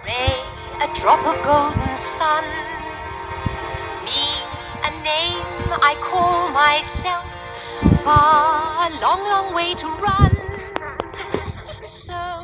[0.08, 0.24] re
[0.86, 2.44] a drop of golden sun.
[4.06, 4.22] Me
[4.88, 5.46] a name
[5.92, 7.41] I call myself
[8.04, 10.32] far, a long, long way to run.